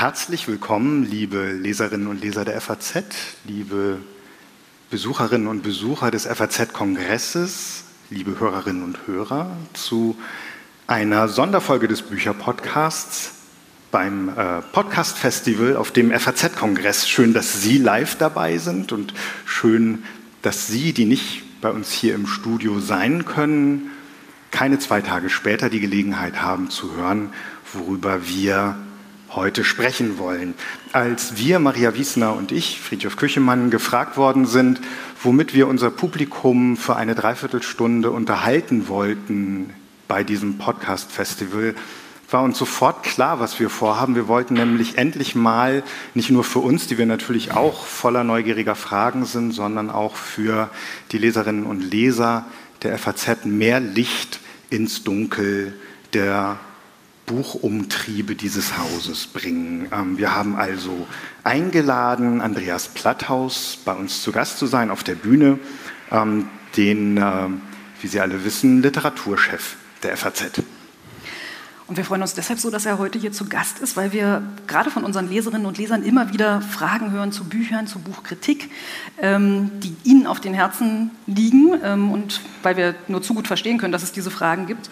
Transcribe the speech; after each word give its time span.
Herzlich 0.00 0.48
willkommen, 0.48 1.04
liebe 1.04 1.52
Leserinnen 1.52 2.06
und 2.06 2.22
Leser 2.22 2.46
der 2.46 2.58
FAZ, 2.58 3.04
liebe 3.44 3.98
Besucherinnen 4.88 5.46
und 5.46 5.62
Besucher 5.62 6.10
des 6.10 6.24
FAZ-Kongresses, 6.24 7.84
liebe 8.08 8.40
Hörerinnen 8.40 8.82
und 8.82 9.06
Hörer, 9.06 9.54
zu 9.74 10.16
einer 10.86 11.28
Sonderfolge 11.28 11.86
des 11.86 12.00
Bücherpodcasts 12.00 13.32
beim 13.90 14.30
äh, 14.30 14.62
Podcast-Festival 14.72 15.76
auf 15.76 15.90
dem 15.90 16.18
FAZ-Kongress. 16.18 17.06
Schön, 17.06 17.34
dass 17.34 17.60
Sie 17.60 17.76
live 17.76 18.16
dabei 18.16 18.56
sind 18.56 18.92
und 18.92 19.12
schön, 19.44 20.04
dass 20.40 20.66
Sie, 20.66 20.94
die 20.94 21.04
nicht 21.04 21.60
bei 21.60 21.68
uns 21.68 21.92
hier 21.92 22.14
im 22.14 22.26
Studio 22.26 22.80
sein 22.80 23.26
können, 23.26 23.90
keine 24.50 24.78
zwei 24.78 25.02
Tage 25.02 25.28
später 25.28 25.68
die 25.68 25.80
Gelegenheit 25.80 26.40
haben 26.40 26.70
zu 26.70 26.96
hören, 26.96 27.34
worüber 27.74 28.26
wir 28.26 28.78
heute 29.34 29.64
sprechen 29.64 30.18
wollen. 30.18 30.54
Als 30.92 31.36
wir, 31.36 31.58
Maria 31.58 31.94
Wiesner 31.94 32.34
und 32.34 32.52
ich, 32.52 32.80
Friedhof 32.80 33.16
Küchemann, 33.16 33.70
gefragt 33.70 34.16
worden 34.16 34.46
sind, 34.46 34.80
womit 35.22 35.54
wir 35.54 35.68
unser 35.68 35.90
Publikum 35.90 36.76
für 36.76 36.96
eine 36.96 37.14
Dreiviertelstunde 37.14 38.10
unterhalten 38.10 38.88
wollten 38.88 39.70
bei 40.08 40.24
diesem 40.24 40.58
Podcast-Festival, 40.58 41.74
war 42.32 42.42
uns 42.42 42.58
sofort 42.58 43.02
klar, 43.02 43.40
was 43.40 43.58
wir 43.58 43.70
vorhaben. 43.70 44.14
Wir 44.14 44.28
wollten 44.28 44.54
nämlich 44.54 44.98
endlich 44.98 45.34
mal, 45.34 45.82
nicht 46.14 46.30
nur 46.30 46.44
für 46.44 46.60
uns, 46.60 46.86
die 46.86 46.98
wir 46.98 47.06
natürlich 47.06 47.52
auch 47.52 47.84
voller 47.86 48.24
neugieriger 48.24 48.76
Fragen 48.76 49.24
sind, 49.24 49.52
sondern 49.52 49.90
auch 49.90 50.14
für 50.14 50.70
die 51.12 51.18
Leserinnen 51.18 51.64
und 51.64 51.80
Leser 51.80 52.46
der 52.82 52.98
FAZ 52.98 53.44
mehr 53.44 53.80
Licht 53.80 54.40
ins 54.70 55.02
Dunkel 55.02 55.74
der 56.14 56.58
Buchumtriebe 57.30 58.34
dieses 58.34 58.76
Hauses 58.76 59.28
bringen. 59.28 59.88
Ähm, 59.92 60.18
wir 60.18 60.34
haben 60.34 60.56
also 60.56 61.06
eingeladen, 61.44 62.40
Andreas 62.40 62.88
Platthaus 62.88 63.78
bei 63.84 63.92
uns 63.92 64.22
zu 64.22 64.32
Gast 64.32 64.58
zu 64.58 64.66
sein 64.66 64.90
auf 64.90 65.04
der 65.04 65.14
Bühne, 65.14 65.60
ähm, 66.10 66.48
den, 66.76 67.18
äh, 67.18 67.48
wie 68.00 68.08
Sie 68.08 68.20
alle 68.20 68.44
wissen, 68.44 68.82
Literaturchef 68.82 69.76
der 70.02 70.16
FAZ. 70.16 70.60
Und 71.86 71.96
wir 71.96 72.04
freuen 72.04 72.22
uns 72.22 72.34
deshalb 72.34 72.58
so, 72.58 72.68
dass 72.68 72.84
er 72.84 72.98
heute 72.98 73.18
hier 73.18 73.30
zu 73.30 73.48
Gast 73.48 73.78
ist, 73.78 73.96
weil 73.96 74.12
wir 74.12 74.42
gerade 74.66 74.90
von 74.90 75.04
unseren 75.04 75.28
Leserinnen 75.28 75.66
und 75.66 75.78
Lesern 75.78 76.02
immer 76.02 76.32
wieder 76.32 76.60
Fragen 76.62 77.12
hören 77.12 77.30
zu 77.30 77.44
Büchern, 77.44 77.86
zu 77.86 78.00
Buchkritik, 78.00 78.70
ähm, 79.20 79.70
die 79.80 79.94
ihnen 80.02 80.26
auf 80.26 80.40
den 80.40 80.54
Herzen 80.54 81.12
liegen 81.26 81.74
und 82.10 82.40
weil 82.64 82.76
wir 82.76 82.96
nur 83.06 83.22
zu 83.22 83.34
gut 83.34 83.46
verstehen 83.46 83.78
können, 83.78 83.92
dass 83.92 84.02
es 84.02 84.10
diese 84.10 84.32
Fragen 84.32 84.66
gibt. 84.66 84.90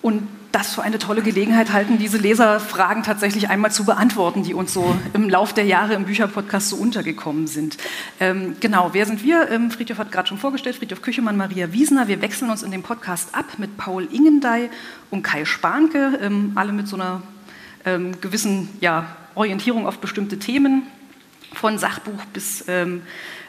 Und 0.00 0.26
das 0.52 0.74
für 0.74 0.82
eine 0.82 0.98
tolle 0.98 1.22
Gelegenheit 1.22 1.72
halten, 1.72 1.98
diese 1.98 2.18
Leserfragen 2.18 3.02
tatsächlich 3.02 3.48
einmal 3.48 3.72
zu 3.72 3.84
beantworten, 3.84 4.42
die 4.42 4.54
uns 4.54 4.72
so 4.72 4.94
im 5.14 5.28
Lauf 5.28 5.52
der 5.52 5.64
Jahre 5.64 5.94
im 5.94 6.04
Bücherpodcast 6.04 6.68
so 6.68 6.76
untergekommen 6.76 7.46
sind. 7.46 7.78
Ähm, 8.20 8.56
genau, 8.60 8.90
wer 8.92 9.06
sind 9.06 9.24
wir? 9.24 9.50
Ähm, 9.50 9.70
Friedhof 9.70 9.98
hat 9.98 10.12
gerade 10.12 10.28
schon 10.28 10.38
vorgestellt, 10.38 10.76
Friedhof 10.76 11.02
Küchemann, 11.02 11.36
Maria 11.36 11.72
Wiesner. 11.72 12.06
Wir 12.06 12.20
wechseln 12.20 12.50
uns 12.50 12.62
in 12.62 12.70
dem 12.70 12.82
Podcast 12.82 13.34
ab 13.34 13.46
mit 13.58 13.78
Paul 13.78 14.06
Ingendey 14.12 14.70
und 15.10 15.22
Kai 15.22 15.44
Spanke, 15.44 16.18
ähm, 16.20 16.52
alle 16.54 16.72
mit 16.72 16.86
so 16.86 16.96
einer 16.96 17.22
ähm, 17.84 18.20
gewissen 18.20 18.68
ja, 18.80 19.06
Orientierung 19.34 19.86
auf 19.86 19.98
bestimmte 19.98 20.38
Themen, 20.38 20.82
von 21.54 21.78
Sachbuch 21.78 22.24
bis 22.32 22.64
ähm, 22.68 23.02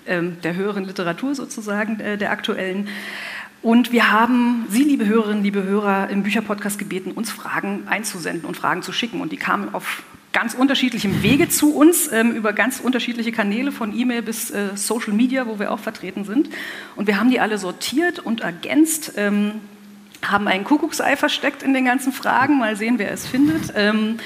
ähm, 0.05 0.37
der 0.41 0.55
höheren 0.55 0.85
Literatur 0.85 1.35
sozusagen, 1.35 1.99
äh, 1.99 2.17
der 2.17 2.31
aktuellen. 2.31 2.87
Und 3.63 3.93
wir 3.93 4.11
haben 4.11 4.65
Sie, 4.69 4.83
liebe 4.83 5.05
Hörerinnen, 5.05 5.41
liebe 5.41 5.63
Hörer, 5.63 6.09
im 6.09 6.23
Bücherpodcast 6.23 6.77
gebeten, 6.77 7.13
uns 7.13 7.31
Fragen 7.31 7.87
einzusenden 7.87 8.43
und 8.43 8.57
Fragen 8.57 8.83
zu 8.83 8.91
schicken. 8.91 9.21
Und 9.21 9.31
die 9.31 9.37
kamen 9.37 9.73
auf 9.73 10.03
ganz 10.33 10.53
unterschiedlichem 10.53 11.23
Wege 11.23 11.47
zu 11.47 11.73
uns, 11.73 12.11
ähm, 12.11 12.33
über 12.33 12.51
ganz 12.51 12.81
unterschiedliche 12.81 13.31
Kanäle, 13.31 13.71
von 13.71 13.97
E-Mail 13.97 14.21
bis 14.21 14.51
äh, 14.51 14.75
Social 14.75 15.13
Media, 15.13 15.47
wo 15.47 15.59
wir 15.59 15.71
auch 15.71 15.79
vertreten 15.79 16.25
sind. 16.25 16.49
Und 16.97 17.07
wir 17.07 17.17
haben 17.17 17.29
die 17.29 17.39
alle 17.39 17.57
sortiert 17.57 18.19
und 18.19 18.41
ergänzt, 18.41 19.13
ähm, 19.15 19.61
haben 20.21 20.49
ein 20.49 20.65
Kuckucksei 20.65 21.15
versteckt 21.15 21.63
in 21.63 21.73
den 21.73 21.85
ganzen 21.85 22.11
Fragen, 22.11 22.59
mal 22.59 22.75
sehen, 22.75 22.99
wer 22.99 23.11
es 23.11 23.25
findet. 23.25 23.71
Ähm, 23.77 24.17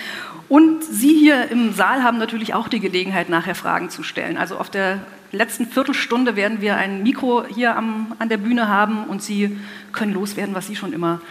und 0.50 0.84
Sie 0.84 1.14
hier 1.14 1.52
im 1.52 1.74
Saal 1.74 2.02
haben 2.02 2.18
natürlich 2.18 2.56
auch 2.56 2.70
die 2.70 2.80
Gelegenheit, 2.80 3.30
nachher 3.30 3.54
Fragen 3.54 3.92
zu 3.92 4.02
stellen. 4.02 4.38
Also 4.38 4.58
auf 4.58 4.72
der 4.72 5.02
letzten 5.32 5.68
Viertelstunde 5.68 6.36
werden 6.36 6.62
wir 6.62 6.76
ein 6.78 7.04
Mikro 7.04 7.46
hier 7.46 7.76
am, 7.76 8.16
an 8.20 8.30
der 8.30 8.38
Bühne 8.38 8.68
haben 8.68 9.06
und 9.06 9.22
Sie 9.22 9.58
können 9.92 10.14
loswerden, 10.14 10.56
was 10.56 10.68
Sie 10.68 10.76
schon 10.76 10.94
immer 10.94 11.22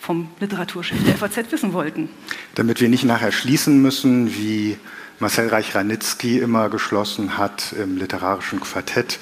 vom 0.00 0.28
Literaturchef 0.40 1.02
der 1.04 1.16
FAZ 1.16 1.50
wissen 1.50 1.72
wollten. 1.72 2.10
Damit 2.54 2.80
wir 2.80 2.88
nicht 2.88 3.04
nachher 3.04 3.32
schließen 3.32 3.80
müssen, 3.80 4.34
wie 4.34 4.76
Marcel 5.18 5.48
Reich-Ranitzky 5.48 6.38
immer 6.38 6.68
geschlossen 6.68 7.38
hat 7.38 7.74
im 7.80 7.96
literarischen 7.96 8.60
Quartett. 8.60 9.18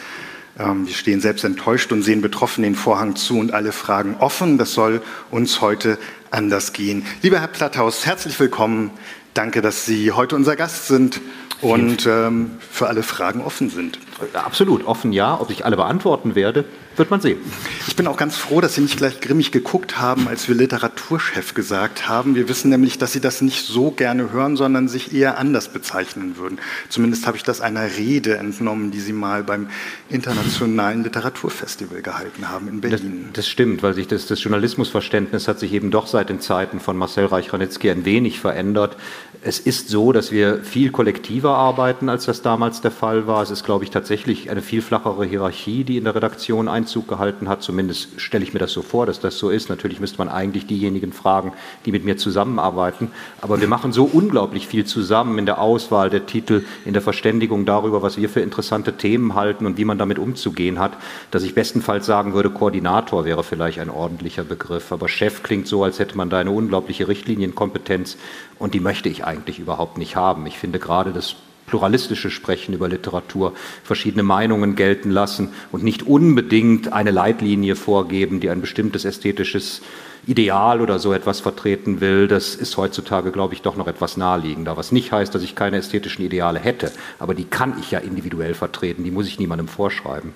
Ähm, 0.58 0.86
wir 0.86 0.94
stehen 0.94 1.20
selbst 1.20 1.44
enttäuscht 1.44 1.92
und 1.92 2.02
sehen 2.02 2.20
betroffen 2.20 2.62
den 2.62 2.74
Vorhang 2.74 3.14
zu 3.16 3.38
und 3.38 3.54
alle 3.54 3.72
Fragen 3.72 4.16
offen. 4.18 4.58
Das 4.58 4.72
soll 4.72 5.02
uns 5.30 5.60
heute 5.60 5.98
anders 6.30 6.72
gehen. 6.72 7.04
Lieber 7.22 7.40
Herr 7.40 7.48
Platthaus, 7.48 8.04
herzlich 8.04 8.38
willkommen. 8.40 8.90
Danke, 9.34 9.62
dass 9.62 9.86
Sie 9.86 10.12
heute 10.12 10.34
unser 10.36 10.56
Gast 10.56 10.88
sind 10.88 11.20
und 11.60 12.06
ähm, 12.06 12.52
für 12.70 12.88
alle 12.88 13.02
Fragen 13.02 13.40
offen 13.40 13.70
sind. 13.70 13.98
Absolut, 14.34 14.84
offen 14.86 15.12
ja. 15.12 15.40
Ob 15.40 15.50
ich 15.50 15.64
alle 15.64 15.76
beantworten 15.76 16.34
werde, 16.34 16.64
wird 16.96 17.10
man 17.10 17.20
sehen. 17.20 17.38
Ich 17.86 17.96
bin 17.96 18.06
auch 18.06 18.16
ganz 18.16 18.36
froh, 18.36 18.60
dass 18.60 18.74
Sie 18.74 18.80
nicht 18.80 18.96
gleich 18.96 19.20
grimmig 19.20 19.50
geguckt 19.50 19.98
haben, 19.98 20.28
als 20.28 20.48
wir 20.48 20.54
Literaturchef 20.54 21.54
gesagt 21.54 22.08
haben. 22.08 22.34
Wir 22.34 22.48
wissen 22.48 22.70
nämlich, 22.70 22.98
dass 22.98 23.12
Sie 23.12 23.20
das 23.20 23.40
nicht 23.40 23.66
so 23.66 23.90
gerne 23.90 24.32
hören, 24.32 24.56
sondern 24.56 24.88
sich 24.88 25.14
eher 25.14 25.38
anders 25.38 25.72
bezeichnen 25.72 26.36
würden. 26.36 26.58
Zumindest 26.88 27.26
habe 27.26 27.36
ich 27.36 27.42
das 27.42 27.60
einer 27.60 27.96
Rede 27.96 28.36
entnommen, 28.36 28.90
die 28.90 29.00
Sie 29.00 29.12
mal 29.12 29.42
beim 29.42 29.68
Internationalen 30.08 31.02
Literaturfestival 31.02 32.02
gehalten 32.02 32.48
haben 32.48 32.68
in 32.68 32.80
Berlin. 32.80 33.24
Das, 33.28 33.44
das 33.44 33.48
stimmt, 33.48 33.82
weil 33.82 33.94
sich 33.94 34.06
das, 34.06 34.26
das, 34.26 34.42
Journalismusverständnis 34.42 35.48
hat 35.48 35.58
sich 35.58 35.72
eben 35.72 35.90
doch 35.90 36.06
seit 36.06 36.28
den 36.28 36.40
Zeiten 36.40 36.80
von 36.80 36.96
Marcel 36.96 37.26
Reich-Ranitzky 37.26 37.90
ein 37.90 38.04
wenig 38.04 38.40
verändert. 38.40 38.96
Es 39.42 39.58
ist 39.58 39.88
so, 39.88 40.12
dass 40.12 40.30
wir 40.30 40.62
viel 40.62 40.90
kollektiver 40.90 41.56
arbeiten, 41.56 42.08
als 42.08 42.26
das 42.26 42.42
damals 42.42 42.80
der 42.80 42.90
Fall 42.90 43.26
war. 43.26 43.42
Es 43.42 43.50
ist, 43.50 43.64
glaube 43.64 43.84
ich, 43.84 43.90
tatsächlich 43.90 44.11
eine 44.50 44.62
viel 44.62 44.82
flachere 44.82 45.24
Hierarchie, 45.24 45.84
die 45.84 45.96
in 45.96 46.04
der 46.04 46.14
Redaktion 46.14 46.68
ein 46.68 46.82
Einzug 46.82 47.08
gehalten 47.08 47.48
hat. 47.48 47.62
Zumindest 47.62 48.20
stelle 48.20 48.44
ich 48.44 48.52
mir 48.52 48.58
das 48.58 48.72
so 48.72 48.82
vor, 48.82 49.06
dass 49.06 49.20
das 49.20 49.38
so 49.38 49.48
ist. 49.48 49.70
Natürlich 49.70 50.00
müsste 50.00 50.18
man 50.18 50.28
eigentlich 50.28 50.66
diejenigen 50.66 51.12
fragen, 51.12 51.52
die 51.86 51.92
mit 51.92 52.04
mir 52.04 52.16
zusammenarbeiten. 52.16 53.10
Aber 53.40 53.60
wir 53.60 53.68
machen 53.68 53.92
so 53.92 54.04
unglaublich 54.04 54.66
viel 54.66 54.84
zusammen 54.84 55.38
in 55.38 55.46
der 55.46 55.60
Auswahl 55.60 56.10
der 56.10 56.26
Titel, 56.26 56.64
in 56.84 56.92
der 56.92 57.00
Verständigung 57.00 57.64
darüber, 57.64 58.02
was 58.02 58.16
wir 58.18 58.28
für 58.28 58.40
interessante 58.40 58.96
Themen 58.96 59.34
halten 59.34 59.64
und 59.64 59.78
wie 59.78 59.84
man 59.84 59.98
damit 59.98 60.18
umzugehen 60.18 60.78
hat, 60.78 60.92
dass 61.30 61.42
ich 61.42 61.54
bestenfalls 61.54 62.04
sagen 62.04 62.34
würde, 62.34 62.50
Koordinator 62.50 63.24
wäre 63.24 63.44
vielleicht 63.44 63.78
ein 63.78 63.90
ordentlicher 63.90 64.44
Begriff. 64.44 64.92
Aber 64.92 65.08
Chef 65.08 65.42
klingt 65.42 65.66
so, 65.66 65.84
als 65.84 65.98
hätte 65.98 66.16
man 66.16 66.28
da 66.28 66.38
eine 66.38 66.50
unglaubliche 66.50 67.08
Richtlinienkompetenz 67.08 68.18
und 68.58 68.74
die 68.74 68.80
möchte 68.80 69.08
ich 69.08 69.24
eigentlich 69.24 69.58
überhaupt 69.58 69.96
nicht 69.96 70.16
haben. 70.16 70.46
Ich 70.46 70.58
finde 70.58 70.78
gerade 70.78 71.12
das 71.12 71.36
pluralistische 71.72 72.30
Sprechen 72.30 72.74
über 72.74 72.86
Literatur, 72.86 73.54
verschiedene 73.82 74.22
Meinungen 74.22 74.76
gelten 74.76 75.10
lassen 75.10 75.48
und 75.72 75.82
nicht 75.82 76.02
unbedingt 76.02 76.92
eine 76.92 77.10
Leitlinie 77.10 77.76
vorgeben, 77.76 78.40
die 78.40 78.50
ein 78.50 78.60
bestimmtes 78.60 79.06
ästhetisches 79.06 79.80
Ideal 80.26 80.82
oder 80.82 80.98
so 80.98 81.14
etwas 81.14 81.40
vertreten 81.40 82.02
will, 82.02 82.28
das 82.28 82.54
ist 82.54 82.76
heutzutage, 82.76 83.32
glaube 83.32 83.54
ich, 83.54 83.62
doch 83.62 83.76
noch 83.76 83.88
etwas 83.88 84.18
naheliegender. 84.18 84.76
Was 84.76 84.92
nicht 84.92 85.12
heißt, 85.12 85.34
dass 85.34 85.42
ich 85.42 85.54
keine 85.54 85.78
ästhetischen 85.78 86.22
Ideale 86.26 86.60
hätte, 86.60 86.92
aber 87.18 87.34
die 87.34 87.44
kann 87.44 87.78
ich 87.80 87.90
ja 87.90 88.00
individuell 88.00 88.52
vertreten, 88.52 89.02
die 89.02 89.10
muss 89.10 89.26
ich 89.26 89.38
niemandem 89.38 89.66
vorschreiben. 89.66 90.34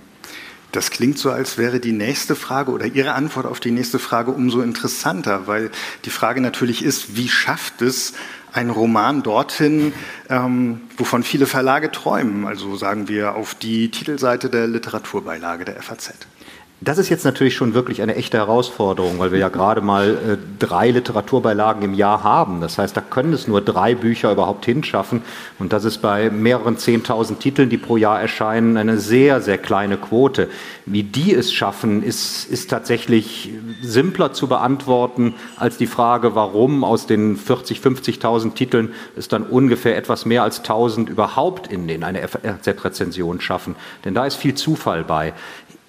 Das 0.76 0.90
klingt 0.90 1.18
so, 1.18 1.30
als 1.30 1.56
wäre 1.56 1.80
die 1.80 1.92
nächste 1.92 2.36
Frage 2.36 2.70
oder 2.70 2.84
Ihre 2.84 3.14
Antwort 3.14 3.46
auf 3.46 3.60
die 3.60 3.70
nächste 3.70 3.98
Frage 3.98 4.30
umso 4.30 4.60
interessanter, 4.60 5.46
weil 5.46 5.70
die 6.04 6.10
Frage 6.10 6.42
natürlich 6.42 6.84
ist, 6.84 7.16
wie 7.16 7.30
schafft 7.30 7.80
es 7.80 8.12
ein 8.52 8.68
Roman 8.68 9.22
dorthin, 9.22 9.94
ähm, 10.28 10.82
wovon 10.98 11.22
viele 11.22 11.46
Verlage 11.46 11.90
träumen, 11.90 12.46
also 12.46 12.76
sagen 12.76 13.08
wir 13.08 13.36
auf 13.36 13.54
die 13.54 13.90
Titelseite 13.90 14.50
der 14.50 14.66
Literaturbeilage 14.66 15.64
der 15.64 15.82
FAZ. 15.82 16.12
Das 16.82 16.98
ist 16.98 17.08
jetzt 17.08 17.24
natürlich 17.24 17.54
schon 17.54 17.72
wirklich 17.72 18.02
eine 18.02 18.16
echte 18.16 18.36
Herausforderung, 18.36 19.18
weil 19.18 19.32
wir 19.32 19.38
ja 19.38 19.48
gerade 19.48 19.80
mal 19.80 20.10
äh, 20.10 20.36
drei 20.58 20.90
Literaturbeilagen 20.90 21.82
im 21.82 21.94
Jahr 21.94 22.22
haben. 22.22 22.60
Das 22.60 22.76
heißt, 22.76 22.94
da 22.94 23.00
können 23.00 23.32
es 23.32 23.48
nur 23.48 23.62
drei 23.62 23.94
Bücher 23.94 24.30
überhaupt 24.30 24.66
hinschaffen. 24.66 25.22
Und 25.58 25.72
das 25.72 25.86
ist 25.86 26.02
bei 26.02 26.28
mehreren 26.28 26.76
zehntausend 26.76 27.40
Titeln, 27.40 27.70
die 27.70 27.78
pro 27.78 27.96
Jahr 27.96 28.20
erscheinen, 28.20 28.76
eine 28.76 28.98
sehr, 28.98 29.40
sehr 29.40 29.56
kleine 29.56 29.96
Quote. 29.96 30.50
Wie 30.84 31.02
die 31.02 31.34
es 31.34 31.50
schaffen, 31.50 32.02
ist, 32.02 32.44
ist 32.50 32.68
tatsächlich 32.68 33.54
simpler 33.80 34.34
zu 34.34 34.46
beantworten 34.46 35.34
als 35.56 35.78
die 35.78 35.86
Frage, 35.86 36.34
warum 36.34 36.84
aus 36.84 37.06
den 37.06 37.36
40, 37.36 37.78
50.000 37.78 38.52
Titeln 38.52 38.92
es 39.16 39.28
dann 39.28 39.44
ungefähr 39.44 39.96
etwas 39.96 40.26
mehr 40.26 40.42
als 40.42 40.58
1000 40.58 41.08
überhaupt 41.08 41.72
in, 41.72 41.88
in 41.88 42.04
eine 42.04 42.28
FZ-Rezension 42.28 43.40
schaffen. 43.40 43.76
Denn 44.04 44.12
da 44.12 44.26
ist 44.26 44.36
viel 44.36 44.54
Zufall 44.54 45.04
bei. 45.04 45.32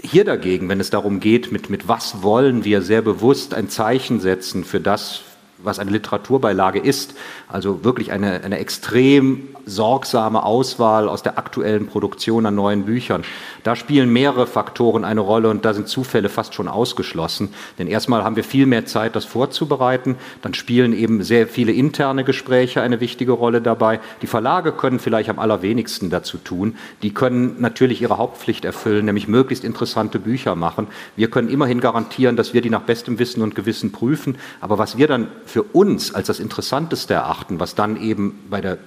Hier 0.09 0.23
dagegen, 0.23 0.69
wenn 0.69 0.79
es 0.79 0.89
darum 0.89 1.19
geht, 1.19 1.51
mit, 1.51 1.69
mit 1.69 1.89
was 1.89 2.23
wollen 2.23 2.63
wir 2.63 2.81
sehr 2.81 3.01
bewusst 3.01 3.53
ein 3.53 3.67
Zeichen 3.67 4.21
setzen 4.21 4.63
für 4.63 4.79
das, 4.79 5.23
was 5.57 5.79
eine 5.79 5.91
Literaturbeilage 5.91 6.79
ist, 6.79 7.13
also 7.47 7.83
wirklich 7.83 8.11
eine, 8.11 8.43
eine 8.43 8.59
extrem 8.59 9.49
sorgsame 9.65 10.43
Auswahl 10.43 11.09
aus 11.09 11.23
der 11.23 11.37
aktuellen 11.37 11.87
Produktion 11.87 12.45
an 12.45 12.55
neuen 12.55 12.85
Büchern, 12.85 13.23
da 13.63 13.75
spielen 13.75 14.11
mehrere 14.11 14.47
Faktoren 14.47 15.03
eine 15.03 15.19
Rolle 15.21 15.49
und 15.49 15.65
da 15.65 15.73
sind 15.73 15.87
Zufälle 15.87 16.29
fast 16.29 16.53
schon 16.53 16.67
ausgeschlossen. 16.67 17.49
Denn 17.77 17.87
erstmal 17.87 18.23
haben 18.23 18.37
wir 18.37 18.45
viel 18.45 18.65
mehr 18.65 18.85
Zeit, 18.85 19.15
das 19.15 19.25
vorzubereiten, 19.25 20.15
dann 20.41 20.53
spielen 20.53 20.93
eben 20.93 21.23
sehr 21.23 21.47
viele 21.47 21.73
interne 21.73 22.23
Gespräche 22.23 22.81
eine 22.81 23.01
wichtige 23.01 23.33
Rolle 23.33 23.61
dabei. 23.61 23.99
Die 24.21 24.27
Verlage 24.27 24.71
können 24.71 24.99
vielleicht 24.99 25.29
am 25.29 25.39
allerwenigsten 25.39 26.09
dazu 26.09 26.37
tun. 26.37 26.75
Die 27.01 27.13
können 27.13 27.57
natürlich 27.59 28.01
ihre 28.01 28.17
Hauptpflicht 28.17 28.63
erfüllen, 28.63 29.05
nämlich 29.05 29.27
möglichst 29.27 29.65
interessante 29.65 30.19
Bücher 30.19 30.55
machen. 30.55 30.87
Wir 31.17 31.29
können 31.29 31.49
immerhin 31.49 31.81
garantieren, 31.81 32.37
dass 32.37 32.53
wir 32.53 32.61
die 32.61 32.69
nach 32.69 32.83
bestem 32.83 33.19
Wissen 33.19 33.41
und 33.41 33.55
Gewissen 33.55 33.91
prüfen. 33.91 34.37
Aber 34.61 34.77
was 34.77 34.97
wir 34.97 35.07
dann 35.07 35.27
für 35.45 35.63
uns 35.63 36.15
als 36.15 36.27
das 36.27 36.39
Interessanteste 36.39 37.13
erachten, 37.15 37.36
was 37.49 37.75
dann 37.75 38.01
eben 38.01 38.39
bei 38.49 38.61
der 38.61 38.77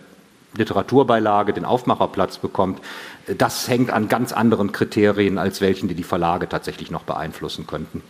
Literaturbeilage 0.54 1.52
den 1.52 1.64
Aufmacherplatz 1.64 2.38
bekommt, 2.38 2.80
das 3.26 3.68
hängt 3.68 3.90
an 3.90 4.08
ganz 4.08 4.32
anderen 4.32 4.72
Kriterien 4.72 5.38
als 5.38 5.60
welchen, 5.60 5.88
die 5.88 5.94
die 5.94 6.02
Verlage 6.02 6.48
tatsächlich 6.48 6.90
noch 6.90 7.02
beeinflussen 7.02 7.66
könnten. 7.66 8.02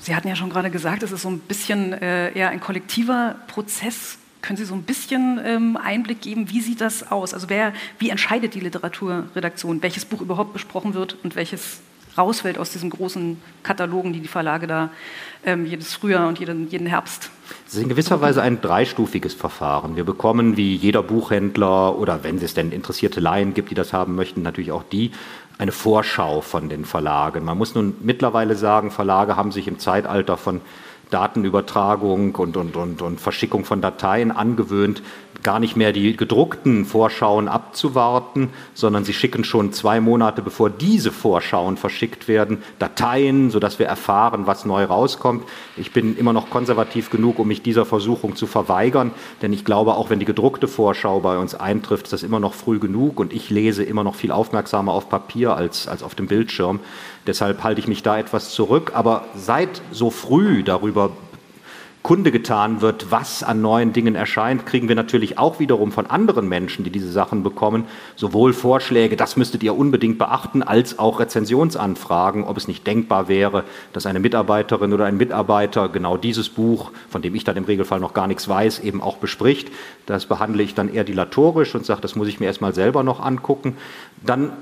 Sie 0.00 0.16
hatten 0.16 0.28
ja 0.28 0.34
schon 0.34 0.50
gerade 0.50 0.70
gesagt, 0.70 1.02
es 1.02 1.12
ist 1.12 1.22
so 1.22 1.28
ein 1.28 1.40
bisschen 1.40 1.92
äh, 1.92 2.32
eher 2.32 2.48
ein 2.48 2.60
kollektiver 2.60 3.36
Prozess. 3.46 4.16
Können 4.40 4.56
Sie 4.56 4.64
so 4.64 4.74
ein 4.74 4.82
bisschen 4.82 5.38
ähm, 5.44 5.76
Einblick 5.76 6.22
geben, 6.22 6.48
wie 6.48 6.62
sieht 6.62 6.80
das 6.80 7.12
aus? 7.12 7.34
Also 7.34 7.50
wer, 7.50 7.74
wie 7.98 8.08
entscheidet 8.08 8.54
die 8.54 8.60
Literaturredaktion, 8.60 9.82
welches 9.82 10.06
Buch 10.06 10.22
überhaupt 10.22 10.54
besprochen 10.54 10.94
wird 10.94 11.16
und 11.22 11.36
welches 11.36 11.80
rausfällt 12.16 12.58
aus 12.58 12.70
diesen 12.70 12.90
großen 12.90 13.40
Katalogen, 13.62 14.12
die 14.12 14.20
die 14.20 14.28
Verlage 14.28 14.66
da 14.66 14.90
ähm, 15.44 15.66
jedes 15.66 15.94
Frühjahr 15.94 16.28
und 16.28 16.38
jeden, 16.38 16.68
jeden 16.68 16.86
Herbst. 16.86 17.30
Es 17.66 17.74
ist 17.74 17.82
in 17.82 17.88
gewisser 17.88 18.20
Weise 18.20 18.42
ein 18.42 18.60
dreistufiges 18.60 19.34
Verfahren. 19.34 19.96
Wir 19.96 20.04
bekommen 20.04 20.56
wie 20.56 20.74
jeder 20.74 21.02
Buchhändler 21.02 21.98
oder 21.98 22.22
wenn 22.24 22.38
es 22.38 22.54
denn 22.54 22.72
interessierte 22.72 23.20
Laien 23.20 23.54
gibt, 23.54 23.70
die 23.70 23.74
das 23.74 23.92
haben 23.92 24.14
möchten, 24.14 24.42
natürlich 24.42 24.72
auch 24.72 24.84
die, 24.84 25.12
eine 25.58 25.72
Vorschau 25.72 26.40
von 26.40 26.68
den 26.68 26.84
Verlagen. 26.84 27.44
Man 27.44 27.58
muss 27.58 27.74
nun 27.74 27.94
mittlerweile 28.00 28.56
sagen, 28.56 28.90
Verlage 28.90 29.36
haben 29.36 29.52
sich 29.52 29.68
im 29.68 29.78
Zeitalter 29.78 30.36
von 30.36 30.60
Datenübertragung 31.10 32.34
und, 32.36 32.56
und, 32.56 32.76
und, 32.76 33.02
und 33.02 33.20
Verschickung 33.20 33.64
von 33.64 33.82
Dateien 33.82 34.30
angewöhnt, 34.30 35.02
gar 35.42 35.60
nicht 35.60 35.76
mehr 35.76 35.92
die 35.92 36.16
gedruckten 36.16 36.84
Vorschauen 36.84 37.48
abzuwarten, 37.48 38.50
sondern 38.74 39.04
sie 39.04 39.12
schicken 39.12 39.44
schon 39.44 39.72
zwei 39.72 40.00
Monate, 40.00 40.42
bevor 40.42 40.70
diese 40.70 41.12
Vorschauen 41.12 41.76
verschickt 41.76 42.28
werden, 42.28 42.62
Dateien, 42.78 43.50
sodass 43.50 43.78
wir 43.78 43.86
erfahren, 43.86 44.46
was 44.46 44.64
neu 44.64 44.84
rauskommt. 44.84 45.44
Ich 45.76 45.92
bin 45.92 46.16
immer 46.16 46.32
noch 46.32 46.50
konservativ 46.50 47.10
genug, 47.10 47.38
um 47.38 47.48
mich 47.48 47.62
dieser 47.62 47.84
Versuchung 47.84 48.36
zu 48.36 48.46
verweigern, 48.46 49.12
denn 49.42 49.52
ich 49.52 49.64
glaube, 49.64 49.94
auch 49.94 50.10
wenn 50.10 50.18
die 50.18 50.26
gedruckte 50.26 50.68
Vorschau 50.68 51.20
bei 51.20 51.38
uns 51.38 51.54
eintrifft, 51.54 52.06
ist 52.06 52.12
das 52.12 52.22
immer 52.22 52.40
noch 52.40 52.54
früh 52.54 52.78
genug 52.78 53.20
und 53.20 53.32
ich 53.32 53.50
lese 53.50 53.82
immer 53.82 54.04
noch 54.04 54.14
viel 54.14 54.32
aufmerksamer 54.32 54.92
auf 54.92 55.08
Papier 55.08 55.54
als, 55.56 55.88
als 55.88 56.02
auf 56.02 56.14
dem 56.14 56.26
Bildschirm. 56.26 56.80
Deshalb 57.26 57.62
halte 57.62 57.80
ich 57.80 57.88
mich 57.88 58.02
da 58.02 58.18
etwas 58.18 58.50
zurück. 58.50 58.92
Aber 58.94 59.24
seit 59.34 59.82
so 59.90 60.10
früh 60.10 60.62
darüber 60.62 61.10
Kunde 62.02 62.32
getan 62.32 62.80
wird, 62.80 63.10
was 63.10 63.42
an 63.42 63.60
neuen 63.60 63.92
Dingen 63.92 64.14
erscheint, 64.14 64.64
kriegen 64.64 64.88
wir 64.88 64.96
natürlich 64.96 65.38
auch 65.38 65.60
wiederum 65.60 65.92
von 65.92 66.06
anderen 66.06 66.48
Menschen, 66.48 66.82
die 66.82 66.90
diese 66.90 67.12
Sachen 67.12 67.42
bekommen, 67.42 67.84
sowohl 68.16 68.54
Vorschläge, 68.54 69.16
das 69.16 69.36
müsstet 69.36 69.62
ihr 69.62 69.76
unbedingt 69.76 70.18
beachten, 70.18 70.62
als 70.62 70.98
auch 70.98 71.20
Rezensionsanfragen, 71.20 72.44
ob 72.44 72.56
es 72.56 72.68
nicht 72.68 72.86
denkbar 72.86 73.28
wäre, 73.28 73.64
dass 73.92 74.06
eine 74.06 74.18
Mitarbeiterin 74.18 74.94
oder 74.94 75.04
ein 75.04 75.18
Mitarbeiter 75.18 75.90
genau 75.90 76.16
dieses 76.16 76.48
Buch, 76.48 76.90
von 77.10 77.20
dem 77.20 77.34
ich 77.34 77.44
dann 77.44 77.58
im 77.58 77.64
Regelfall 77.64 78.00
noch 78.00 78.14
gar 78.14 78.26
nichts 78.26 78.48
weiß, 78.48 78.78
eben 78.80 79.02
auch 79.02 79.18
bespricht. 79.18 79.68
Das 80.06 80.24
behandle 80.24 80.62
ich 80.62 80.74
dann 80.74 80.92
eher 80.92 81.04
dilatorisch 81.04 81.74
und 81.74 81.84
sage, 81.84 82.00
das 82.00 82.16
muss 82.16 82.28
ich 82.28 82.40
mir 82.40 82.46
erstmal 82.46 82.74
selber 82.74 83.02
noch 83.02 83.20
angucken. 83.20 83.76
Dann 84.24 84.52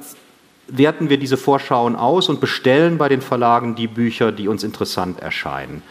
werten 0.67 1.08
wir 1.08 1.19
diese 1.19 1.37
Vorschauen 1.37 1.94
aus 1.94 2.29
und 2.29 2.40
bestellen 2.40 2.99
bei 2.99 3.08
den 3.08 3.20
Verlagen 3.20 3.76
die 3.76 3.87
Bücher, 3.87 4.32
die 4.32 4.49
uns 4.49 4.64
interessant 4.64 5.20
erscheinen. 5.20 5.82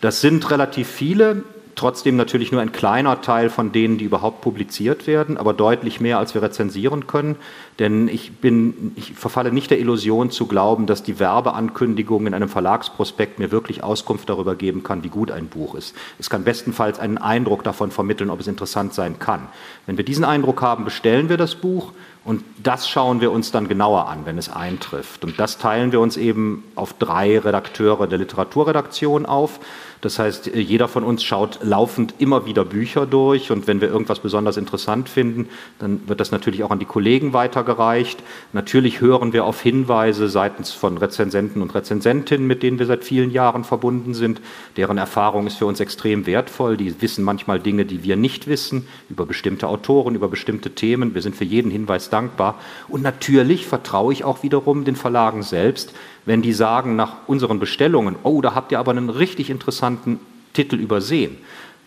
Das 0.00 0.20
sind 0.20 0.50
relativ 0.50 0.88
viele, 0.88 1.42
trotzdem 1.76 2.16
natürlich 2.16 2.52
nur 2.52 2.62
ein 2.62 2.72
kleiner 2.72 3.20
Teil 3.20 3.50
von 3.50 3.70
denen, 3.70 3.98
die 3.98 4.04
überhaupt 4.04 4.40
publiziert 4.40 5.06
werden, 5.06 5.36
aber 5.36 5.52
deutlich 5.52 6.00
mehr, 6.00 6.18
als 6.18 6.34
wir 6.34 6.42
rezensieren 6.42 7.06
können. 7.06 7.36
Denn 7.78 8.08
ich, 8.08 8.32
bin, 8.38 8.92
ich 8.96 9.12
verfalle 9.12 9.52
nicht 9.52 9.70
der 9.70 9.78
Illusion 9.78 10.30
zu 10.30 10.46
glauben, 10.46 10.86
dass 10.86 11.02
die 11.02 11.20
Werbeankündigung 11.20 12.26
in 12.26 12.34
einem 12.34 12.48
Verlagsprospekt 12.48 13.38
mir 13.38 13.52
wirklich 13.52 13.84
Auskunft 13.84 14.28
darüber 14.28 14.54
geben 14.54 14.82
kann, 14.82 15.04
wie 15.04 15.10
gut 15.10 15.30
ein 15.30 15.48
Buch 15.48 15.74
ist. 15.74 15.94
Es 16.18 16.30
kann 16.30 16.44
bestenfalls 16.44 16.98
einen 16.98 17.18
Eindruck 17.18 17.62
davon 17.62 17.90
vermitteln, 17.90 18.30
ob 18.30 18.40
es 18.40 18.46
interessant 18.46 18.94
sein 18.94 19.18
kann. 19.18 19.48
Wenn 19.84 19.98
wir 19.98 20.04
diesen 20.04 20.24
Eindruck 20.24 20.62
haben, 20.62 20.84
bestellen 20.84 21.28
wir 21.28 21.36
das 21.36 21.54
Buch 21.54 21.92
und 22.26 22.42
das 22.60 22.88
schauen 22.88 23.20
wir 23.20 23.30
uns 23.30 23.52
dann 23.52 23.68
genauer 23.68 24.08
an, 24.08 24.26
wenn 24.26 24.36
es 24.36 24.48
eintrifft. 24.48 25.24
Und 25.24 25.38
das 25.38 25.58
teilen 25.58 25.92
wir 25.92 26.00
uns 26.00 26.16
eben 26.16 26.64
auf 26.74 26.92
drei 26.92 27.38
Redakteure 27.38 28.08
der 28.08 28.18
Literaturredaktion 28.18 29.26
auf. 29.26 29.60
Das 30.00 30.18
heißt, 30.18 30.46
jeder 30.54 30.88
von 30.88 31.04
uns 31.04 31.22
schaut 31.22 31.58
laufend 31.62 32.14
immer 32.18 32.46
wieder 32.46 32.64
Bücher 32.64 33.06
durch 33.06 33.50
und 33.50 33.66
wenn 33.66 33.80
wir 33.80 33.88
irgendwas 33.88 34.20
besonders 34.20 34.56
interessant 34.56 35.08
finden, 35.08 35.48
dann 35.78 36.08
wird 36.08 36.20
das 36.20 36.30
natürlich 36.30 36.62
auch 36.64 36.70
an 36.70 36.78
die 36.78 36.84
Kollegen 36.84 37.32
weitergereicht. 37.32 38.22
Natürlich 38.52 39.00
hören 39.00 39.32
wir 39.32 39.44
auf 39.44 39.60
Hinweise 39.60 40.28
seitens 40.28 40.72
von 40.72 40.98
Rezensenten 40.98 41.62
und 41.62 41.74
Rezensentinnen, 41.74 42.46
mit 42.46 42.62
denen 42.62 42.78
wir 42.78 42.86
seit 42.86 43.04
vielen 43.04 43.30
Jahren 43.30 43.64
verbunden 43.64 44.14
sind. 44.14 44.40
Deren 44.76 44.98
Erfahrung 44.98 45.46
ist 45.46 45.56
für 45.56 45.66
uns 45.66 45.80
extrem 45.80 46.26
wertvoll. 46.26 46.76
Die 46.76 47.00
wissen 47.00 47.24
manchmal 47.24 47.60
Dinge, 47.60 47.84
die 47.84 48.04
wir 48.04 48.16
nicht 48.16 48.46
wissen, 48.46 48.86
über 49.08 49.26
bestimmte 49.26 49.68
Autoren, 49.68 50.14
über 50.14 50.28
bestimmte 50.28 50.70
Themen. 50.70 51.14
Wir 51.14 51.22
sind 51.22 51.36
für 51.36 51.44
jeden 51.44 51.70
Hinweis 51.70 52.10
dankbar. 52.10 52.58
Und 52.88 53.02
natürlich 53.02 53.66
vertraue 53.66 54.12
ich 54.12 54.24
auch 54.24 54.42
wiederum 54.42 54.84
den 54.84 54.96
Verlagen 54.96 55.42
selbst, 55.42 55.94
wenn 56.26 56.42
die 56.42 56.52
sagen 56.52 56.96
nach 56.96 57.14
unseren 57.26 57.58
Bestellungen, 57.58 58.16
oh, 58.22 58.40
da 58.42 58.54
habt 58.54 58.72
ihr 58.72 58.78
aber 58.78 58.90
einen 58.90 59.08
richtig 59.08 59.48
interessanten 59.48 60.20
Titel 60.52 60.76
übersehen. 60.76 61.38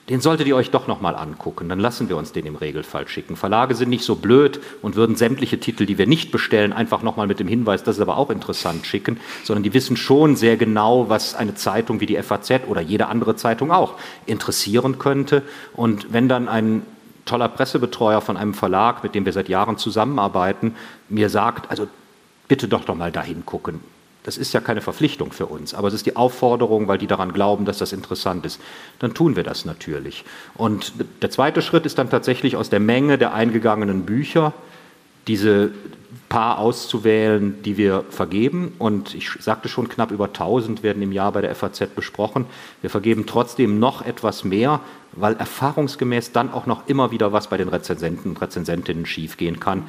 Den 0.09 0.21
solltet 0.21 0.47
ihr 0.47 0.55
euch 0.55 0.71
doch 0.71 0.87
noch 0.87 1.01
mal 1.01 1.15
angucken, 1.15 1.69
dann 1.69 1.79
lassen 1.79 2.09
wir 2.09 2.17
uns 2.17 2.31
den 2.31 2.47
im 2.47 2.55
Regelfall 2.55 3.07
schicken. 3.07 3.35
Verlage 3.35 3.75
sind 3.75 3.89
nicht 3.89 4.03
so 4.03 4.15
blöd 4.15 4.59
und 4.81 4.95
würden 4.95 5.15
sämtliche 5.15 5.59
Titel, 5.59 5.85
die 5.85 5.99
wir 5.99 6.07
nicht 6.07 6.31
bestellen, 6.31 6.73
einfach 6.73 7.03
noch 7.03 7.15
mal 7.15 7.27
mit 7.27 7.39
dem 7.39 7.47
Hinweis, 7.47 7.83
das 7.83 7.97
ist 7.97 8.01
aber 8.01 8.17
auch 8.17 8.31
interessant, 8.31 8.87
schicken, 8.87 9.19
sondern 9.43 9.61
die 9.61 9.75
wissen 9.75 9.97
schon 9.97 10.35
sehr 10.35 10.57
genau, 10.57 11.09
was 11.09 11.35
eine 11.35 11.53
Zeitung 11.53 11.99
wie 11.99 12.07
die 12.07 12.19
FAZ 12.23 12.61
oder 12.67 12.81
jede 12.81 13.05
andere 13.05 13.35
Zeitung 13.35 13.71
auch 13.71 13.99
interessieren 14.25 14.97
könnte. 14.97 15.43
Und 15.75 16.11
wenn 16.11 16.27
dann 16.27 16.47
ein 16.47 16.81
toller 17.25 17.47
Pressebetreuer 17.47 18.21
von 18.21 18.35
einem 18.35 18.55
Verlag, 18.55 19.03
mit 19.03 19.13
dem 19.13 19.25
wir 19.25 19.33
seit 19.33 19.47
Jahren 19.47 19.77
zusammenarbeiten, 19.77 20.75
mir 21.07 21.29
sagt, 21.29 21.69
also 21.69 21.87
bitte 22.47 22.67
doch 22.67 22.83
doch 22.83 22.95
mal 22.95 23.11
dahin 23.11 23.45
gucken, 23.45 23.79
das 24.23 24.37
ist 24.37 24.53
ja 24.53 24.59
keine 24.59 24.81
Verpflichtung 24.81 25.31
für 25.31 25.45
uns, 25.45 25.73
aber 25.73 25.87
es 25.87 25.93
ist 25.93 26.05
die 26.05 26.15
Aufforderung, 26.15 26.87
weil 26.87 26.97
die 26.97 27.07
daran 27.07 27.33
glauben, 27.33 27.65
dass 27.65 27.77
das 27.77 27.93
interessant 27.93 28.45
ist. 28.45 28.59
Dann 28.99 29.13
tun 29.13 29.35
wir 29.35 29.43
das 29.43 29.65
natürlich. 29.65 30.25
Und 30.55 30.93
der 31.21 31.29
zweite 31.29 31.61
Schritt 31.61 31.85
ist 31.85 31.97
dann 31.97 32.09
tatsächlich 32.09 32.55
aus 32.55 32.69
der 32.69 32.79
Menge 32.79 33.17
der 33.17 33.33
eingegangenen 33.33 34.05
Bücher 34.05 34.53
diese 35.27 35.71
paar 36.27 36.59
auszuwählen, 36.59 37.61
die 37.63 37.77
wir 37.77 38.03
vergeben. 38.09 38.73
Und 38.77 39.15
ich 39.15 39.29
sagte 39.39 39.69
schon, 39.69 39.89
knapp 39.89 40.11
über 40.11 40.25
1000 40.25 40.83
werden 40.83 41.01
im 41.01 41.11
Jahr 41.11 41.31
bei 41.31 41.41
der 41.41 41.53
FAZ 41.55 41.87
besprochen. 41.95 42.45
Wir 42.81 42.89
vergeben 42.89 43.25
trotzdem 43.25 43.79
noch 43.79 44.05
etwas 44.05 44.43
mehr, 44.43 44.79
weil 45.13 45.35
erfahrungsgemäß 45.35 46.31
dann 46.31 46.51
auch 46.51 46.65
noch 46.65 46.87
immer 46.87 47.11
wieder 47.11 47.31
was 47.31 47.47
bei 47.47 47.57
den 47.57 47.69
Rezensenten 47.69 48.31
und 48.31 48.41
Rezensentinnen 48.41 49.05
schiefgehen 49.05 49.59
kann. 49.59 49.83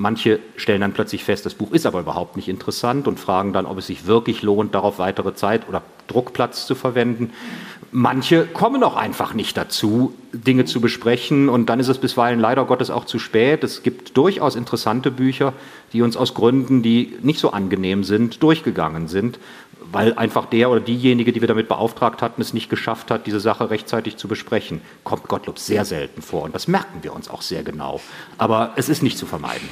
Manche 0.00 0.38
stellen 0.56 0.80
dann 0.80 0.94
plötzlich 0.94 1.24
fest, 1.24 1.44
das 1.44 1.52
Buch 1.52 1.72
ist 1.72 1.84
aber 1.84 2.00
überhaupt 2.00 2.34
nicht 2.36 2.48
interessant 2.48 3.06
und 3.06 3.20
fragen 3.20 3.52
dann, 3.52 3.66
ob 3.66 3.76
es 3.76 3.88
sich 3.88 4.06
wirklich 4.06 4.40
lohnt, 4.40 4.74
darauf 4.74 4.98
weitere 4.98 5.34
Zeit 5.34 5.68
oder 5.68 5.82
Druckplatz 6.06 6.64
zu 6.64 6.74
verwenden. 6.74 7.34
Manche 7.92 8.46
kommen 8.46 8.82
auch 8.82 8.96
einfach 8.96 9.34
nicht 9.34 9.58
dazu, 9.58 10.14
Dinge 10.32 10.64
zu 10.64 10.80
besprechen 10.80 11.50
und 11.50 11.68
dann 11.68 11.80
ist 11.80 11.88
es 11.88 11.98
bisweilen 11.98 12.40
leider 12.40 12.64
Gottes 12.64 12.88
auch 12.88 13.04
zu 13.04 13.18
spät. 13.18 13.62
Es 13.62 13.82
gibt 13.82 14.16
durchaus 14.16 14.56
interessante 14.56 15.10
Bücher, 15.10 15.52
die 15.92 16.00
uns 16.00 16.16
aus 16.16 16.32
Gründen, 16.32 16.82
die 16.82 17.18
nicht 17.20 17.38
so 17.38 17.50
angenehm 17.50 18.02
sind, 18.02 18.42
durchgegangen 18.42 19.06
sind 19.06 19.38
weil 19.82 20.14
einfach 20.14 20.46
der 20.46 20.70
oder 20.70 20.80
diejenige, 20.80 21.32
die 21.32 21.40
wir 21.40 21.48
damit 21.48 21.68
beauftragt 21.68 22.22
hatten, 22.22 22.40
es 22.40 22.52
nicht 22.52 22.70
geschafft 22.70 23.10
hat, 23.10 23.26
diese 23.26 23.40
Sache 23.40 23.70
rechtzeitig 23.70 24.16
zu 24.16 24.28
besprechen. 24.28 24.80
Kommt 25.04 25.28
Gottlob 25.28 25.58
sehr 25.58 25.84
selten 25.84 26.22
vor 26.22 26.42
und 26.42 26.54
das 26.54 26.68
merken 26.68 27.02
wir 27.02 27.14
uns 27.14 27.28
auch 27.28 27.42
sehr 27.42 27.62
genau. 27.62 28.00
Aber 28.38 28.72
es 28.76 28.88
ist 28.88 29.02
nicht 29.02 29.18
zu 29.18 29.26
vermeiden. 29.26 29.68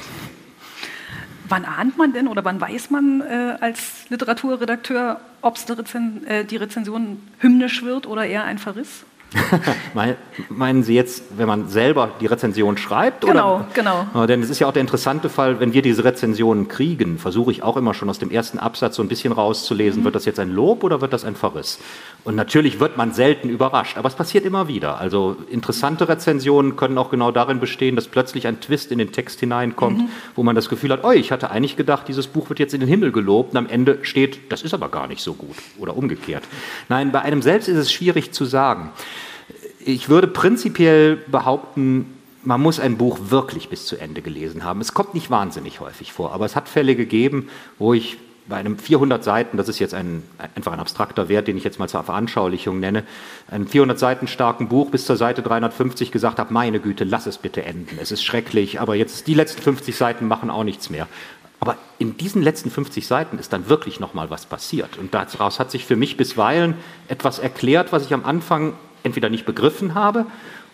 Wann 1.47 1.65
ahnt 1.65 1.97
man 1.97 2.13
denn 2.13 2.27
oder 2.27 2.45
wann 2.45 2.61
weiß 2.61 2.91
man 2.91 3.21
äh, 3.21 3.57
als 3.59 4.05
Literaturredakteur, 4.09 5.19
ob 5.41 5.57
Rezen 5.67 6.25
äh, 6.27 6.45
die 6.45 6.57
Rezension 6.57 7.21
hymnisch 7.39 7.83
wird 7.83 8.05
oder 8.05 8.25
eher 8.25 8.43
ein 8.43 8.59
Verriss? 8.59 9.05
Meinen 10.49 10.83
Sie 10.83 10.95
jetzt, 10.95 11.23
wenn 11.37 11.47
man 11.47 11.67
selber 11.67 12.11
die 12.19 12.25
Rezension 12.25 12.77
schreibt? 12.77 13.21
Genau, 13.25 13.57
oder? 13.57 13.67
genau. 13.73 14.25
Denn 14.25 14.41
es 14.41 14.49
ist 14.49 14.59
ja 14.59 14.67
auch 14.67 14.73
der 14.73 14.81
interessante 14.81 15.29
Fall, 15.29 15.59
wenn 15.59 15.73
wir 15.73 15.81
diese 15.81 16.03
Rezensionen 16.03 16.67
kriegen, 16.67 17.19
versuche 17.19 17.51
ich 17.51 17.61
auch 17.61 17.77
immer 17.77 17.93
schon 17.93 18.09
aus 18.09 18.19
dem 18.19 18.31
ersten 18.31 18.57
Absatz 18.57 18.95
so 18.95 19.03
ein 19.03 19.07
bisschen 19.07 19.31
rauszulesen, 19.31 20.01
mhm. 20.01 20.05
wird 20.05 20.15
das 20.15 20.25
jetzt 20.25 20.39
ein 20.39 20.49
Lob 20.49 20.83
oder 20.83 21.01
wird 21.01 21.13
das 21.13 21.25
ein 21.25 21.35
Verriss? 21.35 21.79
Und 22.23 22.35
natürlich 22.35 22.79
wird 22.79 22.97
man 22.97 23.13
selten 23.13 23.49
überrascht, 23.49 23.97
aber 23.97 24.07
es 24.07 24.15
passiert 24.15 24.45
immer 24.45 24.67
wieder. 24.67 24.99
Also 24.99 25.37
interessante 25.49 26.09
Rezensionen 26.09 26.75
können 26.75 26.97
auch 26.97 27.11
genau 27.11 27.31
darin 27.31 27.59
bestehen, 27.59 27.95
dass 27.95 28.07
plötzlich 28.07 28.47
ein 28.47 28.59
Twist 28.59 28.91
in 28.91 28.97
den 28.97 29.11
Text 29.11 29.39
hineinkommt, 29.39 29.99
mhm. 29.99 30.09
wo 30.35 30.43
man 30.43 30.55
das 30.55 30.69
Gefühl 30.69 30.91
hat, 30.91 31.03
oh, 31.03 31.11
ich 31.11 31.31
hatte 31.31 31.51
eigentlich 31.51 31.77
gedacht, 31.77 32.07
dieses 32.07 32.27
Buch 32.27 32.49
wird 32.49 32.59
jetzt 32.59 32.73
in 32.73 32.79
den 32.79 32.89
Himmel 32.89 33.11
gelobt 33.11 33.51
und 33.51 33.57
am 33.57 33.67
Ende 33.67 33.99
steht, 34.01 34.51
das 34.51 34.63
ist 34.63 34.73
aber 34.73 34.89
gar 34.89 35.07
nicht 35.07 35.21
so 35.21 35.33
gut 35.33 35.55
oder 35.77 35.95
umgekehrt. 35.95 36.43
Nein, 36.89 37.11
bei 37.11 37.21
einem 37.21 37.41
selbst 37.41 37.67
ist 37.67 37.77
es 37.77 37.91
schwierig 37.91 38.31
zu 38.31 38.45
sagen. 38.45 38.91
Ich 39.85 40.09
würde 40.09 40.27
prinzipiell 40.27 41.15
behaupten, 41.15 42.17
man 42.43 42.61
muss 42.61 42.79
ein 42.79 42.97
Buch 42.97 43.17
wirklich 43.29 43.69
bis 43.69 43.85
zu 43.85 43.97
Ende 43.97 44.21
gelesen 44.21 44.63
haben. 44.63 44.81
Es 44.81 44.93
kommt 44.93 45.13
nicht 45.13 45.29
wahnsinnig 45.29 45.79
häufig 45.79 46.13
vor, 46.13 46.33
aber 46.33 46.45
es 46.45 46.55
hat 46.55 46.69
Fälle 46.69 46.95
gegeben, 46.95 47.49
wo 47.77 47.93
ich 47.93 48.17
bei 48.47 48.57
einem 48.57 48.79
400 48.79 49.23
Seiten, 49.23 49.57
das 49.57 49.69
ist 49.69 49.79
jetzt 49.79 49.93
ein, 49.93 50.23
einfach 50.55 50.73
ein 50.73 50.79
abstrakter 50.79 51.29
Wert, 51.29 51.47
den 51.47 51.55
ich 51.55 51.63
jetzt 51.63 51.77
mal 51.77 51.87
zur 51.87 52.03
Veranschaulichung 52.03 52.79
nenne, 52.79 53.03
einem 53.47 53.67
400 53.67 53.99
Seiten 53.99 54.27
starken 54.27 54.67
Buch 54.67 54.89
bis 54.89 55.05
zur 55.05 55.17
Seite 55.17 55.43
350 55.43 56.11
gesagt 56.11 56.39
habe, 56.39 56.51
meine 56.51 56.79
Güte, 56.79 57.03
lass 57.03 57.27
es 57.27 57.37
bitte 57.37 57.63
enden. 57.63 57.99
Es 58.01 58.11
ist 58.11 58.23
schrecklich, 58.23 58.81
aber 58.81 58.95
jetzt 58.95 59.27
die 59.27 59.35
letzten 59.35 59.61
50 59.61 59.95
Seiten 59.95 60.27
machen 60.27 60.49
auch 60.49 60.63
nichts 60.63 60.89
mehr. 60.89 61.07
Aber 61.59 61.77
in 61.99 62.17
diesen 62.17 62.41
letzten 62.41 62.71
50 62.71 63.05
Seiten 63.05 63.37
ist 63.37 63.53
dann 63.53 63.69
wirklich 63.69 63.99
noch 63.99 64.13
mal 64.13 64.29
was 64.29 64.45
passiert. 64.45 64.97
Und 64.97 65.13
daraus 65.13 65.59
hat 65.59 65.71
sich 65.71 65.85
für 65.85 65.95
mich 65.97 66.17
bisweilen 66.17 66.75
etwas 67.07 67.37
erklärt, 67.37 67.91
was 67.91 68.05
ich 68.05 68.13
am 68.13 68.25
Anfang 68.25 68.73
entweder 69.03 69.29
nicht 69.29 69.45
begriffen 69.45 69.95
habe 69.95 70.25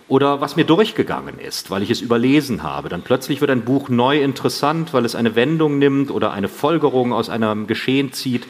oder 0.08 0.40
was 0.40 0.56
mir 0.56 0.66
durchgegangen 0.66 1.40
ist, 1.40 1.72
weil 1.72 1.82
ich 1.82 1.90
es 1.90 2.02
überlesen 2.02 2.64
habe. 2.64 2.90
Dann 2.90 3.02
plötzlich 3.02 3.42
wird 3.42 3.52
ein 3.52 3.66
Buch 3.66 3.90
neu 3.90 4.22
interessant, 4.22 4.94
weil 4.94 5.06
es 5.06 5.16
eine 5.16 5.36
Wendung 5.36 5.80
nimmt 5.80 6.12
oder 6.12 6.32
eine 6.32 6.48
Folgerung 6.48 7.12
aus 7.12 7.30
einem 7.30 7.66
Geschehen 7.66 8.14
zieht, 8.14 8.46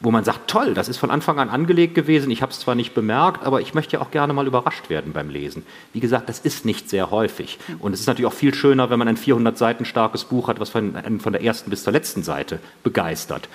wo 0.00 0.10
man 0.10 0.22
sagt, 0.22 0.48
toll, 0.48 0.74
das 0.74 0.88
ist 0.88 0.98
von 0.98 1.10
Anfang 1.10 1.40
an 1.40 1.48
angelegt 1.48 1.94
gewesen, 1.94 2.30
ich 2.30 2.42
habe 2.42 2.52
es 2.52 2.60
zwar 2.60 2.74
nicht 2.74 2.94
bemerkt, 2.94 3.44
aber 3.44 3.60
ich 3.60 3.74
möchte 3.74 3.94
ja 3.96 4.02
auch 4.02 4.10
gerne 4.10 4.32
mal 4.32 4.46
überrascht 4.46 4.90
werden 4.90 5.12
beim 5.12 5.28
Lesen. 5.28 5.64
Wie 5.92 6.00
gesagt, 6.00 6.28
das 6.28 6.38
ist 6.38 6.64
nicht 6.64 6.88
sehr 6.88 7.10
häufig. 7.10 7.58
Und 7.80 7.94
es 7.94 8.00
ist 8.00 8.06
natürlich 8.06 8.30
auch 8.30 8.36
viel 8.36 8.54
schöner, 8.54 8.90
wenn 8.90 8.98
man 8.98 9.08
ein 9.08 9.16
400 9.16 9.58
Seiten 9.58 9.84
starkes 9.84 10.24
Buch 10.24 10.48
hat, 10.48 10.60
was 10.60 10.70
von, 10.70 10.94
von 11.20 11.32
der 11.32 11.42
ersten 11.42 11.70
bis 11.70 11.82
zur 11.82 11.92
letzten 11.92 12.22
Seite 12.22 12.60
begeistert. 12.84 13.48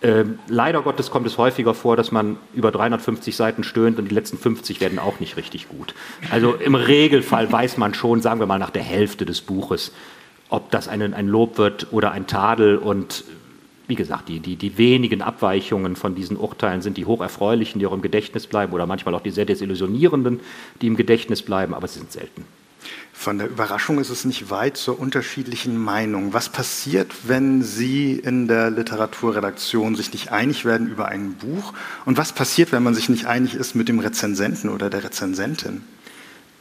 Ähm, 0.00 0.38
leider 0.46 0.82
Gottes 0.82 1.10
kommt 1.10 1.26
es 1.26 1.38
häufiger 1.38 1.74
vor, 1.74 1.96
dass 1.96 2.12
man 2.12 2.36
über 2.54 2.70
350 2.70 3.34
Seiten 3.34 3.64
stöhnt 3.64 3.98
und 3.98 4.08
die 4.08 4.14
letzten 4.14 4.38
50 4.38 4.80
werden 4.80 4.98
auch 4.98 5.18
nicht 5.18 5.36
richtig 5.36 5.68
gut. 5.68 5.94
Also 6.30 6.54
im 6.54 6.76
Regelfall 6.76 7.50
weiß 7.50 7.78
man 7.78 7.94
schon, 7.94 8.20
sagen 8.22 8.38
wir 8.38 8.46
mal 8.46 8.60
nach 8.60 8.70
der 8.70 8.82
Hälfte 8.82 9.26
des 9.26 9.40
Buches, 9.40 9.92
ob 10.50 10.70
das 10.70 10.86
ein, 10.86 11.14
ein 11.14 11.26
Lob 11.26 11.58
wird 11.58 11.88
oder 11.90 12.12
ein 12.12 12.28
Tadel. 12.28 12.78
Und 12.78 13.24
wie 13.88 13.96
gesagt, 13.96 14.28
die, 14.28 14.38
die, 14.38 14.54
die 14.54 14.78
wenigen 14.78 15.20
Abweichungen 15.20 15.96
von 15.96 16.14
diesen 16.14 16.36
Urteilen 16.36 16.80
sind 16.80 16.96
die 16.96 17.06
hocherfreulichen, 17.06 17.80
die 17.80 17.86
auch 17.86 17.92
im 17.92 18.02
Gedächtnis 18.02 18.46
bleiben 18.46 18.72
oder 18.72 18.86
manchmal 18.86 19.16
auch 19.16 19.22
die 19.22 19.30
sehr 19.30 19.46
desillusionierenden, 19.46 20.38
die 20.80 20.86
im 20.86 20.96
Gedächtnis 20.96 21.42
bleiben, 21.42 21.74
aber 21.74 21.88
sie 21.88 21.98
sind 21.98 22.12
selten. 22.12 22.44
Von 23.18 23.38
der 23.38 23.50
Überraschung 23.50 23.98
ist 23.98 24.10
es 24.10 24.24
nicht 24.24 24.48
weit 24.48 24.76
zur 24.76 25.00
unterschiedlichen 25.00 25.76
Meinung. 25.76 26.34
Was 26.34 26.50
passiert, 26.50 27.12
wenn 27.26 27.62
Sie 27.64 28.12
in 28.12 28.46
der 28.46 28.70
Literaturredaktion 28.70 29.96
sich 29.96 30.12
nicht 30.12 30.30
einig 30.30 30.64
werden 30.64 30.88
über 30.88 31.08
ein 31.08 31.34
Buch? 31.34 31.72
Und 32.04 32.16
was 32.16 32.32
passiert, 32.32 32.70
wenn 32.70 32.84
man 32.84 32.94
sich 32.94 33.08
nicht 33.08 33.26
einig 33.26 33.54
ist 33.54 33.74
mit 33.74 33.88
dem 33.88 33.98
Rezensenten 33.98 34.70
oder 34.70 34.88
der 34.88 35.02
Rezensentin? 35.02 35.82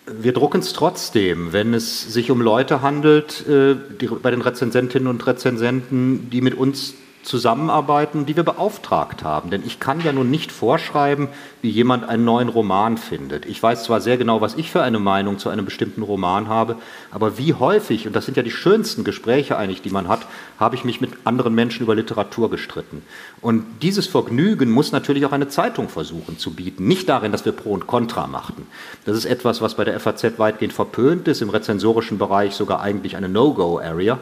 Wir 0.08 0.34
drucken 0.34 0.62
es 0.62 0.74
trotzdem, 0.74 1.54
wenn 1.54 1.76
es 1.76 2.12
sich 2.12 2.32
um 2.32 2.42
Leute 2.42 2.82
handelt, 2.82 3.48
äh, 3.48 3.76
die, 4.02 4.08
bei 4.08 4.32
den 4.32 4.42
Rezensentinnen 4.42 5.08
und 5.08 5.28
Rezensenten, 5.28 6.32
die 6.32 6.42
mit 6.42 6.56
uns 6.56 6.96
zusammenarbeiten, 7.28 8.26
die 8.26 8.36
wir 8.36 8.44
beauftragt 8.44 9.24
haben. 9.24 9.50
Denn 9.50 9.64
ich 9.66 9.80
kann 9.80 10.00
ja 10.00 10.14
nun 10.14 10.32
nicht 10.32 10.52
vorschreiben, 10.52 11.28
wie 11.62 11.70
jemand 11.70 12.08
einen 12.08 12.24
neuen 12.24 12.48
Roman 12.48 12.98
findet. 12.98 13.46
Ich 13.46 13.62
weiß 13.62 13.84
zwar 13.84 14.00
sehr 14.00 14.18
genau, 14.18 14.40
was 14.40 14.56
ich 14.56 14.72
für 14.72 14.82
eine 14.82 15.00
Meinung 15.00 15.38
zu 15.38 15.50
einem 15.50 15.66
bestimmten 15.66 16.04
Roman 16.04 16.48
habe, 16.48 16.78
aber 17.12 17.38
wie 17.38 17.54
häufig, 17.54 18.08
und 18.08 18.16
das 18.16 18.26
sind 18.26 18.38
ja 18.38 18.44
die 18.44 18.52
schönsten 18.52 19.04
Gespräche 19.04 19.58
eigentlich, 19.58 19.82
die 19.82 19.90
man 19.90 20.08
hat, 20.08 20.22
habe 20.58 20.76
ich 20.76 20.86
mich 20.86 21.02
mit 21.02 21.12
anderen 21.26 21.54
Menschen 21.54 21.84
über 21.84 21.96
Literatur 21.96 22.50
gestritten. 22.50 23.02
Und 23.42 23.66
dieses 23.82 24.08
Vergnügen 24.08 24.72
muss 24.72 24.94
natürlich 24.94 25.26
auch 25.26 25.34
eine 25.34 25.50
Zeitung 25.50 25.90
versuchen 25.90 26.40
zu 26.40 26.54
bieten. 26.54 26.88
Nicht 26.88 27.10
darin, 27.10 27.34
dass 27.34 27.44
wir 27.44 27.52
Pro 27.52 27.74
und 27.74 27.88
Contra 27.88 28.28
machten. 28.28 28.68
Das 29.06 29.18
ist 29.18 29.26
etwas, 29.26 29.62
was 29.62 29.76
bei 29.76 29.84
der 29.84 30.00
FAZ 30.00 30.40
weitgehend 30.40 30.74
verpönt 30.74 31.28
ist, 31.28 31.42
im 31.42 31.50
rezensorischen 31.50 32.18
Bereich 32.18 32.56
sogar 32.56 32.82
eigentlich 32.82 33.18
eine 33.18 33.28
No-Go-Area. 33.28 34.18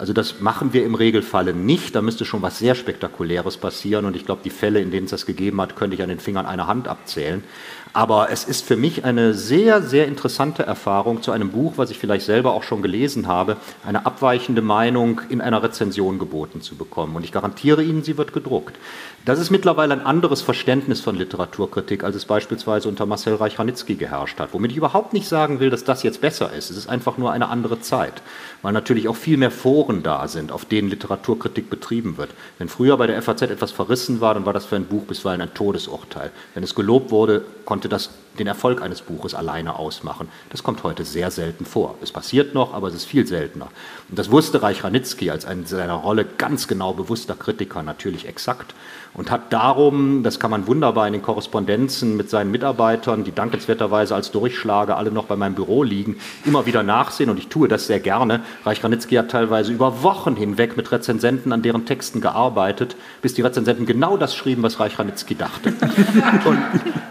Also 0.00 0.14
das 0.14 0.40
machen 0.40 0.72
wir 0.72 0.86
im 0.86 0.94
Regelfalle 0.94 1.52
nicht. 1.52 1.94
Da 1.94 2.00
müsste 2.00 2.24
schon 2.24 2.40
was 2.40 2.58
sehr 2.58 2.74
Spektakuläres 2.74 3.58
passieren. 3.58 4.06
Und 4.06 4.16
ich 4.16 4.24
glaube, 4.24 4.40
die 4.42 4.48
Fälle, 4.48 4.80
in 4.80 4.90
denen 4.90 5.04
es 5.04 5.10
das 5.10 5.26
gegeben 5.26 5.60
hat, 5.60 5.76
könnte 5.76 5.94
ich 5.94 6.02
an 6.02 6.08
den 6.08 6.20
Fingern 6.20 6.46
einer 6.46 6.66
Hand 6.66 6.88
abzählen. 6.88 7.44
Aber 7.92 8.30
es 8.30 8.44
ist 8.44 8.64
für 8.64 8.76
mich 8.76 9.04
eine 9.04 9.34
sehr, 9.34 9.82
sehr 9.82 10.06
interessante 10.06 10.62
Erfahrung 10.62 11.22
zu 11.22 11.32
einem 11.32 11.50
Buch, 11.50 11.72
was 11.76 11.90
ich 11.90 11.98
vielleicht 11.98 12.24
selber 12.24 12.52
auch 12.52 12.62
schon 12.62 12.82
gelesen 12.82 13.26
habe, 13.26 13.56
eine 13.84 14.06
abweichende 14.06 14.62
Meinung 14.62 15.20
in 15.28 15.40
einer 15.40 15.62
Rezension 15.62 16.20
geboten 16.20 16.62
zu 16.62 16.76
bekommen. 16.76 17.16
Und 17.16 17.24
ich 17.24 17.32
garantiere 17.32 17.82
Ihnen, 17.82 18.04
sie 18.04 18.16
wird 18.16 18.32
gedruckt. 18.32 18.76
Das 19.24 19.40
ist 19.40 19.50
mittlerweile 19.50 19.92
ein 19.92 20.06
anderes 20.06 20.40
Verständnis 20.40 21.00
von 21.00 21.16
Literaturkritik, 21.16 22.04
als 22.04 22.14
es 22.14 22.24
beispielsweise 22.24 22.88
unter 22.88 23.06
Marcel 23.06 23.34
Reich-Ranitzky 23.34 23.96
geherrscht 23.96 24.38
hat. 24.38 24.54
Womit 24.54 24.70
ich 24.70 24.76
überhaupt 24.76 25.12
nicht 25.12 25.28
sagen 25.28 25.58
will, 25.58 25.68
dass 25.68 25.84
das 25.84 26.04
jetzt 26.04 26.20
besser 26.20 26.52
ist. 26.52 26.70
Es 26.70 26.76
ist 26.76 26.88
einfach 26.88 27.18
nur 27.18 27.32
eine 27.32 27.48
andere 27.48 27.80
Zeit, 27.80 28.22
weil 28.62 28.72
natürlich 28.72 29.08
auch 29.08 29.16
viel 29.16 29.36
mehr 29.36 29.50
Foren 29.50 29.89
da 30.02 30.28
sind, 30.28 30.52
auf 30.52 30.64
denen 30.64 30.88
Literaturkritik 30.88 31.68
betrieben 31.68 32.16
wird. 32.16 32.30
Wenn 32.58 32.68
früher 32.68 32.96
bei 32.96 33.06
der 33.06 33.20
FAZ 33.20 33.42
etwas 33.42 33.72
verrissen 33.72 34.20
war, 34.20 34.34
dann 34.34 34.46
war 34.46 34.52
das 34.52 34.64
für 34.66 34.76
ein 34.76 34.86
Buch 34.86 35.04
bisweilen 35.04 35.40
ein 35.40 35.54
Todesurteil. 35.54 36.30
Wenn 36.54 36.62
es 36.62 36.74
gelobt 36.74 37.10
wurde, 37.10 37.44
konnte 37.64 37.88
das 37.88 38.10
den 38.38 38.46
Erfolg 38.46 38.82
eines 38.82 39.02
Buches 39.02 39.34
alleine 39.34 39.78
ausmachen. 39.78 40.28
Das 40.50 40.62
kommt 40.62 40.82
heute 40.82 41.04
sehr 41.04 41.30
selten 41.30 41.64
vor. 41.64 41.96
Es 42.02 42.12
passiert 42.12 42.54
noch, 42.54 42.74
aber 42.74 42.88
es 42.88 42.94
ist 42.94 43.04
viel 43.04 43.26
seltener. 43.26 43.68
Und 44.08 44.18
das 44.18 44.30
wusste 44.30 44.62
Reich 44.62 44.84
Ranitzky 44.84 45.30
als 45.30 45.44
ein 45.44 45.66
seiner 45.66 45.94
Rolle 45.94 46.24
ganz 46.24 46.68
genau 46.68 46.92
bewusster 46.92 47.34
Kritiker 47.34 47.82
natürlich 47.82 48.26
exakt 48.26 48.74
und 49.12 49.30
hat 49.30 49.52
darum, 49.52 50.22
das 50.22 50.38
kann 50.38 50.50
man 50.50 50.66
wunderbar 50.66 51.06
in 51.06 51.12
den 51.12 51.22
Korrespondenzen 51.22 52.16
mit 52.16 52.30
seinen 52.30 52.50
Mitarbeitern, 52.50 53.24
die 53.24 53.32
dankenswerterweise 53.32 54.14
als 54.14 54.30
Durchschlage 54.30 54.96
alle 54.96 55.10
noch 55.10 55.24
bei 55.24 55.36
meinem 55.36 55.54
Büro 55.54 55.82
liegen, 55.82 56.16
immer 56.44 56.66
wieder 56.66 56.82
nachsehen 56.82 57.28
und 57.28 57.38
ich 57.38 57.48
tue 57.48 57.66
das 57.66 57.86
sehr 57.86 57.98
gerne. 57.98 58.42
Reich 58.64 58.84
Ranitzky 58.84 59.16
hat 59.16 59.30
teilweise 59.30 59.72
über 59.72 60.02
Wochen 60.02 60.36
hinweg 60.36 60.76
mit 60.76 60.92
Rezensenten 60.92 61.52
an 61.52 61.62
deren 61.62 61.86
Texten 61.86 62.20
gearbeitet, 62.20 62.96
bis 63.20 63.34
die 63.34 63.42
Rezensenten 63.42 63.84
genau 63.84 64.16
das 64.16 64.34
schrieben, 64.36 64.62
was 64.62 64.78
Reich 64.78 64.98
Ranitzky 64.98 65.34
dachte. 65.34 65.72
Und 66.44 66.58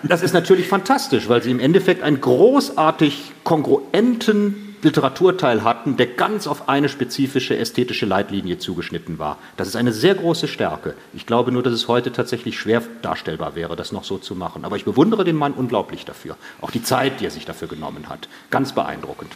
das 0.03 0.23
ist 0.23 0.33
natürlich 0.33 0.67
fantastisch, 0.67 1.08
weil 1.11 1.43
sie 1.43 1.51
im 1.51 1.59
Endeffekt 1.59 2.03
einen 2.03 2.21
großartig 2.21 3.31
kongruenten 3.43 4.69
Literaturteil 4.81 5.63
hatten, 5.63 5.97
der 5.97 6.07
ganz 6.07 6.47
auf 6.47 6.69
eine 6.69 6.87
spezifische 6.87 7.57
ästhetische 7.57 8.05
Leitlinie 8.05 8.59
zugeschnitten 8.59 9.19
war. 9.19 9.37
Das 9.57 9.67
ist 9.67 9.75
eine 9.75 9.91
sehr 9.91 10.15
große 10.15 10.47
Stärke. 10.47 10.95
Ich 11.13 11.25
glaube 11.25 11.51
nur, 11.51 11.63
dass 11.63 11.73
es 11.73 11.87
heute 11.87 12.13
tatsächlich 12.13 12.57
schwer 12.57 12.81
darstellbar 13.01 13.55
wäre, 13.55 13.75
das 13.75 13.91
noch 13.91 14.05
so 14.05 14.17
zu 14.17 14.35
machen. 14.35 14.63
Aber 14.63 14.77
ich 14.77 14.85
bewundere 14.85 15.25
den 15.25 15.35
Mann 15.35 15.53
unglaublich 15.53 16.05
dafür. 16.05 16.37
Auch 16.61 16.71
die 16.71 16.83
Zeit, 16.83 17.19
die 17.19 17.25
er 17.25 17.31
sich 17.31 17.45
dafür 17.45 17.67
genommen 17.67 18.07
hat. 18.07 18.29
Ganz 18.51 18.73
beeindruckend. 18.73 19.33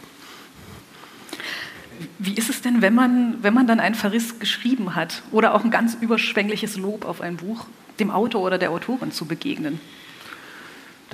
Wie 2.18 2.34
ist 2.34 2.48
es 2.48 2.62
denn, 2.62 2.80
wenn 2.82 2.94
man, 2.94 3.36
wenn 3.42 3.54
man 3.54 3.66
dann 3.66 3.80
einen 3.80 3.94
Verriss 3.94 4.38
geschrieben 4.38 4.94
hat 4.94 5.22
oder 5.30 5.54
auch 5.54 5.62
ein 5.62 5.70
ganz 5.70 5.94
überschwängliches 6.00 6.76
Lob 6.76 7.04
auf 7.04 7.20
ein 7.20 7.36
Buch, 7.36 7.66
dem 8.00 8.10
Autor 8.10 8.42
oder 8.42 8.58
der 8.58 8.70
Autorin 8.70 9.12
zu 9.12 9.26
begegnen? 9.26 9.78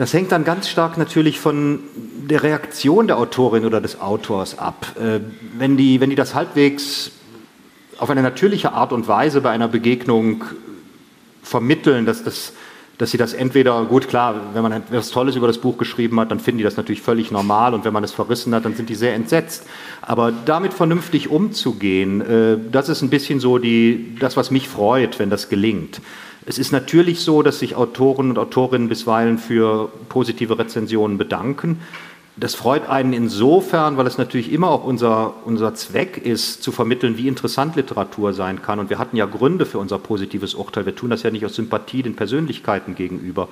Das 0.00 0.14
hängt 0.14 0.33
dann 0.33 0.45
ganz 0.45 0.71
stark 0.71 0.97
natürlich 0.97 1.38
von 1.38 1.80
der 1.95 2.42
Reaktion 2.42 3.07
der 3.07 3.19
Autorin 3.19 3.66
oder 3.66 3.83
des 3.83 4.00
Autors 4.00 4.59
ab. 4.59 4.87
Äh, 4.99 5.21
wenn 5.59 5.76
die, 5.76 6.00
wenn 6.00 6.09
die 6.09 6.16
das 6.16 6.35
halbwegs 6.35 7.11
auf 7.99 8.09
eine 8.09 8.23
natürliche 8.23 8.73
Art 8.73 8.95
und 8.95 9.09
Weise 9.09 9.42
bei 9.42 9.50
einer 9.50 9.69
Begegnung 9.69 10.45
vermitteln, 11.42 12.07
dass, 12.07 12.25
das, 12.25 12.54
dass 12.97 13.11
sie 13.11 13.19
das 13.19 13.35
entweder, 13.35 13.85
gut 13.85 14.09
klar, 14.09 14.37
wenn 14.54 14.62
man 14.62 14.73
etwas 14.73 15.11
Tolles 15.11 15.37
über 15.37 15.47
das 15.47 15.59
Buch 15.59 15.76
geschrieben 15.76 16.19
hat, 16.19 16.30
dann 16.30 16.40
finden 16.40 16.57
die 16.57 16.64
das 16.64 16.78
natürlich 16.78 17.02
völlig 17.02 17.30
normal 17.30 17.75
und 17.75 17.85
wenn 17.85 17.92
man 17.92 18.02
es 18.02 18.12
verrissen 18.12 18.54
hat, 18.54 18.64
dann 18.64 18.75
sind 18.75 18.88
die 18.88 18.95
sehr 18.95 19.12
entsetzt. 19.12 19.66
Aber 20.00 20.33
damit 20.33 20.73
vernünftig 20.73 21.28
umzugehen, 21.28 22.23
äh, 22.23 22.57
das 22.73 22.88
ist 22.88 23.02
ein 23.02 23.11
bisschen 23.11 23.38
so 23.38 23.59
die, 23.59 24.16
das, 24.19 24.38
was 24.38 24.50
mich 24.50 24.66
freut, 24.66 25.19
wenn 25.19 25.28
das 25.28 25.50
gelingt. 25.50 26.00
Es 26.47 26.59
ist 26.59 26.73
natürlich 26.73 27.20
so, 27.20 27.42
dass 27.42 27.59
sich 27.59 27.76
Autoren 27.76 28.30
und 28.30 28.38
Autorinnen 28.38 28.88
bisweilen 28.88 29.38
für 29.38 29.90
positive 30.09 30.59
Rezensionen 30.59 31.18
bedanken. 31.18 31.80
Das 32.37 32.54
freut 32.54 32.88
einen 32.88 33.12
insofern, 33.12 33.99
weil 33.99 34.06
es 34.06 34.16
natürlich 34.16 34.50
immer 34.50 34.70
auch 34.70 34.85
unser, 34.85 35.35
unser 35.44 35.75
Zweck 35.75 36.16
ist, 36.16 36.62
zu 36.62 36.73
vermitteln, 36.73 37.18
wie 37.18 37.28
interessant 37.28 37.76
Literatur 37.76 38.32
sein 38.32 38.62
kann. 38.62 38.78
Und 38.78 38.88
wir 38.88 38.99
hatten 38.99 39.16
ja 39.16 39.26
Gründe 39.26 39.66
für 39.66 39.78
unser 39.78 39.99
positives 39.99 40.54
Urteil. 40.54 40.87
Wir 40.87 40.97
tun 40.97 41.11
das 41.11 41.23
ja 41.23 41.30
nicht 41.30 41.44
aus 41.44 41.54
Sympathie 41.54 42.02
den 42.02 42.16
Persönlichkeiten 42.16 42.94
gegenüber. 42.94 43.49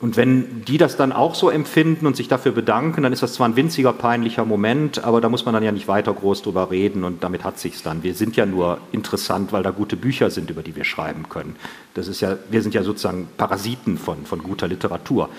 Und 0.00 0.16
wenn 0.16 0.64
die 0.64 0.78
das 0.78 0.96
dann 0.96 1.10
auch 1.10 1.34
so 1.34 1.50
empfinden 1.50 2.06
und 2.06 2.16
sich 2.16 2.28
dafür 2.28 2.52
bedanken, 2.52 3.02
dann 3.02 3.12
ist 3.12 3.24
das 3.24 3.32
zwar 3.32 3.48
ein 3.48 3.56
winziger, 3.56 3.92
peinlicher 3.92 4.44
Moment, 4.44 5.02
aber 5.02 5.20
da 5.20 5.28
muss 5.28 5.44
man 5.44 5.54
dann 5.54 5.64
ja 5.64 5.72
nicht 5.72 5.88
weiter 5.88 6.14
groß 6.14 6.42
drüber 6.42 6.70
reden 6.70 7.02
und 7.02 7.24
damit 7.24 7.42
hat 7.42 7.58
sich's 7.58 7.82
dann. 7.82 8.04
Wir 8.04 8.14
sind 8.14 8.36
ja 8.36 8.46
nur 8.46 8.78
interessant, 8.92 9.52
weil 9.52 9.64
da 9.64 9.72
gute 9.72 9.96
Bücher 9.96 10.30
sind, 10.30 10.50
über 10.50 10.62
die 10.62 10.76
wir 10.76 10.84
schreiben 10.84 11.28
können. 11.28 11.56
Das 11.94 12.06
ist 12.06 12.20
ja, 12.20 12.36
wir 12.48 12.62
sind 12.62 12.74
ja 12.74 12.84
sozusagen 12.84 13.26
Parasiten 13.36 13.98
von, 13.98 14.24
von 14.24 14.40
guter 14.40 14.68
Literatur. 14.68 15.30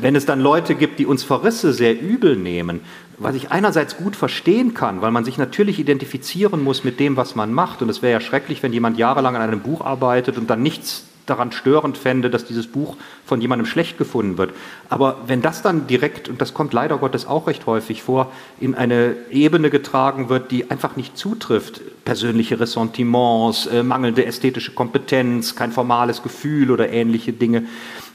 Wenn 0.00 0.16
es 0.16 0.24
dann 0.24 0.40
Leute 0.40 0.74
gibt, 0.74 0.98
die 0.98 1.04
uns 1.04 1.22
Verrisse 1.22 1.74
sehr 1.74 2.00
übel 2.00 2.36
nehmen, 2.36 2.80
was 3.18 3.34
ich 3.34 3.50
einerseits 3.50 3.98
gut 3.98 4.16
verstehen 4.16 4.72
kann, 4.72 5.02
weil 5.02 5.10
man 5.10 5.26
sich 5.26 5.36
natürlich 5.36 5.78
identifizieren 5.78 6.64
muss 6.64 6.82
mit 6.82 6.98
dem, 6.98 7.18
was 7.18 7.34
man 7.34 7.52
macht. 7.52 7.82
Und 7.82 7.90
es 7.90 8.00
wäre 8.00 8.14
ja 8.14 8.20
schrecklich, 8.20 8.62
wenn 8.62 8.72
jemand 8.72 8.96
jahrelang 8.96 9.36
an 9.36 9.42
einem 9.42 9.60
Buch 9.60 9.82
arbeitet 9.82 10.38
und 10.38 10.48
dann 10.48 10.62
nichts 10.62 11.04
daran 11.26 11.52
störend 11.52 11.96
fände, 11.96 12.30
dass 12.30 12.44
dieses 12.44 12.66
Buch 12.66 12.96
von 13.24 13.40
jemandem 13.40 13.66
schlecht 13.66 13.98
gefunden 13.98 14.38
wird. 14.38 14.52
Aber 14.88 15.18
wenn 15.26 15.42
das 15.42 15.62
dann 15.62 15.86
direkt, 15.86 16.28
und 16.28 16.40
das 16.40 16.54
kommt 16.54 16.72
leider 16.72 16.98
Gottes 16.98 17.26
auch 17.26 17.46
recht 17.46 17.66
häufig 17.66 18.02
vor, 18.02 18.32
in 18.60 18.74
eine 18.74 19.14
Ebene 19.30 19.70
getragen 19.70 20.28
wird, 20.28 20.50
die 20.50 20.70
einfach 20.70 20.96
nicht 20.96 21.16
zutrifft, 21.16 21.80
persönliche 22.04 22.58
Ressentiments, 22.58 23.66
äh, 23.66 23.82
mangelnde 23.82 24.24
ästhetische 24.26 24.72
Kompetenz, 24.72 25.54
kein 25.54 25.72
formales 25.72 26.22
Gefühl 26.22 26.70
oder 26.70 26.90
ähnliche 26.90 27.32
Dinge, 27.32 27.66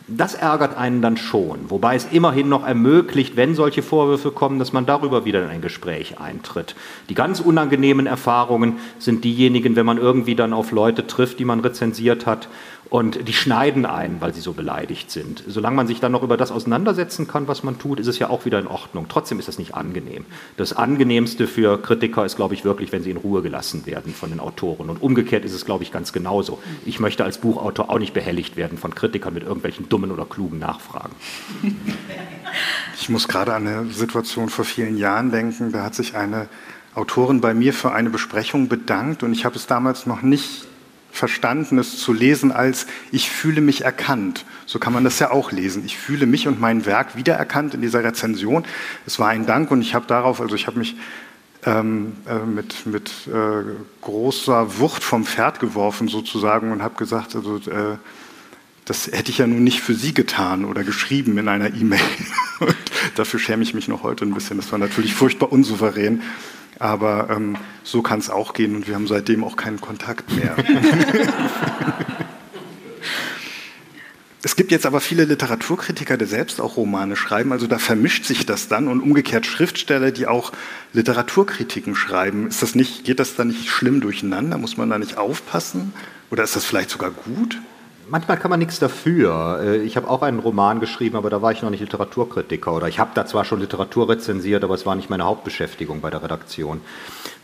das 0.07 0.35
ärgert 0.35 0.77
einen 0.77 1.01
dann 1.01 1.17
schon, 1.17 1.69
wobei 1.69 1.95
es 1.95 2.07
immerhin 2.11 2.47
noch 2.47 2.65
ermöglicht, 2.65 3.35
wenn 3.35 3.55
solche 3.55 3.83
Vorwürfe 3.83 4.31
kommen, 4.31 4.57
dass 4.57 4.71
man 4.71 4.85
darüber 4.85 5.25
wieder 5.25 5.43
in 5.43 5.49
ein 5.49 5.61
Gespräch 5.61 6.19
eintritt. 6.19 6.75
Die 7.09 7.13
ganz 7.13 7.41
unangenehmen 7.41 8.07
Erfahrungen 8.07 8.77
sind 8.99 9.25
diejenigen, 9.25 9.75
wenn 9.75 9.85
man 9.85 9.97
irgendwie 9.97 10.35
dann 10.35 10.53
auf 10.53 10.71
Leute 10.71 11.07
trifft, 11.07 11.39
die 11.39 11.45
man 11.45 11.59
rezensiert 11.59 12.25
hat 12.25 12.47
und 12.89 13.27
die 13.27 13.33
schneiden 13.33 13.85
ein, 13.85 14.17
weil 14.21 14.33
sie 14.33 14.41
so 14.41 14.53
beleidigt 14.53 15.11
sind. 15.11 15.43
Solange 15.47 15.75
man 15.75 15.87
sich 15.87 15.99
dann 15.99 16.11
noch 16.11 16.23
über 16.23 16.37
das 16.37 16.51
auseinandersetzen 16.51 17.27
kann, 17.27 17.47
was 17.47 17.63
man 17.63 17.79
tut, 17.79 17.99
ist 17.99 18.07
es 18.07 18.19
ja 18.19 18.29
auch 18.29 18.45
wieder 18.45 18.59
in 18.59 18.67
Ordnung. 18.67 19.07
Trotzdem 19.09 19.39
ist 19.39 19.47
das 19.47 19.59
nicht 19.59 19.75
angenehm. 19.75 20.25
Das 20.55 20.73
Angenehmste 20.73 21.47
für 21.47 21.81
Kritiker 21.81 22.25
ist, 22.25 22.35
glaube 22.35 22.53
ich, 22.53 22.63
wirklich, 22.63 22.91
wenn 22.91 23.03
sie 23.03 23.11
in 23.11 23.17
Ruhe 23.17 23.41
gelassen 23.41 23.85
werden 23.85 24.13
von 24.13 24.29
den 24.29 24.39
Autoren. 24.39 24.89
Und 24.89 25.01
umgekehrt 25.01 25.43
ist 25.43 25.53
es, 25.53 25.65
glaube 25.65 25.83
ich, 25.83 25.91
ganz 25.91 26.13
genauso. 26.13 26.59
Ich 26.85 26.99
möchte 26.99 27.23
als 27.23 27.39
Buchautor 27.39 27.89
auch 27.89 27.99
nicht 27.99 28.13
behelligt 28.13 28.55
werden 28.55 28.77
von 28.77 28.95
Kritikern 28.95 29.33
mit 29.33 29.43
irgendwelchen 29.43 29.89
dummen 29.97 30.11
oder 30.11 30.25
klugen 30.25 30.59
Nachfragen. 30.59 31.15
Ich 32.99 33.09
muss 33.09 33.27
gerade 33.27 33.53
an 33.53 33.67
eine 33.67 33.91
Situation 33.91 34.49
vor 34.49 34.65
vielen 34.65 34.97
Jahren 34.97 35.29
denken. 35.29 35.71
Da 35.71 35.83
hat 35.83 35.93
sich 35.93 36.15
eine 36.15 36.49
Autorin 36.95 37.39
bei 37.39 37.53
mir 37.53 37.71
für 37.71 37.91
eine 37.91 38.09
Besprechung 38.09 38.69
bedankt 38.69 39.21
und 39.21 39.31
ich 39.33 39.45
habe 39.45 39.55
es 39.55 39.67
damals 39.67 40.07
noch 40.07 40.23
nicht 40.23 40.65
verstanden, 41.11 41.77
es 41.77 41.99
zu 41.99 42.11
lesen 42.11 42.51
als 42.51 42.87
ich 43.11 43.29
fühle 43.29 43.61
mich 43.61 43.83
erkannt. 43.83 44.45
So 44.65 44.79
kann 44.79 44.93
man 44.93 45.03
das 45.03 45.19
ja 45.19 45.29
auch 45.29 45.51
lesen. 45.51 45.85
Ich 45.85 45.97
fühle 45.97 46.25
mich 46.25 46.47
und 46.47 46.59
mein 46.59 46.85
Werk 46.87 47.15
wiedererkannt 47.15 47.75
in 47.75 47.81
dieser 47.81 48.03
Rezension. 48.03 48.65
Es 49.05 49.19
war 49.19 49.27
ein 49.27 49.45
Dank 49.45 49.69
und 49.69 49.81
ich 49.81 49.93
habe 49.93 50.07
darauf, 50.07 50.41
also 50.41 50.55
ich 50.55 50.65
habe 50.65 50.79
mich 50.79 50.95
ähm, 51.65 52.13
äh, 52.27 52.39
mit, 52.39 52.87
mit 52.87 53.11
äh, 53.27 53.63
großer 54.01 54.79
Wucht 54.79 55.03
vom 55.03 55.25
Pferd 55.25 55.59
geworfen 55.59 56.07
sozusagen 56.07 56.71
und 56.71 56.81
habe 56.81 56.95
gesagt, 56.95 57.35
also 57.35 57.57
äh, 57.57 57.97
das 58.87 59.07
hätte 59.07 59.31
ich 59.31 59.39
ja 59.39 59.47
nun 59.47 59.63
nicht 59.65 59.81
für 59.81 59.93
Sie 59.93 60.13
getan 60.13 60.63
oder 60.63 60.85
geschrieben 60.85 61.37
in 61.37 61.49
einer 61.49 61.73
E-Mail. 61.73 61.99
dafür 63.15 63.39
schäme 63.39 63.61
ich 63.61 63.73
mich 63.73 63.89
noch 63.89 64.01
heute 64.01 64.25
ein 64.25 64.33
bisschen. 64.33 64.55
Das 64.57 64.71
war 64.71 64.79
natürlich 64.79 65.13
furchtbar 65.13 65.51
unsouverän. 65.51 66.21
Aber 66.79 67.29
ähm, 67.29 67.57
so 67.83 68.01
kann 68.01 68.19
es 68.19 68.29
auch 68.29 68.53
gehen 68.53 68.75
und 68.75 68.87
wir 68.87 68.95
haben 68.95 69.07
seitdem 69.07 69.43
auch 69.43 69.57
keinen 69.57 69.81
Kontakt 69.81 70.31
mehr. 70.31 70.55
es 74.43 74.55
gibt 74.55 74.71
jetzt 74.71 74.85
aber 74.85 75.01
viele 75.01 75.25
Literaturkritiker, 75.25 76.17
die 76.17 76.25
selbst 76.25 76.61
auch 76.61 76.77
Romane 76.77 77.15
schreiben, 77.15 77.51
also 77.51 77.65
da 77.65 77.79
vermischt 77.79 78.25
sich 78.25 78.45
das 78.45 78.67
dann 78.67 78.87
und 78.87 79.01
umgekehrt 79.01 79.47
Schriftsteller, 79.47 80.11
die 80.11 80.27
auch 80.27 80.51
Literaturkritiken 80.93 81.95
schreiben. 81.95 82.47
Ist 82.47 82.61
das 82.61 82.75
nicht, 82.75 83.03
geht 83.03 83.19
das 83.19 83.35
da 83.35 83.43
nicht 83.43 83.69
schlimm 83.69 83.99
durcheinander? 83.99 84.59
Muss 84.59 84.77
man 84.77 84.91
da 84.91 84.99
nicht 84.99 85.17
aufpassen? 85.17 85.93
Oder 86.29 86.43
ist 86.43 86.55
das 86.55 86.63
vielleicht 86.63 86.91
sogar 86.91 87.09
gut? 87.09 87.57
Manchmal 88.09 88.37
kann 88.37 88.49
man 88.49 88.59
nichts 88.59 88.79
dafür. 88.79 89.59
Äh, 89.61 89.77
ich 89.77 89.97
habe 89.97 90.09
auch 90.09 90.21
einen 90.21 90.39
Roman 90.39 90.79
geschrieben, 90.79 91.15
aber 91.15 91.29
da 91.29 91.41
war 91.41 91.51
ich 91.51 91.61
noch 91.61 91.69
nicht 91.69 91.81
Literaturkritiker. 91.81 92.73
Oder 92.73 92.87
ich 92.87 92.99
habe 92.99 93.11
da 93.13 93.25
zwar 93.25 93.45
schon 93.45 93.59
Literatur 93.59 94.09
rezensiert, 94.09 94.63
aber 94.63 94.75
es 94.75 94.85
war 94.85 94.95
nicht 94.95 95.09
meine 95.09 95.25
Hauptbeschäftigung 95.25 96.01
bei 96.01 96.09
der 96.09 96.23
Redaktion. 96.23 96.81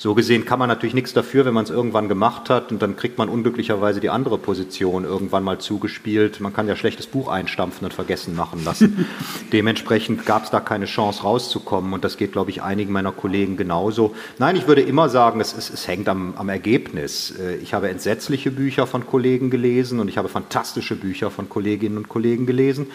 So 0.04 0.16
gesehen 0.16 0.44
kann 0.44 0.60
man 0.60 0.68
natürlich 0.68 0.94
nichts 0.94 1.14
dafür, 1.14 1.46
wenn 1.46 1.54
man 1.54 1.64
es 1.64 1.70
irgendwann 1.70 2.10
gemacht 2.10 2.50
hat 2.50 2.74
und 2.74 2.82
dann 2.82 2.98
kriegt 2.98 3.18
man 3.18 3.30
unglücklicherweise 3.30 4.02
die 4.02 4.10
andere 4.10 4.38
Position 4.38 5.06
irgendwann 5.06 5.46
mal 5.46 5.60
zugespielt. 5.60 6.42
Man 6.42 6.52
kann 6.52 6.68
ja 6.68 6.76
schlechtes 6.76 7.08
Buch 7.08 7.30
einstampfen 7.30 7.86
und 7.86 7.94
vergessen 7.94 8.36
machen 8.36 8.66
lassen. 8.66 9.08
Dementsprechend 9.54 10.26
gab 10.26 10.44
es 10.44 10.50
da 10.50 10.60
keine 10.60 10.88
Chance 10.88 11.24
rauszukommen 11.24 11.94
und 11.94 12.04
das 12.04 12.18
geht, 12.18 12.34
glaube 12.34 12.52
ich, 12.52 12.62
einigen 12.62 12.92
meiner 12.92 13.14
Kollegen 13.14 13.56
genauso. 13.56 14.14
Nein, 14.40 14.58
ich 14.58 14.68
würde 14.68 14.82
immer 14.82 15.08
sagen, 15.08 15.40
es, 15.40 15.56
es, 15.58 15.70
es 15.70 15.88
hängt 15.88 16.10
am, 16.10 16.34
am 16.36 16.50
Ergebnis. 16.50 17.34
Äh, 17.40 17.56
ich 17.60 17.74
habe 17.74 17.88
entsetzliche 17.88 18.52
Bücher 18.52 18.88
von 18.88 19.08
Kollegen 19.08 19.50
gelesen 19.50 20.02
und 20.02 20.10
ich 20.10 20.18
habe 20.18 20.28
fantastische 20.28 20.98
Bücher 20.98 21.32
von 21.32 21.48
Kolleginnen 21.48 21.96
und 21.96 22.10
Kollegen 22.10 22.46
gelesen. 22.46 22.88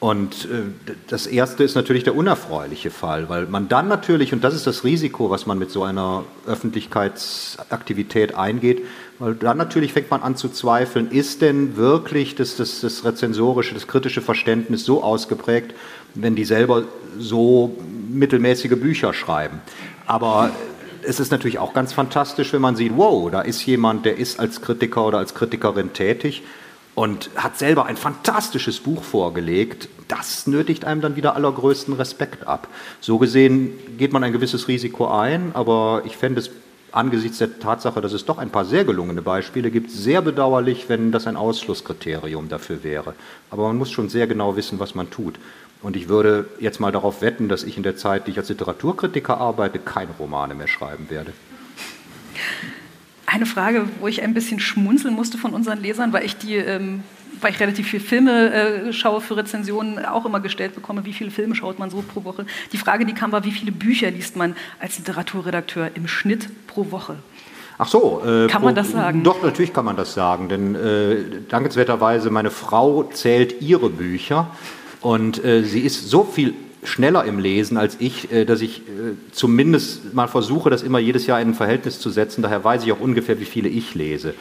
Und 0.00 0.44
äh, 0.46 0.64
das 1.08 1.26
erste 1.26 1.64
ist 1.64 1.76
natürlich 1.76 2.04
der 2.04 2.14
unerfreuliche 2.14 2.90
Fall, 2.90 3.28
weil 3.28 3.46
man 3.46 3.68
dann 3.68 3.88
natürlich, 3.88 4.32
und 4.32 4.44
das 4.44 4.54
ist 4.54 4.66
das 4.66 4.84
Risiko, 4.84 5.30
was 5.30 5.46
man 5.46 5.58
mit 5.58 5.70
so 5.70 5.82
einer 5.82 6.24
Öffentlichkeitsaktivität 6.46 8.34
eingeht, 8.34 8.82
weil 9.18 9.34
dann 9.34 9.56
natürlich 9.56 9.92
fängt 9.92 10.10
man 10.10 10.22
an 10.22 10.36
zu 10.36 10.48
zweifeln, 10.48 11.10
ist 11.10 11.40
denn 11.40 11.76
wirklich 11.76 12.34
das, 12.34 12.56
das, 12.56 12.80
das 12.80 13.04
rezensorische, 13.04 13.74
das 13.74 13.86
kritische 13.86 14.20
Verständnis 14.20 14.84
so 14.84 15.02
ausgeprägt, 15.02 15.72
wenn 16.14 16.34
die 16.34 16.44
selber 16.44 16.84
so 17.18 17.76
mittelmäßige 18.10 18.78
Bücher 18.78 19.14
schreiben. 19.14 19.62
Aber 20.06 20.50
es 21.02 21.20
ist 21.20 21.30
natürlich 21.30 21.58
auch 21.58 21.72
ganz 21.72 21.92
fantastisch, 21.92 22.52
wenn 22.52 22.60
man 22.60 22.76
sieht, 22.76 22.92
wow, 22.96 23.30
da 23.30 23.40
ist 23.40 23.64
jemand, 23.64 24.04
der 24.04 24.18
ist 24.18 24.40
als 24.40 24.60
Kritiker 24.60 25.06
oder 25.06 25.18
als 25.18 25.34
Kritikerin 25.34 25.92
tätig 25.92 26.42
und 26.94 27.30
hat 27.36 27.58
selber 27.58 27.86
ein 27.86 27.96
fantastisches 27.96 28.80
Buch 28.80 29.02
vorgelegt. 29.02 29.88
Das 30.08 30.46
nötigt 30.46 30.84
einem 30.84 31.00
dann 31.00 31.16
wieder 31.16 31.34
allergrößten 31.34 31.94
Respekt 31.94 32.46
ab. 32.46 32.68
So 33.00 33.18
gesehen 33.18 33.72
geht 33.98 34.12
man 34.12 34.22
ein 34.22 34.32
gewisses 34.32 34.68
Risiko 34.68 35.08
ein, 35.08 35.52
aber 35.54 36.02
ich 36.04 36.16
fände 36.16 36.40
es 36.40 36.50
angesichts 36.92 37.38
der 37.38 37.58
Tatsache, 37.58 38.00
dass 38.00 38.12
es 38.12 38.24
doch 38.24 38.38
ein 38.38 38.50
paar 38.50 38.64
sehr 38.64 38.84
gelungene 38.84 39.22
Beispiele 39.22 39.70
gibt, 39.70 39.90
sehr 39.90 40.22
bedauerlich, 40.22 40.88
wenn 40.88 41.10
das 41.10 41.26
ein 41.26 41.36
Ausschlusskriterium 41.36 42.48
dafür 42.48 42.84
wäre. 42.84 43.14
Aber 43.50 43.66
man 43.66 43.76
muss 43.76 43.90
schon 43.90 44.08
sehr 44.08 44.28
genau 44.28 44.56
wissen, 44.56 44.78
was 44.78 44.94
man 44.94 45.10
tut. 45.10 45.34
Und 45.82 45.96
ich 45.96 46.08
würde 46.08 46.46
jetzt 46.60 46.80
mal 46.80 46.92
darauf 46.92 47.20
wetten, 47.20 47.48
dass 47.48 47.64
ich 47.64 47.76
in 47.76 47.82
der 47.82 47.96
Zeit, 47.96 48.26
die 48.26 48.30
ich 48.30 48.38
als 48.38 48.48
Literaturkritiker 48.48 49.38
arbeite, 49.38 49.78
keine 49.80 50.12
Romane 50.18 50.54
mehr 50.54 50.68
schreiben 50.68 51.10
werde. 51.10 51.32
Eine 53.34 53.46
Frage, 53.46 53.88
wo 53.98 54.06
ich 54.06 54.22
ein 54.22 54.32
bisschen 54.32 54.60
schmunzeln 54.60 55.12
musste 55.12 55.38
von 55.38 55.54
unseren 55.54 55.82
Lesern, 55.82 56.12
weil 56.12 56.24
ich 56.24 56.36
die, 56.36 56.54
ähm, 56.54 57.02
weil 57.40 57.50
ich 57.50 57.58
relativ 57.58 57.88
viele 57.88 58.04
Filme 58.04 58.52
äh, 58.52 58.92
schaue 58.92 59.20
für 59.20 59.36
Rezensionen, 59.36 60.04
auch 60.04 60.24
immer 60.24 60.38
gestellt 60.38 60.76
bekomme, 60.76 61.04
wie 61.04 61.12
viele 61.12 61.32
Filme 61.32 61.56
schaut 61.56 61.80
man 61.80 61.90
so 61.90 62.00
pro 62.02 62.22
Woche. 62.22 62.46
Die 62.70 62.78
Frage, 62.78 63.04
die 63.04 63.12
kam, 63.12 63.32
war, 63.32 63.44
wie 63.44 63.50
viele 63.50 63.72
Bücher 63.72 64.08
liest 64.12 64.36
man 64.36 64.54
als 64.78 64.98
Literaturredakteur 64.98 65.90
im 65.96 66.06
Schnitt 66.06 66.48
pro 66.68 66.92
Woche? 66.92 67.16
Ach 67.76 67.88
so. 67.88 68.22
Äh, 68.24 68.46
kann 68.46 68.62
man 68.62 68.76
das 68.76 68.92
sagen? 68.92 69.24
Doch, 69.24 69.42
natürlich 69.42 69.72
kann 69.72 69.84
man 69.84 69.96
das 69.96 70.14
sagen, 70.14 70.48
denn 70.48 70.76
äh, 70.76 71.16
dankenswerterweise 71.48 72.30
meine 72.30 72.52
Frau 72.52 73.02
zählt 73.02 73.60
ihre 73.60 73.90
Bücher 73.90 74.46
und 75.00 75.44
äh, 75.44 75.64
sie 75.64 75.80
ist 75.80 76.08
so 76.08 76.22
viel 76.22 76.54
schneller 76.84 77.24
im 77.24 77.38
Lesen 77.38 77.76
als 77.76 77.96
ich, 77.98 78.30
äh, 78.30 78.44
dass 78.44 78.60
ich 78.60 78.80
äh, 78.80 79.14
zumindest 79.32 80.14
mal 80.14 80.28
versuche, 80.28 80.70
das 80.70 80.82
immer 80.82 80.98
jedes 80.98 81.26
Jahr 81.26 81.40
in 81.40 81.48
ein 81.48 81.54
Verhältnis 81.54 81.98
zu 82.00 82.10
setzen. 82.10 82.42
Daher 82.42 82.62
weiß 82.62 82.84
ich 82.84 82.92
auch 82.92 83.00
ungefähr, 83.00 83.40
wie 83.40 83.44
viele 83.44 83.68
ich 83.68 83.94
lese. 83.94 84.34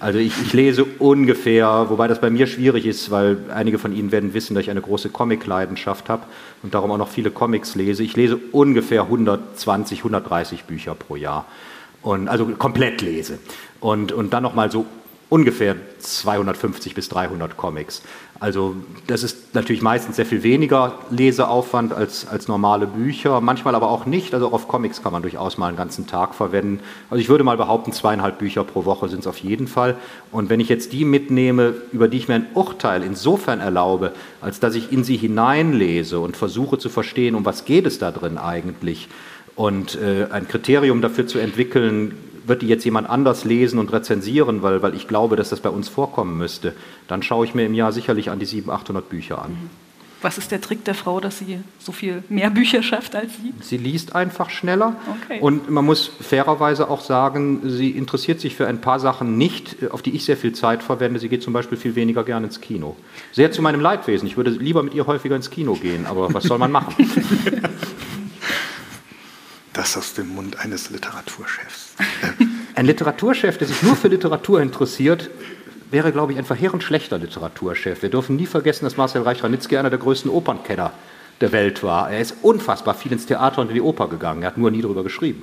Also 0.00 0.18
ich, 0.18 0.32
ich, 0.42 0.54
lese 0.54 0.84
ungefähr, 0.98 1.86
wobei 1.90 2.08
das 2.08 2.22
bei 2.22 2.30
mir 2.30 2.46
schwierig 2.46 2.86
ist, 2.86 3.10
weil 3.10 3.36
einige 3.54 3.78
von 3.78 3.94
Ihnen 3.94 4.12
werden 4.12 4.32
wissen, 4.32 4.54
dass 4.54 4.62
ich 4.62 4.70
eine 4.70 4.80
große 4.80 5.10
Comic-Leidenschaft 5.10 6.08
habe 6.08 6.22
und 6.62 6.72
darum 6.72 6.90
auch 6.90 6.98
noch 6.98 7.10
viele 7.10 7.30
Comics 7.30 7.74
lese. 7.74 8.02
Ich 8.02 8.16
lese 8.16 8.38
ungefähr 8.52 9.02
120, 9.02 9.98
130 9.98 10.64
Bücher 10.64 10.94
pro 10.94 11.16
Jahr 11.16 11.44
und 12.00 12.28
also 12.28 12.46
komplett 12.46 13.02
lese 13.02 13.38
und 13.80 14.12
und 14.12 14.32
dann 14.32 14.42
noch 14.42 14.54
mal 14.54 14.70
so 14.70 14.86
ungefähr 15.30 15.76
250 16.00 16.94
bis 16.94 17.08
300 17.08 17.56
Comics. 17.56 18.02
Also 18.40 18.74
das 19.06 19.22
ist 19.22 19.54
natürlich 19.54 19.80
meistens 19.80 20.16
sehr 20.16 20.26
viel 20.26 20.42
weniger 20.42 20.98
Leseaufwand 21.10 21.92
als, 21.92 22.26
als 22.26 22.48
normale 22.48 22.86
Bücher, 22.86 23.40
manchmal 23.40 23.74
aber 23.74 23.90
auch 23.90 24.06
nicht. 24.06 24.34
Also 24.34 24.48
auch 24.48 24.52
auf 24.52 24.66
Comics 24.66 25.02
kann 25.02 25.12
man 25.12 25.22
durchaus 25.22 25.56
mal 25.56 25.68
einen 25.68 25.76
ganzen 25.76 26.06
Tag 26.06 26.34
verwenden. 26.34 26.80
Also 27.10 27.20
ich 27.20 27.28
würde 27.28 27.44
mal 27.44 27.56
behaupten, 27.56 27.92
zweieinhalb 27.92 28.38
Bücher 28.38 28.64
pro 28.64 28.86
Woche 28.86 29.08
sind 29.08 29.20
es 29.20 29.26
auf 29.26 29.38
jeden 29.38 29.68
Fall. 29.68 29.96
Und 30.32 30.50
wenn 30.50 30.58
ich 30.58 30.68
jetzt 30.68 30.92
die 30.92 31.04
mitnehme, 31.04 31.74
über 31.92 32.08
die 32.08 32.16
ich 32.16 32.28
mir 32.28 32.34
ein 32.34 32.46
Urteil 32.54 33.02
insofern 33.02 33.60
erlaube, 33.60 34.12
als 34.40 34.58
dass 34.58 34.74
ich 34.74 34.90
in 34.90 35.04
sie 35.04 35.16
hineinlese 35.16 36.18
und 36.18 36.36
versuche 36.36 36.78
zu 36.78 36.88
verstehen, 36.88 37.34
um 37.34 37.44
was 37.44 37.66
geht 37.66 37.86
es 37.86 37.98
da 37.98 38.10
drin 38.10 38.36
eigentlich, 38.36 39.08
und 39.60 39.96
äh, 39.96 40.26
ein 40.30 40.48
Kriterium 40.48 41.02
dafür 41.02 41.26
zu 41.26 41.38
entwickeln, 41.38 42.14
wird 42.46 42.62
die 42.62 42.68
jetzt 42.68 42.84
jemand 42.84 43.08
anders 43.08 43.44
lesen 43.44 43.78
und 43.78 43.92
rezensieren, 43.92 44.62
weil, 44.62 44.82
weil 44.82 44.94
ich 44.94 45.08
glaube, 45.08 45.36
dass 45.36 45.50
das 45.50 45.60
bei 45.60 45.70
uns 45.70 45.88
vorkommen 45.88 46.38
müsste, 46.38 46.74
dann 47.08 47.22
schaue 47.22 47.46
ich 47.46 47.54
mir 47.54 47.66
im 47.66 47.74
Jahr 47.74 47.92
sicherlich 47.92 48.30
an 48.30 48.38
die 48.38 48.46
700, 48.46 48.80
800 48.82 49.08
Bücher 49.08 49.42
an. 49.42 49.52
Mhm. 49.52 49.70
Was 50.22 50.36
ist 50.36 50.50
der 50.50 50.60
Trick 50.60 50.84
der 50.84 50.94
Frau, 50.94 51.18
dass 51.18 51.38
sie 51.38 51.60
so 51.78 51.92
viel 51.92 52.22
mehr 52.28 52.50
Bücher 52.50 52.82
schafft 52.82 53.16
als 53.16 53.32
Sie? 53.36 53.54
Sie 53.62 53.78
liest 53.78 54.14
einfach 54.14 54.50
schneller. 54.50 54.96
Okay. 55.24 55.40
Und 55.40 55.70
man 55.70 55.84
muss 55.84 56.10
fairerweise 56.20 56.90
auch 56.90 57.00
sagen, 57.00 57.60
sie 57.64 57.90
interessiert 57.90 58.38
sich 58.38 58.54
für 58.54 58.66
ein 58.66 58.82
paar 58.82 59.00
Sachen 59.00 59.38
nicht, 59.38 59.90
auf 59.90 60.02
die 60.02 60.10
ich 60.10 60.26
sehr 60.26 60.36
viel 60.36 60.52
Zeit 60.52 60.82
verwende. 60.82 61.18
Sie 61.20 61.30
geht 61.30 61.42
zum 61.42 61.54
Beispiel 61.54 61.78
viel 61.78 61.94
weniger 61.94 62.22
gerne 62.22 62.46
ins 62.46 62.60
Kino. 62.60 62.96
Sehr 63.32 63.50
zu 63.50 63.62
meinem 63.62 63.80
Leidwesen. 63.80 64.28
Ich 64.28 64.36
würde 64.36 64.50
lieber 64.50 64.82
mit 64.82 64.92
ihr 64.92 65.06
häufiger 65.06 65.36
ins 65.36 65.48
Kino 65.48 65.72
gehen, 65.74 66.04
aber 66.04 66.34
was 66.34 66.44
soll 66.44 66.58
man 66.58 66.70
machen? 66.70 66.94
Das 69.72 69.96
aus 69.96 70.14
dem 70.14 70.28
Mund 70.34 70.58
eines 70.58 70.90
Literaturchefs. 70.90 71.94
Ein 72.74 72.86
Literaturchef, 72.86 73.58
der 73.58 73.68
sich 73.68 73.82
nur 73.82 73.96
für 73.96 74.08
Literatur 74.08 74.60
interessiert, 74.60 75.30
wäre, 75.90 76.12
glaube 76.12 76.32
ich, 76.32 76.38
ein 76.38 76.44
verheerend 76.44 76.82
schlechter 76.82 77.18
Literaturchef. 77.18 78.02
Wir 78.02 78.10
dürfen 78.10 78.36
nie 78.36 78.46
vergessen, 78.46 78.84
dass 78.84 78.96
Marcel 78.96 79.22
Reich-Ranitzky 79.22 79.76
einer 79.76 79.90
der 79.90 79.98
größten 79.98 80.30
Opernkenner 80.30 80.92
der 81.40 81.52
Welt 81.52 81.82
war. 81.82 82.10
Er 82.10 82.20
ist 82.20 82.36
unfassbar 82.42 82.94
viel 82.94 83.12
ins 83.12 83.26
Theater 83.26 83.60
und 83.60 83.68
in 83.68 83.74
die 83.74 83.80
Oper 83.80 84.08
gegangen. 84.08 84.42
Er 84.42 84.48
hat 84.48 84.58
nur 84.58 84.70
nie 84.70 84.82
darüber 84.82 85.02
geschrieben. 85.02 85.42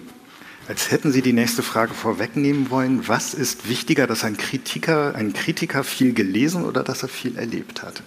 Als 0.68 0.92
hätten 0.92 1.12
Sie 1.12 1.22
die 1.22 1.34
nächste 1.34 1.64
Frage 1.64 1.94
vorwegnehmen 1.94 2.70
wollen. 2.70 3.08
Was 3.08 3.34
ist 3.34 3.70
wichtiger, 3.70 4.06
dass 4.06 4.24
ein 4.24 4.38
Kritiker, 4.38 5.16
ein 5.16 5.34
Kritiker 5.34 5.84
viel 5.84 6.14
gelesen 6.14 6.66
oder 6.66 6.84
dass 6.84 7.04
er 7.04 7.10
viel 7.10 7.38
erlebt 7.38 7.84
hat? 7.84 8.04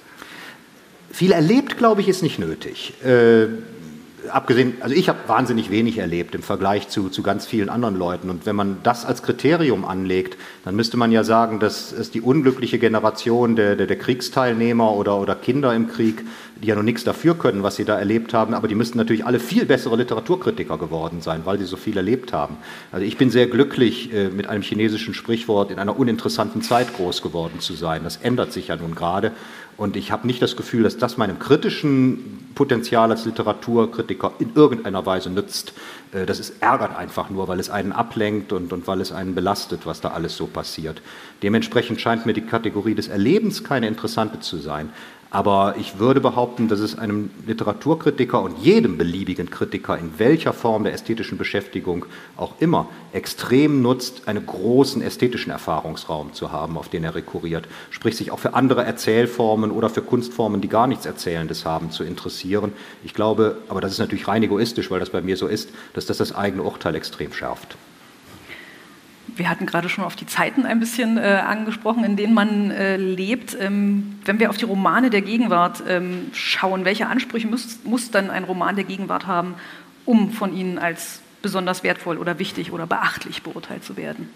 Viel 1.11 1.33
erlebt, 1.33 1.79
glaube 1.79 2.03
ich, 2.03 2.09
ist 2.09 2.23
nicht 2.23 2.39
nötig. 2.39 2.95
Äh, 3.03 3.47
abgesehen, 4.31 4.75
also 4.81 4.95
ich 4.95 5.09
habe 5.09 5.19
wahnsinnig 5.27 5.71
wenig 5.71 5.99
erlebt 5.99 6.35
im 6.35 6.43
Vergleich 6.43 6.89
zu, 6.89 7.09
zu 7.09 7.23
ganz 7.23 7.47
vielen 7.47 7.69
anderen 7.69 7.97
Leuten. 7.97 8.31
Und 8.31 8.47
wenn 8.47 8.57
man 8.57 8.79
das 8.83 9.05
als 9.05 9.23
Kriterium 9.23 9.85
anlegt, 9.85 10.37
dann 10.65 10.77
müsste 10.77 10.97
man 10.97 11.13
ja 11.13 11.25
sagen, 11.25 11.61
dass 11.61 11.93
es 11.93 12.11
die 12.11 12.21
unglückliche 12.21 12.79
Generation 12.79 13.57
der, 13.57 13.77
der, 13.77 13.87
der 13.87 13.99
Kriegsteilnehmer 13.99 14.93
oder, 14.93 15.19
oder 15.19 15.35
Kinder 15.35 15.75
im 15.75 15.89
Krieg, 15.89 16.25
die 16.63 16.67
ja 16.67 16.75
noch 16.75 16.83
nichts 16.83 17.05
dafür 17.05 17.37
können, 17.37 17.63
was 17.63 17.77
sie 17.77 17.85
da 17.85 17.99
erlebt 17.99 18.35
haben, 18.35 18.55
aber 18.55 18.69
die 18.69 18.75
müssten 18.75 18.99
natürlich 18.99 19.25
alle 19.25 19.41
viel 19.41 19.65
bessere 19.65 19.97
Literaturkritiker 19.97 20.77
geworden 20.77 21.23
sein, 21.23 21.43
weil 21.45 21.59
sie 21.59 21.65
so 21.65 21.77
viel 21.77 21.97
erlebt 21.97 22.33
haben. 22.33 22.57
Also 22.93 23.07
ich 23.07 23.17
bin 23.17 23.31
sehr 23.31 23.47
glücklich, 23.47 24.13
äh, 24.13 24.29
mit 24.29 24.47
einem 24.47 24.63
chinesischen 24.63 25.15
Sprichwort 25.15 25.71
in 25.71 25.79
einer 25.79 25.99
uninteressanten 25.99 26.63
Zeit 26.63 26.95
groß 26.95 27.23
geworden 27.23 27.61
zu 27.61 27.75
sein. 27.75 28.03
Das 28.05 28.19
ändert 28.19 28.53
sich 28.53 28.69
ja 28.69 28.77
nun 28.77 28.95
gerade. 28.95 29.33
Und 29.81 29.97
ich 29.97 30.13
habe 30.13 30.27
nicht 30.27 30.43
das 30.43 30.57
Gefühl, 30.57 30.83
dass 30.83 30.99
das 30.99 31.17
meinem 31.17 31.39
kritischen 31.39 32.51
Potenzial 32.55 33.11
als 33.11 33.25
Literaturkritiker 33.25 34.33
in 34.39 34.55
irgendeiner 34.55 35.07
Weise 35.07 35.31
nützt. 35.31 35.73
Äh, 36.13 36.27
das 36.27 36.39
ist, 36.39 36.61
ärgert 36.61 36.95
einfach 36.95 37.31
nur, 37.31 37.49
weil 37.49 37.59
es 37.59 37.71
einen 37.71 37.93
ablenkt 37.93 38.53
und, 38.53 38.75
und 38.75 38.87
weil 38.87 39.01
es 39.01 39.11
einen 39.11 39.35
belastet, 39.35 39.87
was 39.87 40.03
da 40.03 40.11
alles 40.11 40.37
so 40.37 40.47
passiert. 40.47 41.01
Dementsprechend 41.43 41.99
scheint 41.99 42.27
mir 42.27 42.35
die 42.35 42.43
Kategorie 42.43 42.95
des 42.95 43.09
Erlebens 43.09 43.65
keine 43.65 43.89
interessante 43.89 44.41
zu 44.41 44.59
sein. 44.59 44.91
Aber 45.33 45.77
ich 45.79 46.01
würde 46.01 46.21
behaupten, 46.21 46.67
dass 46.67 46.81
es 46.81 46.99
einem 46.99 47.31
Literaturkritiker 47.47 48.43
und 48.43 48.59
jedem 48.59 48.99
beliebigen 48.99 49.49
Kritiker 49.49 49.97
in 49.97 50.19
welcher 50.19 50.53
Form 50.53 50.83
der 50.83 50.93
ästhetischen 50.93 51.39
Beschäftigung 51.39 52.05
auch 52.37 52.55
immer 52.59 52.89
extrem 53.13 53.81
nutzt, 53.81 54.27
einen 54.27 54.45
großen 54.45 55.01
ästhetischen 55.03 55.53
Erfahrungsraum 55.53 56.33
zu 56.33 56.51
haben, 56.51 56.77
auf 56.77 56.89
den 56.89 57.05
er 57.05 57.15
rekurriert. 57.15 57.69
Sprich, 57.91 58.17
sich 58.17 58.33
auch 58.33 58.41
für 58.41 58.55
andere 58.55 58.85
Erzählformen 58.85 59.71
oder 59.71 59.89
für 59.89 60.03
Kunstformen, 60.03 60.61
die 60.61 60.69
gar 60.69 60.89
nichts 60.89 61.07
Erzählendes 61.07 61.65
haben, 61.65 61.93
zu 61.93 62.03
interessieren. 62.03 62.73
Ich 63.05 63.15
glaube, 63.15 63.59
aber 63.69 63.81
das 63.81 63.93
ist 63.93 64.01
natürlich 64.01 64.27
rein 64.27 64.43
egoistisch, 64.43 64.91
weil 64.91 64.99
das 64.99 65.11
bei 65.11 65.23
mir 65.23 65.37
so 65.37 65.47
ist, 65.47 65.71
dass 65.93 66.07
das 66.07 66.19
das 66.19 66.35
eigene 66.35 66.65
Urteil 66.65 66.97
extrem 66.97 67.33
schärft. 67.33 67.77
Wir 69.41 69.49
hatten 69.49 69.65
gerade 69.65 69.89
schon 69.89 70.05
auf 70.05 70.17
die 70.17 70.27
Zeiten 70.27 70.67
ein 70.67 70.81
bisschen 70.81 71.17
äh, 71.17 71.23
angesprochen, 71.23 72.05
in 72.05 72.15
denen 72.15 72.35
man 72.35 72.71
äh, 72.71 72.99
lebt. 72.99 73.57
Ähm, 73.59 74.19
wenn 74.27 74.39
wir 74.39 74.51
auf 74.51 74.59
die 74.59 74.67
Romane 74.67 75.09
der 75.09 75.23
Gegenwart 75.23 75.83
ähm, 75.89 76.27
schauen, 76.35 76.85
welche 76.85 77.07
Ansprüche 77.07 77.49
muss, 77.49 77.79
muss 77.85 78.11
dann 78.11 78.29
ein 78.29 78.45
Roman 78.45 78.77
der 78.77 78.85
Gegenwart 78.85 79.27
haben, 79.27 79.55
um 80.05 80.31
von 80.31 80.55
Ihnen 80.55 80.79
als 80.79 81.23
besonders 81.41 81.83
wertvoll 81.83 82.19
oder 82.19 82.39
wichtig 82.39 82.71
oder 82.71 82.87
beachtlich 82.87 83.43
beurteilt 83.43 83.83
zu 83.83 83.97
werden? 83.97 84.29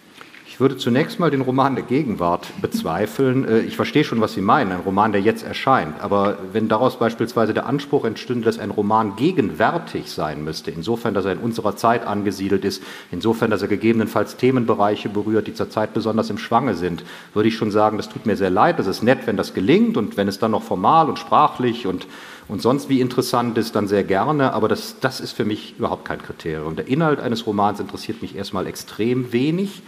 Ich 0.54 0.60
würde 0.60 0.76
zunächst 0.76 1.18
mal 1.18 1.32
den 1.32 1.40
Roman 1.40 1.74
der 1.74 1.82
Gegenwart 1.82 2.46
bezweifeln. 2.62 3.44
Äh, 3.44 3.58
ich 3.62 3.74
verstehe 3.74 4.04
schon, 4.04 4.20
was 4.20 4.34
Sie 4.34 4.40
meinen, 4.40 4.70
ein 4.70 4.82
Roman, 4.82 5.10
der 5.10 5.20
jetzt 5.20 5.44
erscheint. 5.44 6.00
Aber 6.00 6.38
wenn 6.52 6.68
daraus 6.68 6.96
beispielsweise 6.96 7.52
der 7.52 7.66
Anspruch 7.66 8.04
entstünde, 8.04 8.44
dass 8.44 8.60
ein 8.60 8.70
Roman 8.70 9.16
gegenwärtig 9.16 10.12
sein 10.12 10.44
müsste, 10.44 10.70
insofern, 10.70 11.12
dass 11.12 11.24
er 11.24 11.32
in 11.32 11.38
unserer 11.38 11.74
Zeit 11.74 12.06
angesiedelt 12.06 12.64
ist, 12.64 12.84
insofern, 13.10 13.50
dass 13.50 13.62
er 13.62 13.68
gegebenenfalls 13.68 14.36
Themenbereiche 14.36 15.08
berührt, 15.08 15.48
die 15.48 15.54
zurzeit 15.54 15.92
besonders 15.92 16.30
im 16.30 16.38
Schwange 16.38 16.76
sind, 16.76 17.02
würde 17.32 17.48
ich 17.48 17.56
schon 17.56 17.72
sagen, 17.72 17.96
das 17.96 18.08
tut 18.08 18.24
mir 18.24 18.36
sehr 18.36 18.50
leid. 18.50 18.78
Das 18.78 18.86
ist 18.86 19.02
nett, 19.02 19.26
wenn 19.26 19.36
das 19.36 19.54
gelingt 19.54 19.96
und 19.96 20.16
wenn 20.16 20.28
es 20.28 20.38
dann 20.38 20.52
noch 20.52 20.62
formal 20.62 21.08
und 21.08 21.18
sprachlich 21.18 21.88
und 21.88 22.06
und 22.46 22.60
sonst 22.60 22.90
wie 22.90 23.00
interessant 23.00 23.56
ist, 23.56 23.74
dann 23.74 23.88
sehr 23.88 24.04
gerne, 24.04 24.52
aber 24.52 24.68
das, 24.68 24.96
das 25.00 25.18
ist 25.18 25.32
für 25.32 25.46
mich 25.46 25.78
überhaupt 25.78 26.04
kein 26.04 26.20
Kriterium. 26.20 26.76
Der 26.76 26.86
Inhalt 26.88 27.18
eines 27.18 27.46
Romans 27.46 27.80
interessiert 27.80 28.20
mich 28.20 28.36
erstmal 28.36 28.66
extrem 28.66 29.32
wenig. 29.32 29.82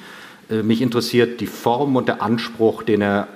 Äh, 0.51 0.63
mich 0.63 0.83
interessiert 0.83 1.41
die 1.41 1.47
Form 1.47 1.97
und 1.97 2.09
der 2.09 2.23
Anspruch, 2.23 2.83
den 2.83 3.03
er 3.03 3.29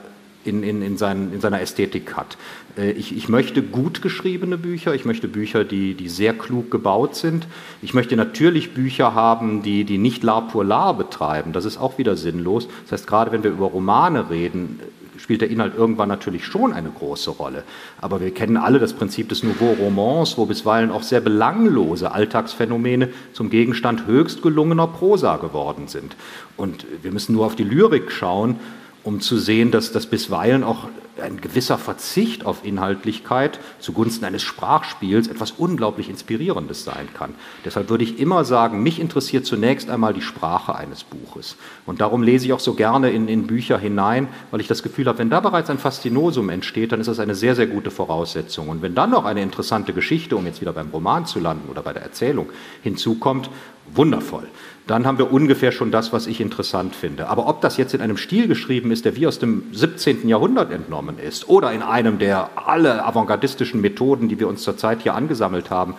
in, 0.44 0.62
in, 0.62 0.82
in, 0.82 0.96
seinen, 0.96 1.32
in 1.32 1.40
seiner 1.40 1.60
Ästhetik 1.60 2.16
hat. 2.16 2.38
Äh, 2.76 2.92
ich, 2.92 3.16
ich, 3.16 3.28
möchte 3.28 3.62
gut 3.62 4.02
geschriebene 4.02 4.56
Bücher, 4.56 4.94
ich 4.94 5.04
möchte 5.04 5.28
Bücher, 5.28 5.64
die, 5.64 5.94
die 5.94 6.08
sehr 6.08 6.32
klug 6.32 6.70
gebaut 6.70 7.14
sind. 7.14 7.46
Ich 7.82 7.94
möchte 7.94 8.16
natürlich 8.16 8.72
Bücher 8.72 9.14
haben, 9.14 9.62
die, 9.62 9.84
die 9.84 9.98
nicht 9.98 10.22
la 10.22 10.40
pour 10.40 10.64
la 10.64 10.92
betreiben. 10.92 11.52
Das 11.52 11.64
ist 11.64 11.78
auch 11.78 11.98
wieder 11.98 12.16
sinnlos. 12.16 12.68
Das 12.84 12.92
heißt, 12.92 13.06
gerade 13.06 13.32
wenn 13.32 13.44
wir 13.44 13.50
über 13.50 13.66
Romane 13.66 14.30
reden, 14.30 14.80
spielt 15.20 15.40
der 15.40 15.50
Inhalt 15.50 15.74
irgendwann 15.76 16.08
natürlich 16.08 16.44
schon 16.44 16.72
eine 16.72 16.90
große 16.90 17.30
Rolle. 17.30 17.64
Aber 18.00 18.20
wir 18.20 18.32
kennen 18.32 18.56
alle 18.56 18.78
das 18.78 18.92
Prinzip 18.92 19.28
des 19.28 19.42
Nouveau 19.42 19.72
Romans, 19.72 20.36
wo 20.38 20.46
bisweilen 20.46 20.90
auch 20.90 21.02
sehr 21.02 21.20
belanglose 21.20 22.12
Alltagsphänomene 22.12 23.10
zum 23.32 23.50
Gegenstand 23.50 24.06
höchst 24.06 24.42
gelungener 24.42 24.86
Prosa 24.86 25.36
geworden 25.36 25.88
sind. 25.88 26.16
Und 26.56 26.86
wir 27.02 27.12
müssen 27.12 27.34
nur 27.34 27.46
auf 27.46 27.56
die 27.56 27.64
Lyrik 27.64 28.10
schauen, 28.10 28.56
um 29.04 29.20
zu 29.20 29.38
sehen, 29.38 29.70
dass 29.70 29.92
das 29.92 30.06
bisweilen 30.06 30.64
auch 30.64 30.88
ein 31.20 31.40
gewisser 31.40 31.78
Verzicht 31.78 32.46
auf 32.46 32.64
Inhaltlichkeit 32.64 33.58
zugunsten 33.78 34.24
eines 34.24 34.42
Sprachspiels 34.42 35.28
etwas 35.28 35.52
unglaublich 35.52 36.08
Inspirierendes 36.08 36.84
sein 36.84 37.08
kann. 37.14 37.34
Deshalb 37.64 37.90
würde 37.90 38.04
ich 38.04 38.18
immer 38.18 38.44
sagen, 38.44 38.82
mich 38.82 38.98
interessiert 38.98 39.46
zunächst 39.46 39.90
einmal 39.90 40.14
die 40.14 40.22
Sprache 40.22 40.74
eines 40.74 41.04
Buches. 41.04 41.56
Und 41.86 42.00
darum 42.00 42.22
lese 42.22 42.46
ich 42.46 42.52
auch 42.52 42.60
so 42.60 42.74
gerne 42.74 43.10
in, 43.10 43.28
in 43.28 43.46
Bücher 43.46 43.78
hinein, 43.78 44.28
weil 44.50 44.60
ich 44.60 44.68
das 44.68 44.82
Gefühl 44.82 45.06
habe, 45.06 45.18
wenn 45.18 45.30
da 45.30 45.40
bereits 45.40 45.70
ein 45.70 45.78
Faszinosum 45.78 46.48
entsteht, 46.48 46.92
dann 46.92 47.00
ist 47.00 47.08
das 47.08 47.20
eine 47.20 47.34
sehr, 47.34 47.54
sehr 47.54 47.66
gute 47.66 47.90
Voraussetzung. 47.90 48.68
Und 48.68 48.82
wenn 48.82 48.94
dann 48.94 49.10
noch 49.10 49.24
eine 49.24 49.42
interessante 49.42 49.92
Geschichte, 49.92 50.36
um 50.36 50.46
jetzt 50.46 50.60
wieder 50.60 50.72
beim 50.72 50.90
Roman 50.90 51.26
zu 51.26 51.40
landen 51.40 51.68
oder 51.68 51.82
bei 51.82 51.92
der 51.92 52.02
Erzählung, 52.02 52.48
hinzukommt, 52.82 53.50
wundervoll 53.94 54.46
dann 54.90 55.06
haben 55.06 55.18
wir 55.18 55.32
ungefähr 55.32 55.70
schon 55.70 55.92
das, 55.92 56.12
was 56.12 56.26
ich 56.26 56.40
interessant 56.40 56.96
finde. 56.96 57.28
Aber 57.28 57.46
ob 57.46 57.60
das 57.60 57.76
jetzt 57.76 57.94
in 57.94 58.00
einem 58.00 58.16
Stil 58.16 58.48
geschrieben 58.48 58.90
ist, 58.90 59.04
der 59.04 59.14
wie 59.14 59.28
aus 59.28 59.38
dem 59.38 59.62
17. 59.70 60.26
Jahrhundert 60.28 60.72
entnommen 60.72 61.16
ist, 61.16 61.48
oder 61.48 61.70
in 61.72 61.82
einem, 61.82 62.18
der 62.18 62.50
alle 62.56 63.04
avantgardistischen 63.04 63.80
Methoden, 63.80 64.28
die 64.28 64.40
wir 64.40 64.48
uns 64.48 64.62
zurzeit 64.62 65.02
hier 65.02 65.14
angesammelt 65.14 65.70
haben, 65.70 65.94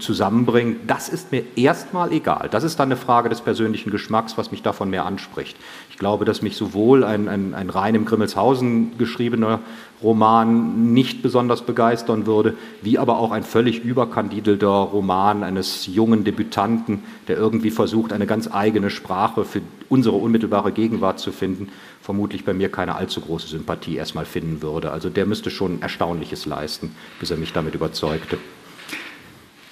zusammenbringen, 0.00 0.80
das 0.88 1.08
ist 1.08 1.30
mir 1.30 1.44
erstmal 1.54 2.12
egal. 2.12 2.48
Das 2.50 2.64
ist 2.64 2.80
dann 2.80 2.88
eine 2.88 2.96
Frage 2.96 3.28
des 3.28 3.40
persönlichen 3.40 3.90
Geschmacks, 3.90 4.36
was 4.36 4.50
mich 4.50 4.62
davon 4.62 4.90
mehr 4.90 5.06
anspricht. 5.06 5.56
Ich 5.90 5.96
glaube, 5.96 6.24
dass 6.24 6.42
mich 6.42 6.56
sowohl 6.56 7.04
ein, 7.04 7.28
ein, 7.28 7.54
ein 7.54 7.70
rein 7.70 7.94
im 7.94 8.04
Grimmelshausen 8.04 8.98
geschriebener 8.98 9.60
Roman 10.02 10.92
nicht 10.92 11.22
besonders 11.22 11.62
begeistern 11.62 12.26
würde, 12.26 12.56
wie 12.82 12.98
aber 12.98 13.18
auch 13.18 13.30
ein 13.30 13.44
völlig 13.44 13.84
überkandidelter 13.84 14.66
Roman 14.66 15.44
eines 15.44 15.86
jungen 15.86 16.24
Debütanten, 16.24 17.04
der 17.28 17.36
irgendwie 17.36 17.70
versucht, 17.70 18.12
eine 18.12 18.26
ganz 18.26 18.52
eigene 18.52 18.90
Sprache 18.90 19.44
für 19.44 19.60
unsere 19.88 20.16
unmittelbare 20.16 20.72
Gegenwart 20.72 21.20
zu 21.20 21.30
finden, 21.30 21.68
vermutlich 22.02 22.44
bei 22.44 22.54
mir 22.54 22.70
keine 22.70 22.96
allzu 22.96 23.20
große 23.20 23.46
Sympathie 23.46 23.96
erstmal 23.96 24.24
finden 24.24 24.62
würde. 24.62 24.90
Also 24.90 25.10
der 25.10 25.26
müsste 25.26 25.50
schon 25.50 25.80
Erstaunliches 25.80 26.46
leisten, 26.46 26.90
bis 27.20 27.30
er 27.30 27.36
mich 27.36 27.52
damit 27.52 27.76
überzeugte. 27.76 28.38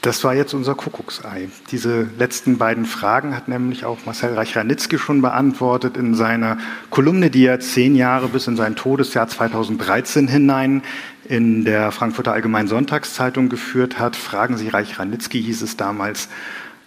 Das 0.01 0.23
war 0.23 0.33
jetzt 0.33 0.55
unser 0.55 0.77
Kuckucksei. 0.77 1.49
Diese 1.73 2.07
letzten 2.19 2.57
beiden 2.57 2.87
Fragen 2.87 3.35
hat 3.35 3.49
nämlich 3.49 3.85
auch 3.85 3.99
Marcel 4.07 4.35
Reich-Ranitzky 4.35 4.97
schon 4.97 5.23
beantwortet 5.23 5.97
in 5.97 6.15
seiner 6.15 6.59
Kolumne, 6.91 7.31
die 7.31 7.45
er 7.45 7.59
zehn 7.59 7.97
Jahre 7.97 8.29
bis 8.29 8.47
in 8.47 8.57
sein 8.57 8.77
Todesjahr 8.77 9.27
2013 9.27 10.29
hinein 10.29 10.83
in 11.25 11.65
der 11.65 11.91
Frankfurter 11.91 12.33
Allgemeinen 12.33 12.69
Sonntagszeitung 12.69 13.49
geführt 13.49 13.99
hat. 13.99 14.15
Fragen 14.15 14.57
Sie 14.57 14.69
Reich-Ranitzky, 14.69 15.43
hieß 15.43 15.63
es 15.63 15.77
damals. 15.77 16.29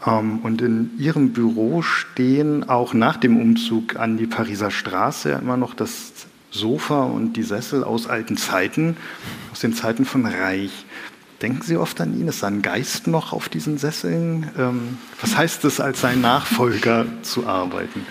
Ähm, 0.05 0.39
und 0.43 0.61
in 0.61 0.91
Ihrem 0.97 1.33
Büro 1.33 1.81
stehen 1.81 2.69
auch 2.69 2.93
nach 2.93 3.17
dem 3.17 3.37
Umzug 3.37 3.97
an 3.97 4.15
die 4.15 4.27
Pariser 4.27 4.71
Straße 4.71 5.31
immer 5.31 5.57
noch 5.57 5.73
das 5.73 6.13
Sofa 6.49 7.03
und 7.03 7.33
die 7.33 7.43
Sessel 7.43 7.83
aus 7.83 8.07
alten 8.07 8.37
Zeiten, 8.37 8.95
aus 9.51 9.59
den 9.59 9.73
Zeiten 9.73 10.05
von 10.05 10.25
Reich. 10.25 10.85
Denken 11.41 11.63
Sie 11.63 11.77
oft 11.77 11.99
an 12.01 12.19
ihn? 12.19 12.27
Ist 12.27 12.39
sein 12.39 12.61
Geist 12.61 13.07
noch 13.07 13.33
auf 13.33 13.49
diesen 13.49 13.77
Sesseln? 13.77 14.51
Ähm, 14.57 14.97
was 15.19 15.35
heißt 15.35 15.65
es, 15.65 15.79
als 15.79 16.01
sein 16.01 16.21
Nachfolger 16.21 17.05
zu 17.23 17.47
arbeiten? 17.47 18.05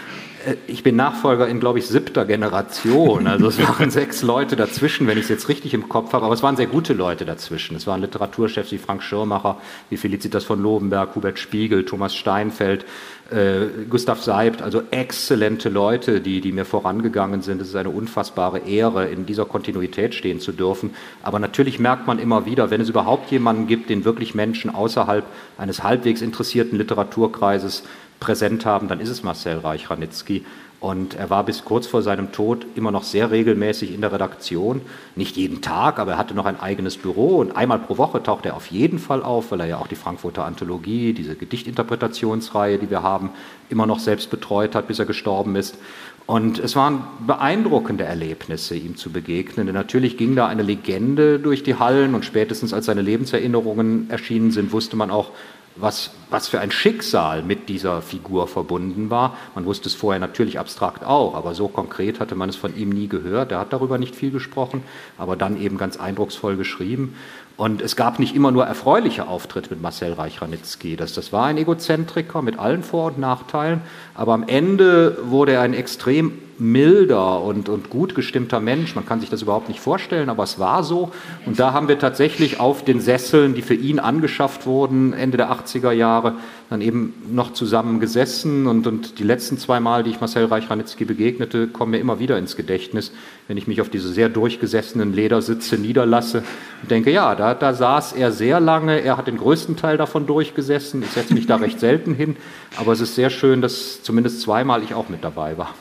Äh, 0.46 0.56
ich 0.66 0.82
bin 0.82 0.96
Nachfolger 0.96 1.48
in, 1.48 1.60
glaube 1.60 1.78
ich, 1.78 1.86
siebter 1.86 2.24
Generation. 2.24 3.26
Also 3.26 3.48
es 3.48 3.58
waren 3.58 3.90
sechs 3.90 4.22
Leute 4.22 4.56
dazwischen, 4.56 5.06
wenn 5.06 5.18
ich 5.18 5.24
es 5.24 5.30
jetzt 5.30 5.48
richtig 5.48 5.74
im 5.74 5.88
Kopf 5.88 6.12
habe. 6.12 6.24
Aber 6.24 6.34
es 6.34 6.42
waren 6.42 6.56
sehr 6.56 6.66
gute 6.66 6.92
Leute 6.92 7.24
dazwischen. 7.24 7.76
Es 7.76 7.86
waren 7.86 8.00
Literaturchefs 8.00 8.72
wie 8.72 8.78
Frank 8.78 9.02
Schirmacher, 9.02 9.58
wie 9.88 9.96
Felicitas 9.96 10.44
von 10.44 10.62
Lobenberg, 10.62 11.14
Hubert 11.14 11.38
Spiegel, 11.38 11.84
Thomas 11.84 12.14
Steinfeld, 12.14 12.84
äh, 13.30 13.66
Gustav 13.88 14.22
Seibt. 14.22 14.62
Also 14.62 14.82
exzellente 14.90 15.68
Leute, 15.68 16.20
die, 16.20 16.40
die 16.40 16.52
mir 16.52 16.64
vorangegangen 16.64 17.42
sind. 17.42 17.60
Es 17.60 17.68
ist 17.68 17.76
eine 17.76 17.90
unfassbare 17.90 18.60
Ehre, 18.60 19.08
in 19.08 19.26
dieser 19.26 19.44
Kontinuität 19.44 20.14
stehen 20.14 20.40
zu 20.40 20.52
dürfen. 20.52 20.94
Aber 21.22 21.38
natürlich 21.38 21.78
merkt 21.78 22.06
man 22.06 22.18
immer 22.18 22.46
wieder, 22.46 22.70
wenn 22.70 22.80
es 22.80 22.88
überhaupt 22.88 23.30
jemanden 23.30 23.66
gibt, 23.66 23.90
den 23.90 24.04
wirklich 24.04 24.34
Menschen 24.34 24.70
außerhalb 24.70 25.24
eines 25.58 25.82
halbwegs 25.82 26.22
interessierten 26.22 26.78
Literaturkreises 26.78 27.84
präsent 28.20 28.64
haben, 28.66 28.86
dann 28.88 29.00
ist 29.00 29.08
es 29.08 29.22
Marcel 29.22 29.58
Reich-Ranitzky. 29.58 30.44
Und 30.80 31.14
er 31.14 31.28
war 31.28 31.44
bis 31.44 31.62
kurz 31.62 31.86
vor 31.86 32.00
seinem 32.00 32.32
Tod 32.32 32.64
immer 32.74 32.90
noch 32.90 33.02
sehr 33.02 33.30
regelmäßig 33.30 33.92
in 33.92 34.00
der 34.00 34.12
Redaktion. 34.12 34.80
Nicht 35.14 35.36
jeden 35.36 35.60
Tag, 35.60 35.98
aber 35.98 36.12
er 36.12 36.18
hatte 36.18 36.34
noch 36.34 36.46
ein 36.46 36.58
eigenes 36.58 36.96
Büro. 36.96 37.36
Und 37.36 37.54
einmal 37.54 37.80
pro 37.80 37.98
Woche 37.98 38.22
taucht 38.22 38.46
er 38.46 38.56
auf 38.56 38.68
jeden 38.68 38.98
Fall 38.98 39.22
auf, 39.22 39.50
weil 39.50 39.60
er 39.60 39.66
ja 39.66 39.76
auch 39.76 39.88
die 39.88 39.94
Frankfurter 39.94 40.46
Anthologie, 40.46 41.12
diese 41.12 41.34
Gedichtinterpretationsreihe, 41.34 42.78
die 42.78 42.88
wir 42.88 43.02
haben, 43.02 43.28
immer 43.68 43.84
noch 43.84 43.98
selbst 43.98 44.30
betreut 44.30 44.74
hat, 44.74 44.88
bis 44.88 44.98
er 44.98 45.04
gestorben 45.04 45.54
ist. 45.54 45.76
Und 46.24 46.58
es 46.58 46.76
waren 46.76 47.04
beeindruckende 47.26 48.04
Erlebnisse, 48.04 48.74
ihm 48.74 48.96
zu 48.96 49.10
begegnen. 49.10 49.66
Denn 49.66 49.74
natürlich 49.74 50.16
ging 50.16 50.34
da 50.34 50.46
eine 50.46 50.62
Legende 50.62 51.38
durch 51.38 51.62
die 51.62 51.74
Hallen 51.74 52.14
und 52.14 52.24
spätestens 52.24 52.72
als 52.72 52.86
seine 52.86 53.02
Lebenserinnerungen 53.02 54.08
erschienen 54.08 54.50
sind, 54.50 54.72
wusste 54.72 54.96
man 54.96 55.10
auch, 55.10 55.32
was, 55.76 56.10
was 56.30 56.48
für 56.48 56.60
ein 56.60 56.70
Schicksal 56.70 57.42
mit 57.42 57.68
dieser 57.68 58.02
Figur 58.02 58.48
verbunden 58.48 59.10
war. 59.10 59.36
Man 59.54 59.64
wusste 59.64 59.88
es 59.88 59.94
vorher 59.94 60.20
natürlich 60.20 60.58
abstrakt 60.58 61.04
auch, 61.04 61.34
aber 61.34 61.54
so 61.54 61.68
konkret 61.68 62.20
hatte 62.20 62.34
man 62.34 62.48
es 62.48 62.56
von 62.56 62.76
ihm 62.76 62.90
nie 62.90 63.08
gehört. 63.08 63.52
Er 63.52 63.60
hat 63.60 63.72
darüber 63.72 63.98
nicht 63.98 64.14
viel 64.14 64.30
gesprochen, 64.30 64.82
aber 65.18 65.36
dann 65.36 65.60
eben 65.60 65.78
ganz 65.78 65.96
eindrucksvoll 65.96 66.56
geschrieben. 66.56 67.14
Und 67.56 67.82
es 67.82 67.94
gab 67.94 68.18
nicht 68.18 68.34
immer 68.34 68.50
nur 68.50 68.64
erfreuliche 68.64 69.28
Auftritte 69.28 69.70
mit 69.70 69.82
Marcel 69.82 70.14
Reich-Ranitzky. 70.14 70.96
Das, 70.96 71.12
das 71.12 71.32
war 71.32 71.46
ein 71.46 71.58
Egozentriker 71.58 72.42
mit 72.42 72.58
allen 72.58 72.82
Vor- 72.82 73.06
und 73.06 73.18
Nachteilen, 73.18 73.82
aber 74.14 74.32
am 74.32 74.44
Ende 74.48 75.18
wurde 75.24 75.52
er 75.52 75.60
ein 75.60 75.74
extrem 75.74 76.38
milder 76.60 77.42
und, 77.42 77.68
und 77.68 77.90
gut 77.90 78.14
gestimmter 78.14 78.60
Mensch. 78.60 78.94
Man 78.94 79.06
kann 79.06 79.20
sich 79.20 79.30
das 79.30 79.42
überhaupt 79.42 79.68
nicht 79.68 79.80
vorstellen, 79.80 80.28
aber 80.28 80.44
es 80.44 80.58
war 80.58 80.84
so. 80.84 81.10
Und 81.46 81.58
da 81.58 81.72
haben 81.72 81.88
wir 81.88 81.98
tatsächlich 81.98 82.60
auf 82.60 82.84
den 82.84 83.00
Sesseln, 83.00 83.54
die 83.54 83.62
für 83.62 83.74
ihn 83.74 83.98
angeschafft 83.98 84.66
wurden, 84.66 85.12
Ende 85.12 85.38
der 85.38 85.50
80er 85.50 85.92
Jahre, 85.92 86.34
dann 86.68 86.82
eben 86.82 87.14
noch 87.30 87.52
zusammen 87.52 87.98
gesessen. 87.98 88.66
Und, 88.66 88.86
und 88.86 89.18
die 89.18 89.24
letzten 89.24 89.58
zwei 89.58 89.80
Mal, 89.80 90.04
die 90.04 90.10
ich 90.10 90.20
Marcel 90.20 90.44
Reich-Ranitzky 90.44 91.04
begegnete, 91.04 91.66
kommen 91.66 91.92
mir 91.92 91.98
immer 91.98 92.18
wieder 92.18 92.38
ins 92.38 92.56
Gedächtnis, 92.56 93.12
wenn 93.48 93.56
ich 93.56 93.66
mich 93.66 93.80
auf 93.80 93.88
diese 93.88 94.10
sehr 94.12 94.28
durchgesessenen 94.28 95.12
Ledersitze 95.12 95.76
niederlasse 95.76 96.44
und 96.82 96.90
denke, 96.90 97.10
ja, 97.10 97.34
da, 97.34 97.54
da 97.54 97.74
saß 97.74 98.12
er 98.12 98.32
sehr 98.32 98.60
lange. 98.60 99.00
Er 99.00 99.16
hat 99.16 99.26
den 99.26 99.38
größten 99.38 99.76
Teil 99.76 99.96
davon 99.96 100.26
durchgesessen. 100.26 101.02
Ich 101.02 101.10
setze 101.10 101.34
mich 101.34 101.46
da 101.46 101.56
recht 101.56 101.80
selten 101.80 102.14
hin. 102.14 102.36
Aber 102.76 102.92
es 102.92 103.00
ist 103.00 103.14
sehr 103.14 103.30
schön, 103.30 103.60
dass 103.60 104.02
zumindest 104.02 104.42
zweimal 104.42 104.82
ich 104.82 104.94
auch 104.94 105.08
mit 105.08 105.24
dabei 105.24 105.58
war. 105.58 105.74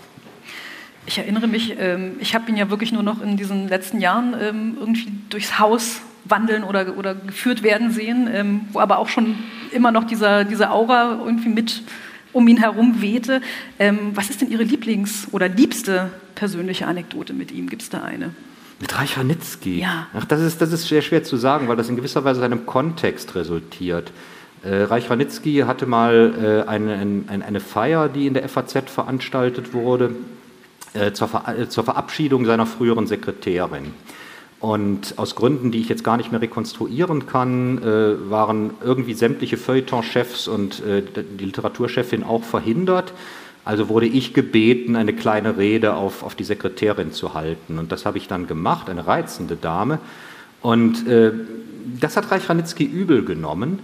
Ich 1.06 1.18
erinnere 1.18 1.48
mich, 1.48 1.76
ähm, 1.80 2.14
ich 2.20 2.36
habe 2.36 2.50
ihn 2.50 2.58
ja 2.58 2.70
wirklich 2.70 2.92
nur 2.92 3.04
noch 3.04 3.22
in 3.22 3.38
diesen 3.38 3.68
letzten 3.68 4.00
Jahren 4.00 4.36
ähm, 4.40 4.78
irgendwie 4.80 5.12
durchs 5.30 5.60
Haus 5.60 6.02
wandeln 6.26 6.64
oder, 6.64 6.98
oder 6.98 7.16
geführt 7.16 7.64
werden 7.64 7.92
sehen, 7.92 8.30
ähm, 8.32 8.62
wo 8.72 8.80
aber 8.80 9.00
auch 9.00 9.10
schon 9.10 9.36
immer 9.72 9.92
noch 9.92 10.04
dieser, 10.04 10.44
diese 10.44 10.70
Aura 10.72 11.20
irgendwie 11.26 11.50
mit 11.50 11.84
um 12.32 12.48
ihn 12.48 12.58
herum 12.58 13.02
wehte. 13.02 13.42
was 14.14 14.30
ist 14.30 14.42
denn 14.42 14.52
Ihre 14.52 14.62
Lieblings- 14.62 15.28
oder 15.32 15.50
liebste 15.50 16.12
persönliche 16.36 16.86
Anekdote 16.86 17.34
mit 17.34 17.52
ihm? 17.52 17.70
Gibt 17.70 17.82
es 17.82 17.90
da 17.90 18.04
eine? 18.04 18.36
Mit 18.80 18.98
Reich 18.98 19.18
Ranitzky? 19.18 19.80
Ja. 19.80 20.08
Ach, 20.14 20.26
das 20.26 20.42
ist, 20.42 20.62
das 20.62 20.72
ist 20.72 20.88
sehr 20.88 21.02
schwer 21.02 21.24
zu 21.24 21.36
sagen, 21.36 21.68
weil 21.68 21.76
das 21.76 21.90
in 21.90 21.98
gewisser 21.98 22.24
Weise 22.24 22.44
einem 22.44 22.66
Kontext 22.66 23.36
resultiert. 23.36 24.12
Äh, 24.64 24.84
Reich 24.84 25.10
Ranitzky 25.10 25.64
hatte 25.68 25.86
mal 25.86 26.64
äh, 26.66 26.70
eine, 26.70 26.94
eine, 27.28 27.46
eine 27.46 27.60
Feier, 27.60 28.08
die 28.08 28.28
in 28.28 28.34
der 28.34 28.48
FAZ 28.48 28.90
veranstaltet 28.90 29.74
wurde, 29.74 30.12
äh, 30.94 31.12
zur, 31.12 31.28
Ver 31.28 31.58
äh, 31.58 31.70
zur 31.70 31.84
Verabschiedung 31.84 32.46
seiner 32.46 32.66
früheren 32.66 33.08
Sekretärin. 33.08 33.94
Und 34.60 35.14
aus 35.18 35.36
Gründen, 35.36 35.72
die 35.72 35.80
ich 35.80 35.88
jetzt 35.88 36.04
gar 36.04 36.18
nicht 36.18 36.32
mehr 36.32 36.42
rekonstruieren 36.42 37.28
kann, 37.28 37.78
äh, 37.82 38.30
waren 38.30 38.72
irgendwie 38.84 39.14
sämtliche 39.14 39.56
Feuilleton-Chefs 39.56 40.50
und 40.50 40.84
äh, 40.84 41.02
die 41.02 41.46
Literaturchefin 41.46 42.24
auch 42.24 42.44
verhindert. 42.44 43.14
Also 43.64 43.88
wurde 43.88 44.08
ich 44.08 44.34
gebeten, 44.34 44.96
eine 44.96 45.14
kleine 45.14 45.58
Rede 45.58 45.94
auf, 45.94 46.24
auf 46.24 46.36
die 46.36 46.44
Sekretärin 46.44 47.14
zu 47.14 47.34
halten. 47.34 47.80
Und 47.80 47.92
das 47.92 48.06
habe 48.06 48.18
ich 48.18 48.28
dann 48.28 48.48
gemacht, 48.48 48.90
eine 48.90 49.08
reizende 49.08 49.56
Dame. 49.56 50.00
Und 50.62 51.08
äh, 51.08 51.32
das 52.00 52.18
hat 52.18 52.32
Reich 52.32 52.50
Ranitzky 52.50 52.84
übel 52.84 53.24
genommen. 53.24 53.80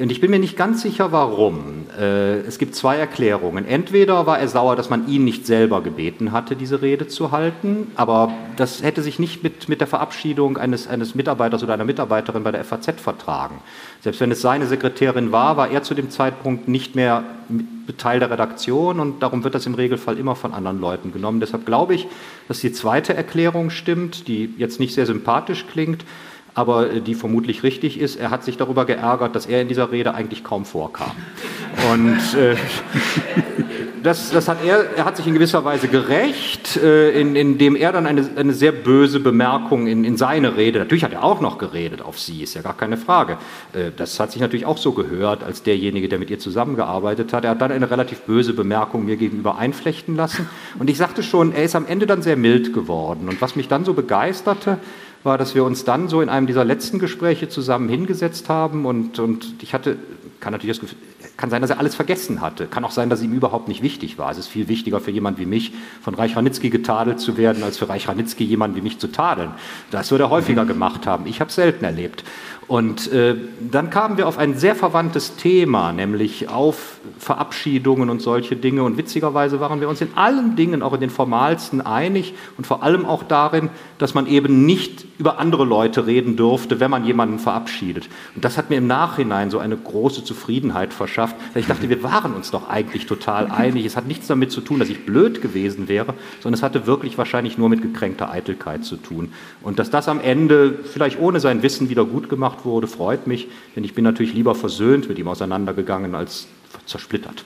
Und 0.00 0.12
ich 0.12 0.20
bin 0.20 0.30
mir 0.30 0.38
nicht 0.38 0.56
ganz 0.56 0.82
sicher, 0.82 1.10
warum. 1.10 1.86
Äh, 1.98 2.38
es 2.42 2.58
gibt 2.58 2.76
zwei 2.76 2.96
Erklärungen. 2.96 3.64
Entweder 3.64 4.26
war 4.26 4.38
er 4.38 4.46
sauer, 4.46 4.76
dass 4.76 4.90
man 4.90 5.08
ihn 5.08 5.24
nicht 5.24 5.44
selber 5.44 5.82
gebeten 5.82 6.30
hatte, 6.30 6.54
diese 6.54 6.82
Rede 6.82 7.08
zu 7.08 7.32
halten, 7.32 7.90
aber 7.96 8.32
das 8.56 8.84
hätte 8.84 9.02
sich 9.02 9.18
nicht 9.18 9.42
mit, 9.42 9.68
mit 9.68 9.80
der 9.80 9.88
Verabschiedung 9.88 10.56
eines, 10.56 10.86
eines 10.86 11.16
Mitarbeiters 11.16 11.64
oder 11.64 11.74
einer 11.74 11.84
Mitarbeiterin 11.84 12.44
bei 12.44 12.52
der 12.52 12.64
FAZ 12.64 13.00
vertragen. 13.00 13.60
Selbst 14.00 14.20
wenn 14.20 14.30
es 14.30 14.40
seine 14.40 14.68
Sekretärin 14.68 15.32
war, 15.32 15.56
war 15.56 15.68
er 15.68 15.82
zu 15.82 15.94
dem 15.94 16.10
Zeitpunkt 16.10 16.68
nicht 16.68 16.94
mehr 16.94 17.24
Teil 17.96 18.20
der 18.20 18.30
Redaktion 18.30 19.00
und 19.00 19.20
darum 19.22 19.42
wird 19.42 19.56
das 19.56 19.66
im 19.66 19.74
Regelfall 19.74 20.16
immer 20.16 20.36
von 20.36 20.54
anderen 20.54 20.80
Leuten 20.80 21.12
genommen. 21.12 21.40
Deshalb 21.40 21.66
glaube 21.66 21.94
ich, 21.94 22.06
dass 22.46 22.60
die 22.60 22.70
zweite 22.70 23.14
Erklärung 23.14 23.70
stimmt, 23.70 24.28
die 24.28 24.54
jetzt 24.58 24.78
nicht 24.78 24.94
sehr 24.94 25.06
sympathisch 25.06 25.66
klingt 25.72 26.04
aber 26.58 26.90
äh, 26.90 27.00
die 27.00 27.14
vermutlich 27.14 27.62
richtig 27.62 28.00
ist. 28.00 28.16
Er 28.16 28.30
hat 28.30 28.42
sich 28.42 28.56
darüber 28.56 28.84
geärgert, 28.84 29.36
dass 29.36 29.46
er 29.46 29.62
in 29.62 29.68
dieser 29.68 29.92
Rede 29.92 30.14
eigentlich 30.14 30.42
kaum 30.42 30.64
vorkam. 30.64 31.12
Und 31.92 32.36
äh, 32.36 32.56
das, 34.02 34.30
das, 34.30 34.48
hat 34.48 34.58
er, 34.66 34.96
er 34.96 35.04
hat 35.04 35.16
sich 35.16 35.28
in 35.28 35.34
gewisser 35.34 35.64
Weise 35.64 35.86
gerecht, 35.86 36.76
äh, 36.76 37.10
in, 37.10 37.36
indem 37.36 37.76
er 37.76 37.92
dann 37.92 38.06
eine, 38.06 38.28
eine 38.34 38.52
sehr 38.52 38.72
böse 38.72 39.20
Bemerkung 39.20 39.86
in, 39.86 40.02
in, 40.02 40.16
seine 40.16 40.56
Rede, 40.56 40.80
natürlich 40.80 41.04
hat 41.04 41.12
er 41.12 41.22
auch 41.22 41.40
noch 41.40 41.58
geredet 41.58 42.02
auf 42.02 42.18
sie, 42.18 42.42
ist 42.42 42.54
ja 42.54 42.62
gar 42.62 42.76
keine 42.76 42.96
Frage. 42.96 43.38
Äh, 43.72 43.92
das 43.96 44.18
hat 44.18 44.32
sich 44.32 44.40
natürlich 44.40 44.66
auch 44.66 44.78
so 44.78 44.90
gehört, 44.90 45.44
als 45.44 45.62
derjenige, 45.62 46.08
der 46.08 46.18
mit 46.18 46.28
ihr 46.28 46.40
zusammengearbeitet 46.40 47.32
hat. 47.32 47.44
Er 47.44 47.50
hat 47.50 47.60
dann 47.60 47.70
eine 47.70 47.88
relativ 47.88 48.22
böse 48.22 48.52
Bemerkung 48.52 49.04
mir 49.04 49.16
gegenüber 49.16 49.58
einflechten 49.58 50.16
lassen. 50.16 50.50
Und 50.76 50.90
ich 50.90 50.96
sagte 50.96 51.22
schon, 51.22 51.52
er 51.52 51.62
ist 51.62 51.76
am 51.76 51.86
Ende 51.86 52.06
dann 52.08 52.22
sehr 52.22 52.36
mild 52.36 52.74
geworden. 52.74 53.28
Und 53.28 53.40
was 53.40 53.54
mich 53.54 53.68
dann 53.68 53.84
so 53.84 53.94
begeisterte, 53.94 54.78
war, 55.24 55.38
dass 55.38 55.54
wir 55.54 55.64
uns 55.64 55.84
dann 55.84 56.08
so 56.08 56.20
in 56.20 56.28
einem 56.28 56.46
dieser 56.46 56.64
letzten 56.64 56.98
Gespräche 56.98 57.48
zusammen 57.48 57.88
hingesetzt 57.88 58.48
haben 58.48 58.86
und, 58.86 59.18
und 59.18 59.54
ich 59.62 59.74
hatte, 59.74 59.96
kann 60.40 60.52
natürlich 60.52 60.78
das 60.78 60.88
Gefühl, 60.88 60.98
kann 61.36 61.50
sein, 61.50 61.62
dass 61.62 61.70
er 61.70 61.78
alles 61.78 61.94
vergessen 61.94 62.40
hatte. 62.40 62.66
Kann 62.66 62.84
auch 62.84 62.90
sein, 62.90 63.10
dass 63.10 63.20
es 63.20 63.24
ihm 63.24 63.32
überhaupt 63.32 63.68
nicht 63.68 63.82
wichtig 63.82 64.18
war. 64.18 64.30
Es 64.30 64.38
ist 64.38 64.48
viel 64.48 64.68
wichtiger 64.68 65.00
für 65.00 65.10
jemanden 65.10 65.40
wie 65.40 65.46
mich, 65.46 65.72
von 66.00 66.14
Reich 66.14 66.36
Ranitzky 66.36 66.70
getadelt 66.70 67.20
zu 67.20 67.36
werden, 67.36 67.62
als 67.62 67.78
für 67.78 67.88
Reich 67.88 68.08
Ranitzky 68.08 68.44
jemanden 68.44 68.76
wie 68.76 68.82
mich 68.82 68.98
zu 68.98 69.08
tadeln. 69.08 69.50
Das 69.90 70.10
würde 70.10 70.24
er 70.24 70.30
häufiger 70.30 70.64
gemacht 70.64 71.06
haben. 71.06 71.26
Ich 71.26 71.40
habe 71.40 71.48
es 71.48 71.56
selten 71.56 71.84
erlebt. 71.84 72.24
Und 72.68 73.10
äh, 73.12 73.34
dann 73.72 73.88
kamen 73.88 74.18
wir 74.18 74.28
auf 74.28 74.36
ein 74.36 74.58
sehr 74.58 74.76
verwandtes 74.76 75.36
Thema, 75.36 75.92
nämlich 75.92 76.50
auf 76.50 77.00
Verabschiedungen 77.18 78.10
und 78.10 78.20
solche 78.20 78.56
Dinge. 78.56 78.82
Und 78.82 78.98
witzigerweise 78.98 79.58
waren 79.58 79.80
wir 79.80 79.88
uns 79.88 80.02
in 80.02 80.10
allen 80.16 80.54
Dingen, 80.54 80.82
auch 80.82 80.92
in 80.92 81.00
den 81.00 81.08
formalsten, 81.08 81.80
einig 81.80 82.34
und 82.58 82.66
vor 82.66 82.82
allem 82.82 83.06
auch 83.06 83.22
darin, 83.22 83.70
dass 83.96 84.12
man 84.12 84.26
eben 84.26 84.66
nicht 84.66 85.06
über 85.18 85.38
andere 85.38 85.64
Leute 85.64 86.06
reden 86.06 86.36
durfte, 86.36 86.78
wenn 86.78 86.90
man 86.90 87.06
jemanden 87.06 87.38
verabschiedet. 87.38 88.10
Und 88.34 88.44
das 88.44 88.58
hat 88.58 88.68
mir 88.68 88.76
im 88.76 88.86
Nachhinein 88.86 89.50
so 89.50 89.58
eine 89.58 89.76
große 89.76 90.22
Zufriedenheit 90.22 90.92
verschafft. 90.92 91.07
Ich 91.54 91.66
dachte, 91.66 91.88
wir 91.88 92.02
waren 92.02 92.34
uns 92.34 92.50
doch 92.50 92.68
eigentlich 92.68 93.06
total 93.06 93.50
einig. 93.50 93.84
Es 93.84 93.96
hat 93.96 94.06
nichts 94.06 94.26
damit 94.26 94.52
zu 94.52 94.60
tun, 94.60 94.78
dass 94.78 94.88
ich 94.88 95.04
blöd 95.04 95.42
gewesen 95.42 95.88
wäre, 95.88 96.14
sondern 96.40 96.58
es 96.58 96.62
hatte 96.62 96.86
wirklich 96.86 97.18
wahrscheinlich 97.18 97.58
nur 97.58 97.68
mit 97.68 97.82
gekränkter 97.82 98.30
Eitelkeit 98.30 98.84
zu 98.84 98.96
tun. 98.96 99.32
Und 99.62 99.78
dass 99.78 99.90
das 99.90 100.08
am 100.08 100.20
Ende 100.20 100.78
vielleicht 100.84 101.18
ohne 101.18 101.40
sein 101.40 101.62
Wissen 101.62 101.88
wieder 101.88 102.04
gut 102.04 102.28
gemacht 102.28 102.64
wurde, 102.64 102.86
freut 102.86 103.26
mich, 103.26 103.48
denn 103.74 103.84
ich 103.84 103.94
bin 103.94 104.04
natürlich 104.04 104.34
lieber 104.34 104.54
versöhnt 104.54 105.08
mit 105.08 105.18
ihm 105.18 105.28
auseinandergegangen 105.28 106.14
als 106.14 106.48
zersplittert. 106.86 107.44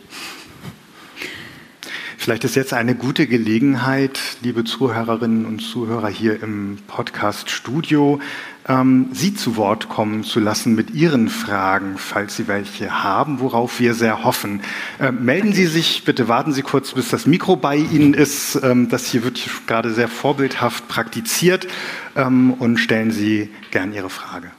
Vielleicht 2.23 2.45
ist 2.45 2.55
jetzt 2.55 2.73
eine 2.73 2.95
gute 2.95 3.27
Gelegenheit, 3.27 4.21
liebe 4.43 4.63
Zuhörerinnen 4.63 5.45
und 5.45 5.59
Zuhörer 5.59 6.07
hier 6.07 6.41
im 6.41 6.79
Podcast-Studio, 6.87 8.21
ähm, 8.69 9.09
Sie 9.13 9.35
zu 9.35 9.57
Wort 9.57 9.89
kommen 9.89 10.23
zu 10.23 10.39
lassen 10.39 10.77
mit 10.77 10.93
Ihren 10.93 11.29
Fragen, 11.29 11.99
falls 11.99 12.37
Sie 12.37 12.47
welche 12.47 13.03
haben, 13.03 13.41
worauf 13.41 13.81
wir 13.81 13.95
sehr 13.95 14.23
hoffen. 14.23 14.61
Äh, 15.01 15.11
melden 15.11 15.53
Sie 15.53 15.67
sich, 15.67 16.05
bitte 16.05 16.29
warten 16.29 16.53
Sie 16.53 16.63
kurz, 16.63 16.93
bis 16.93 17.09
das 17.09 17.27
Mikro 17.27 17.57
bei 17.57 17.75
Ihnen 17.75 18.15
ist. 18.15 18.55
Ähm, 18.63 18.89
das 18.89 19.07
hier 19.07 19.25
wird 19.25 19.41
gerade 19.67 19.93
sehr 19.93 20.07
vorbildhaft 20.07 20.87
praktiziert 20.87 21.67
ähm, 22.15 22.53
und 22.53 22.79
stellen 22.79 23.11
Sie 23.11 23.51
gern 23.73 23.93
Ihre 23.93 24.11
Frage. 24.11 24.53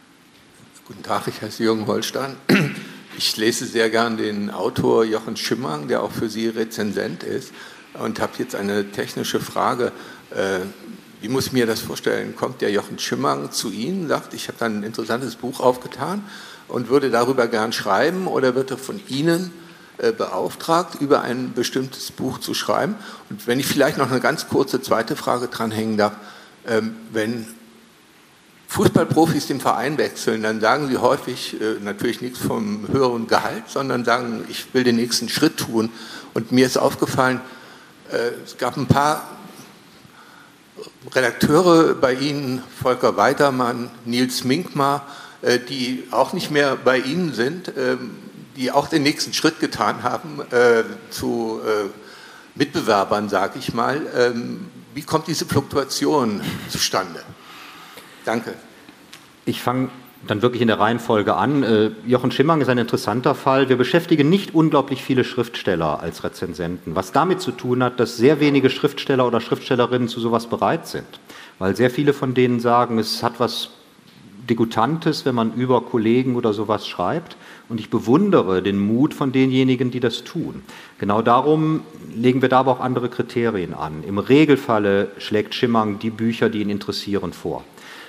Guten 0.86 1.04
Tag, 1.04 1.30
ich 1.30 1.42
heiße 1.42 1.64
Jürgen 1.64 1.88
Holstein. 1.88 2.36
Ich 3.16 3.38
lese 3.38 3.68
sehr 3.68 3.92
gern 3.92 4.18
den 4.18 4.50
Autor 4.50 5.04
Jochen 5.04 5.38
Schimmang, 5.38 5.88
der 5.88 6.02
auch 6.02 6.12
für 6.12 6.30
Sie 6.30 6.48
Rezensent 6.48 7.24
ist, 7.24 7.52
und 7.94 8.20
habe 8.20 8.34
jetzt 8.40 8.56
eine 8.56 8.92
technische 8.92 9.40
Frage. 9.40 9.92
Äh, 10.32 10.62
wie 11.22 11.30
muss 11.30 11.48
ich 11.48 11.54
mir 11.54 11.68
das 11.68 11.80
vorstellen? 11.80 12.36
Kommt 12.36 12.62
der 12.62 12.72
Jochen 12.72 12.98
Schimmang 12.98 13.52
zu 13.52 13.70
Ihnen, 13.70 14.08
sagt, 14.08 14.34
ich 14.34 14.48
habe 14.48 14.58
da 14.58 14.66
ein 14.66 14.82
interessantes 14.82 15.36
Buch 15.36 15.60
aufgetan 15.60 16.24
und 16.68 16.90
würde 16.90 17.12
darüber 17.12 17.48
gern 17.48 17.72
schreiben, 17.72 18.26
oder 18.26 18.56
wird 18.56 18.72
er 18.72 18.80
von 18.80 19.00
Ihnen 19.08 19.52
äh, 20.00 20.12
beauftragt, 20.12 21.00
über 21.00 21.22
ein 21.22 21.54
bestimmtes 21.54 22.12
Buch 22.12 22.40
zu 22.40 22.56
schreiben? 22.56 22.96
Und 23.30 23.46
wenn 23.46 23.60
ich 23.60 23.68
vielleicht 23.68 24.00
noch 24.00 24.10
eine 24.10 24.22
ganz 24.22 24.48
kurze 24.48 24.82
zweite 24.82 25.16
Frage 25.16 25.50
dranhängen 25.50 25.98
darf, 25.98 26.14
ähm, 26.68 26.96
wenn 27.12 27.46
Fußballprofis 28.74 29.46
den 29.46 29.62
Verein 29.62 30.00
wechseln, 30.00 30.42
dann 30.42 30.60
sagen 30.60 30.88
sie 30.88 30.98
häufig 30.98 31.62
äh, 31.62 31.76
natürlich 31.80 32.22
nichts 32.22 32.40
vom 32.40 32.88
höheren 32.92 33.28
Gehalt, 33.28 33.66
sondern 33.68 34.04
sagen, 34.04 34.46
ich 34.50 34.74
will 34.74 34.84
den 34.84 34.96
nächsten 34.96 35.30
Schritt 35.30 35.58
tun. 35.58 35.92
Und 36.34 36.52
mir 36.52 36.66
ist 36.66 36.78
aufgefallen, 36.78 37.40
äh, 38.12 38.32
es 38.44 38.58
gab 38.58 38.76
ein 38.76 38.88
paar 38.88 39.30
Redakteure 41.14 41.94
bei 41.94 42.16
Ihnen, 42.16 42.64
Volker 42.82 43.16
Weitermann, 43.16 43.92
Nils 44.06 44.44
Minkmar, 44.44 45.06
äh, 45.44 45.60
die 45.60 46.06
auch 46.10 46.34
nicht 46.34 46.50
mehr 46.50 46.76
bei 46.76 46.98
Ihnen 46.98 47.32
sind, 47.32 47.72
ähm, 47.78 48.18
die 48.56 48.72
auch 48.72 48.88
den 48.88 49.04
nächsten 49.04 49.34
Schritt 49.34 49.60
getan 49.60 50.02
haben 50.02 50.42
äh, 50.50 50.84
zu 51.12 51.62
äh, 51.64 51.90
Mitbewerbern, 52.56 53.30
sage 53.30 53.60
ich 53.60 53.76
mal. 53.76 54.02
Ähm, 54.16 54.66
wie 54.96 55.04
kommt 55.04 55.28
diese 55.28 55.46
Fluktuation 55.46 56.42
zustande? 56.70 57.24
Danke. 58.26 58.54
Ich 59.46 59.62
fange 59.62 59.90
dann 60.28 60.42
wirklich 60.42 60.62
in 60.62 60.68
der 60.68 60.80
Reihenfolge 60.80 61.36
an. 61.36 61.64
Äh, 61.64 61.92
Jochen 62.06 62.32
Schimmang 62.32 62.62
ist 62.62 62.70
ein 62.70 62.78
interessanter 62.78 63.36
Fall. 63.36 63.70
Wir 63.70 63.76
beschäftigen 63.76 64.30
nicht 64.30 64.56
unglaublich 64.56 65.04
viele 65.04 65.24
Schriftsteller 65.24 66.00
als 66.00 66.24
Rezensenten, 66.24 66.96
was 66.96 67.12
damit 67.12 67.42
zu 67.42 67.52
tun 67.52 67.84
hat, 67.84 68.00
dass 68.00 68.18
sehr 68.18 68.40
wenige 68.40 68.70
Schriftsteller 68.70 69.28
oder 69.28 69.42
Schriftstellerinnen 69.42 70.08
zu 70.08 70.20
sowas 70.20 70.48
bereit 70.48 70.88
sind. 70.88 71.08
Weil 71.60 71.76
sehr 71.76 71.90
viele 71.90 72.14
von 72.14 72.34
denen 72.34 72.60
sagen, 72.60 73.00
es 73.00 73.22
hat 73.22 73.40
was 73.40 73.72
Degutantes, 74.50 75.26
wenn 75.26 75.36
man 75.36 75.54
über 75.54 75.82
Kollegen 75.82 76.36
oder 76.36 76.54
sowas 76.54 76.88
schreibt. 76.88 77.38
Und 77.70 77.80
ich 77.80 77.90
bewundere 77.90 78.62
den 78.62 78.80
Mut 78.80 79.14
von 79.14 79.32
denjenigen, 79.32 79.92
die 79.92 80.00
das 80.00 80.24
tun. 80.24 80.64
Genau 81.00 81.22
darum 81.22 81.82
legen 82.14 82.42
wir 82.42 82.50
da 82.50 82.60
aber 82.60 82.72
auch 82.72 82.80
andere 82.80 83.10
Kriterien 83.10 83.74
an. 83.74 84.04
Im 84.06 84.18
Regelfalle 84.18 85.12
schlägt 85.18 85.56
Schimmang 85.56 86.00
die 86.00 86.10
Bücher, 86.10 86.50
die 86.50 86.62
ihn 86.62 86.70
interessieren, 86.70 87.34
vor. 87.34 87.64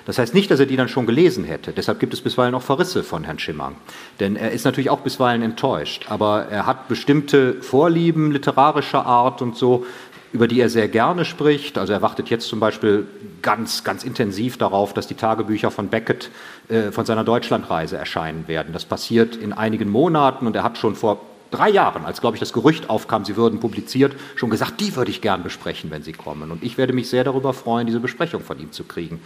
Das 0.06 0.18
heißt 0.18 0.34
nicht, 0.34 0.50
dass 0.50 0.60
er 0.60 0.66
die 0.66 0.76
dann 0.76 0.88
schon 0.88 1.06
gelesen 1.06 1.44
hätte. 1.44 1.72
Deshalb 1.72 1.98
gibt 1.98 2.12
es 2.12 2.20
bisweilen 2.20 2.54
auch 2.54 2.62
Verrisse 2.62 3.02
von 3.02 3.24
Herrn 3.24 3.38
Schimmang. 3.38 3.76
Denn 4.20 4.36
er 4.36 4.50
ist 4.50 4.64
natürlich 4.64 4.90
auch 4.90 5.00
bisweilen 5.00 5.42
enttäuscht. 5.42 6.06
Aber 6.08 6.46
er 6.50 6.66
hat 6.66 6.88
bestimmte 6.88 7.62
Vorlieben 7.62 8.30
literarischer 8.30 9.06
Art 9.06 9.40
und 9.40 9.56
so, 9.56 9.86
über 10.34 10.48
die 10.48 10.60
er 10.60 10.68
sehr 10.68 10.88
gerne 10.88 11.24
spricht. 11.24 11.78
Also 11.78 11.92
er 11.92 12.02
wartet 12.02 12.28
jetzt 12.28 12.48
zum 12.48 12.60
Beispiel 12.60 13.06
ganz, 13.40 13.84
ganz 13.84 14.02
intensiv 14.04 14.58
darauf, 14.58 14.92
dass 14.92 15.06
die 15.06 15.14
Tagebücher 15.14 15.70
von 15.70 15.88
Beckett 15.88 16.30
äh, 16.68 16.90
von 16.90 17.06
seiner 17.06 17.24
Deutschlandreise 17.24 17.96
erscheinen 17.96 18.48
werden. 18.48 18.72
Das 18.72 18.84
passiert 18.84 19.36
in 19.36 19.52
einigen 19.52 19.88
Monaten 19.88 20.46
und 20.46 20.56
er 20.56 20.64
hat 20.64 20.76
schon 20.76 20.96
vor 20.96 21.20
drei 21.52 21.70
Jahren, 21.70 22.04
als, 22.04 22.20
glaube 22.20 22.36
ich, 22.36 22.40
das 22.40 22.52
Gerücht 22.52 22.90
aufkam, 22.90 23.24
sie 23.24 23.36
würden 23.36 23.60
publiziert, 23.60 24.14
schon 24.34 24.50
gesagt, 24.50 24.80
die 24.80 24.96
würde 24.96 25.12
ich 25.12 25.20
gern 25.20 25.42
besprechen, 25.44 25.90
wenn 25.90 26.02
sie 26.02 26.12
kommen. 26.12 26.50
Und 26.50 26.64
ich 26.64 26.76
werde 26.78 26.92
mich 26.92 27.08
sehr 27.08 27.22
darüber 27.22 27.52
freuen, 27.52 27.86
diese 27.86 28.00
Besprechung 28.00 28.42
von 28.42 28.58
ihm 28.58 28.72
zu 28.72 28.82
kriegen. 28.84 29.20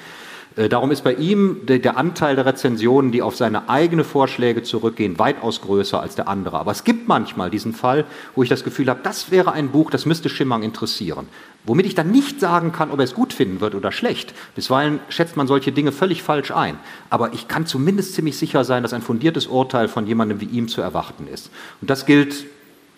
Äh, 0.57 0.69
darum 0.69 0.91
ist 0.91 1.05
bei 1.05 1.15
ihm 1.15 1.61
der 1.67 1.97
Anteil 1.97 2.37
der 2.37 2.47
Rezensionen, 2.47 3.13
die 3.13 3.23
auf 3.23 3.37
seine 3.37 3.69
eigenen 3.69 4.05
Vorschläge 4.05 4.63
zurückgehen, 4.63 5.19
weitaus 5.19 5.61
größer 5.61 6.01
als 6.01 6.15
der 6.15 6.29
andere. 6.29 6.59
Aber 6.59 6.73
es 6.73 6.85
gibt 6.85 7.09
manchmal 7.09 7.51
diesen 7.51 7.73
Fall, 7.73 8.05
wo 8.35 8.43
ich 8.43 8.49
das 8.49 8.65
Gefühl 8.65 8.89
habe, 8.89 9.01
das 9.03 9.31
wäre 9.31 9.53
ein 9.53 9.71
Buch, 9.71 9.91
das 9.91 10.07
müsste 10.07 10.29
Schimmang 10.29 10.63
interessieren. 10.63 11.29
Womit 11.65 11.87
ich 11.87 11.95
dann 11.95 12.11
nicht 12.11 12.41
sagen 12.41 12.73
kann, 12.73 12.91
ob 12.91 12.99
er 12.99 13.05
es 13.05 13.15
gut 13.15 13.33
finden 13.33 13.61
wird 13.61 13.75
oder 13.75 13.93
schlecht. 13.93 14.35
Bisweilen 14.55 15.01
schätzt 15.09 15.37
man 15.37 15.47
solche 15.47 15.73
Dinge 15.73 15.93
völlig 15.93 16.23
falsch 16.23 16.51
ein. 16.51 16.79
Aber 17.11 17.35
ich 17.35 17.49
kann 17.49 17.67
zumindest 17.67 18.15
ziemlich 18.15 18.39
sicher 18.39 18.65
sein, 18.65 18.83
dass 18.83 18.93
ein 18.93 19.03
fundiertes 19.03 19.47
Urteil 19.47 19.89
von 19.89 20.07
jemandem 20.07 20.41
wie 20.41 20.47
ihm 20.47 20.69
zu 20.69 20.81
erwarten 20.81 21.27
ist. 21.27 21.51
Und 21.81 21.91
das 21.91 22.07
gilt 22.07 22.47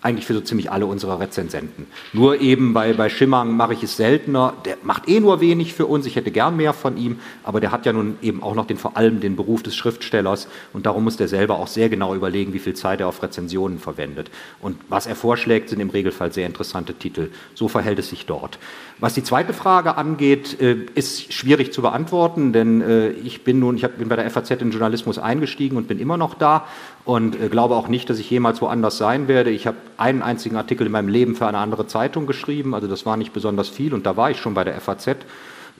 eigentlich 0.02 0.26
für 0.26 0.34
so 0.34 0.40
ziemlich 0.40 0.70
alle 0.70 0.86
unserer 0.86 1.20
Rezensenten. 1.20 1.86
Nur 2.12 2.40
eben 2.40 2.72
bei, 2.72 2.92
bei 2.94 3.08
Schimmang 3.08 3.56
mache 3.56 3.74
ich 3.74 3.82
es 3.82 3.96
seltener. 3.96 4.54
Der 4.64 4.78
macht 4.82 5.08
eh 5.08 5.20
nur 5.20 5.40
wenig 5.40 5.74
für 5.74 5.86
uns. 5.86 6.06
Ich 6.06 6.16
hätte 6.16 6.30
gern 6.30 6.56
mehr 6.56 6.72
von 6.72 6.96
ihm, 6.96 7.18
aber 7.44 7.60
der 7.60 7.70
hat 7.70 7.84
ja 7.84 7.92
nun 7.92 8.16
eben 8.22 8.42
auch 8.42 8.54
noch 8.54 8.66
den, 8.66 8.78
vor 8.78 8.96
allem 8.96 9.20
den 9.20 9.36
Beruf 9.36 9.62
des 9.62 9.76
Schriftstellers 9.76 10.48
und 10.72 10.86
darum 10.86 11.04
muss 11.04 11.16
der 11.16 11.28
selber 11.28 11.58
auch 11.58 11.66
sehr 11.66 11.88
genau 11.88 12.14
überlegen, 12.14 12.54
wie 12.54 12.58
viel 12.58 12.74
Zeit 12.74 13.00
er 13.00 13.08
auf 13.08 13.22
Rezensionen 13.22 13.78
verwendet. 13.78 14.30
Und 14.60 14.78
was 14.88 15.06
er 15.06 15.16
vorschlägt, 15.16 15.68
sind 15.68 15.80
im 15.80 15.90
Regelfall 15.90 16.32
sehr 16.32 16.46
interessante 16.46 16.94
Titel. 16.94 17.30
So 17.54 17.68
verhält 17.68 17.98
es 17.98 18.08
sich 18.08 18.24
dort. 18.26 18.58
Was 19.00 19.14
die 19.14 19.22
zweite 19.22 19.54
Frage 19.54 19.96
angeht, 19.96 20.60
äh, 20.60 20.76
ist 20.94 21.32
schwierig 21.32 21.72
zu 21.72 21.82
beantworten, 21.82 22.52
denn 22.52 22.82
äh, 22.82 23.10
ich 23.10 23.44
bin 23.44 23.58
nun, 23.58 23.76
ich 23.76 23.86
bin 23.86 24.08
bei 24.08 24.16
der 24.16 24.30
FAZ 24.30 24.50
in 24.50 24.70
Journalismus 24.70 25.18
eingestiegen 25.18 25.76
und 25.76 25.88
bin 25.88 25.98
immer 25.98 26.16
noch 26.16 26.34
da 26.34 26.66
und 27.04 27.40
äh, 27.40 27.48
glaube 27.48 27.76
auch 27.76 27.88
nicht, 27.88 28.10
dass 28.10 28.18
ich 28.18 28.30
jemals 28.30 28.60
woanders 28.60 28.98
sein 28.98 29.28
werde. 29.28 29.50
Ich 29.50 29.66
habe 29.66 29.76
einen 29.96 30.22
einzigen 30.22 30.56
Artikel 30.56 30.86
in 30.86 30.92
meinem 30.92 31.08
Leben 31.08 31.34
für 31.34 31.46
eine 31.46 31.58
andere 31.58 31.86
Zeitung 31.86 32.26
geschrieben, 32.26 32.74
also 32.74 32.86
das 32.86 33.06
war 33.06 33.16
nicht 33.16 33.32
besonders 33.32 33.68
viel 33.68 33.94
und 33.94 34.06
da 34.06 34.16
war 34.16 34.30
ich 34.30 34.38
schon 34.38 34.54
bei 34.54 34.64
der 34.64 34.80
FAZ. 34.80 35.16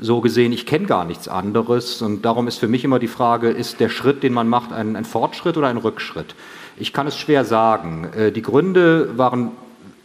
So 0.03 0.23
gesehen, 0.23 0.53
ich 0.53 0.65
kenne 0.65 0.87
gar 0.87 1.05
nichts 1.05 1.29
anderes 1.29 2.01
und 2.01 2.25
darum 2.25 2.49
ist 2.49 2.59
für 2.59 2.69
mich 2.69 2.85
immer 2.85 2.99
die 2.99 3.09
Frage, 3.09 3.51
ist 3.51 3.81
der 3.81 3.91
Schritt, 3.91 4.23
den 4.23 4.33
man 4.33 4.49
macht, 4.49 4.73
ein, 4.73 4.97
ein 4.97 5.05
Fortschritt 5.05 5.59
oder 5.59 5.69
ein 5.69 5.77
Rückschritt? 5.77 6.35
Ich 6.79 6.95
kann 6.95 7.07
es 7.07 7.19
schwer 7.19 7.45
sagen. 7.45 8.09
Die 8.35 8.41
Gründe 8.41 9.19
waren 9.19 9.51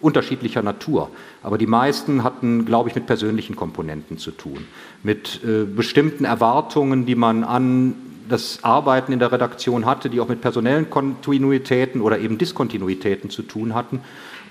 unterschiedlicher 0.06 0.62
Natur. 0.62 1.10
Aber 1.42 1.58
die 1.58 1.68
meisten 1.68 2.24
hatten, 2.24 2.66
glaube 2.66 2.90
ich, 2.90 2.96
mit 2.96 3.08
persönlichen 3.08 3.56
Komponenten 3.56 4.18
zu 4.18 4.32
tun, 4.32 4.66
mit 5.04 5.42
äh, 5.44 5.64
bestimmten 5.64 6.26
Erwartungen, 6.26 7.06
die 7.06 7.16
man 7.16 7.44
an 7.44 7.96
das 8.28 8.64
Arbeiten 8.64 9.12
in 9.12 9.20
der 9.20 9.32
Redaktion 9.32 9.86
hatte, 9.86 10.10
die 10.10 10.20
auch 10.20 10.28
mit 10.28 10.42
personellen 10.42 10.90
Kontinuitäten 10.90 12.02
oder 12.02 12.20
eben 12.20 12.38
Diskontinuitäten 12.38 13.30
zu 13.30 13.44
tun 13.44 13.74
hatten. 13.74 14.02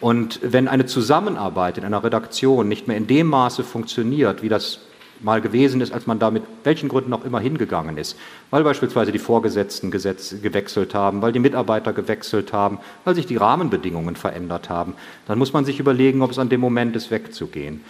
Und 0.00 0.40
wenn 0.42 0.68
eine 0.68 0.86
Zusammenarbeit 0.86 1.78
in 1.78 1.84
einer 1.84 2.04
Redaktion 2.04 2.68
nicht 2.68 2.88
mehr 2.88 2.96
in 2.96 3.06
dem 3.06 3.28
Maße 3.28 3.64
funktioniert, 3.64 4.42
wie 4.42 4.48
das 4.48 4.80
mal 5.22 5.40
gewesen 5.40 5.80
ist, 5.80 5.92
als 5.92 6.06
man 6.06 6.18
da 6.18 6.30
mit 6.30 6.42
welchen 6.64 6.88
Gründen 6.88 7.12
auch 7.12 7.24
immer 7.24 7.40
hingegangen 7.40 7.96
ist. 7.96 8.16
Weil 8.50 8.64
beispielsweise 8.64 9.12
die 9.12 9.18
Vorgesetzten 9.18 9.90
Gesetz 9.90 10.34
gewechselt 10.42 10.94
haben, 10.94 11.22
weil 11.22 11.32
die 11.32 11.38
Mitarbeiter 11.38 11.92
gewechselt 11.92 12.52
haben, 12.52 12.78
weil 13.04 13.14
sich 13.14 13.26
die 13.26 13.36
Rahmenbedingungen 13.36 14.16
verändert 14.16 14.68
haben. 14.68 14.94
Dann 15.26 15.38
muss 15.38 15.52
man 15.52 15.64
sich 15.64 15.80
überlegen, 15.80 16.22
ob 16.22 16.30
es 16.30 16.38
an 16.38 16.48
dem 16.48 16.60
Moment 16.60 16.94
ist, 16.96 17.10
wegzugehen. 17.10 17.80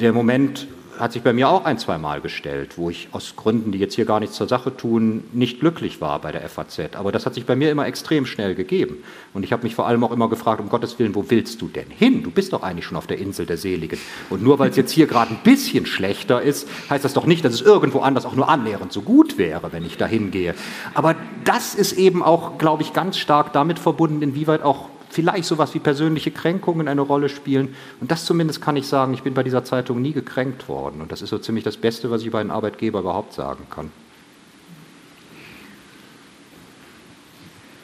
Der 0.00 0.12
Moment 0.12 0.66
hat 0.98 1.12
sich 1.12 1.22
bei 1.22 1.32
mir 1.32 1.48
auch 1.48 1.64
ein, 1.64 1.78
zwei 1.78 1.98
Mal 1.98 2.20
gestellt, 2.20 2.76
wo 2.76 2.90
ich 2.90 3.08
aus 3.12 3.34
Gründen, 3.36 3.72
die 3.72 3.78
jetzt 3.78 3.94
hier 3.94 4.04
gar 4.04 4.20
nichts 4.20 4.36
zur 4.36 4.48
Sache 4.48 4.76
tun, 4.76 5.24
nicht 5.32 5.60
glücklich 5.60 6.00
war 6.00 6.18
bei 6.20 6.32
der 6.32 6.48
FAZ. 6.48 6.94
Aber 6.94 7.12
das 7.12 7.26
hat 7.26 7.34
sich 7.34 7.46
bei 7.46 7.56
mir 7.56 7.70
immer 7.70 7.86
extrem 7.86 8.26
schnell 8.26 8.54
gegeben. 8.54 8.98
Und 9.32 9.44
ich 9.44 9.52
habe 9.52 9.62
mich 9.64 9.74
vor 9.74 9.86
allem 9.86 10.04
auch 10.04 10.12
immer 10.12 10.28
gefragt, 10.28 10.60
um 10.60 10.68
Gottes 10.68 10.98
Willen, 10.98 11.14
wo 11.14 11.30
willst 11.30 11.60
du 11.60 11.68
denn 11.68 11.90
hin? 11.90 12.22
Du 12.22 12.30
bist 12.30 12.52
doch 12.52 12.62
eigentlich 12.62 12.84
schon 12.84 12.96
auf 12.96 13.06
der 13.06 13.18
Insel 13.18 13.46
der 13.46 13.56
Seligen. 13.56 13.98
Und 14.30 14.42
nur 14.42 14.58
weil 14.58 14.70
es 14.70 14.76
jetzt 14.76 14.92
hier 14.92 15.06
gerade 15.06 15.32
ein 15.32 15.40
bisschen 15.42 15.86
schlechter 15.86 16.42
ist, 16.42 16.68
heißt 16.90 17.04
das 17.04 17.14
doch 17.14 17.26
nicht, 17.26 17.44
dass 17.44 17.54
es 17.54 17.62
irgendwo 17.62 18.00
anders 18.00 18.26
auch 18.26 18.34
nur 18.34 18.48
annähernd 18.48 18.92
so 18.92 19.02
gut 19.02 19.38
wäre, 19.38 19.72
wenn 19.72 19.84
ich 19.84 19.96
da 19.96 20.06
hingehe. 20.06 20.54
Aber 20.94 21.16
das 21.44 21.74
ist 21.74 21.92
eben 21.92 22.22
auch, 22.22 22.58
glaube 22.58 22.82
ich, 22.82 22.92
ganz 22.92 23.18
stark 23.18 23.52
damit 23.52 23.78
verbunden, 23.78 24.22
inwieweit 24.22 24.62
auch 24.62 24.88
vielleicht 25.14 25.44
sowas 25.44 25.72
wie 25.74 25.78
persönliche 25.78 26.32
Kränkungen 26.32 26.88
eine 26.88 27.00
Rolle 27.00 27.28
spielen. 27.28 27.74
Und 28.00 28.10
das 28.10 28.24
zumindest 28.24 28.60
kann 28.60 28.76
ich 28.76 28.88
sagen, 28.88 29.14
ich 29.14 29.22
bin 29.22 29.32
bei 29.32 29.44
dieser 29.44 29.64
Zeitung 29.64 30.02
nie 30.02 30.12
gekränkt 30.12 30.68
worden. 30.68 31.00
Und 31.00 31.12
das 31.12 31.22
ist 31.22 31.30
so 31.30 31.38
ziemlich 31.38 31.62
das 31.62 31.76
Beste, 31.76 32.10
was 32.10 32.22
ich 32.22 32.26
über 32.26 32.40
einen 32.40 32.50
Arbeitgeber 32.50 32.98
überhaupt 32.98 33.32
sagen 33.32 33.66
kann. 33.70 33.90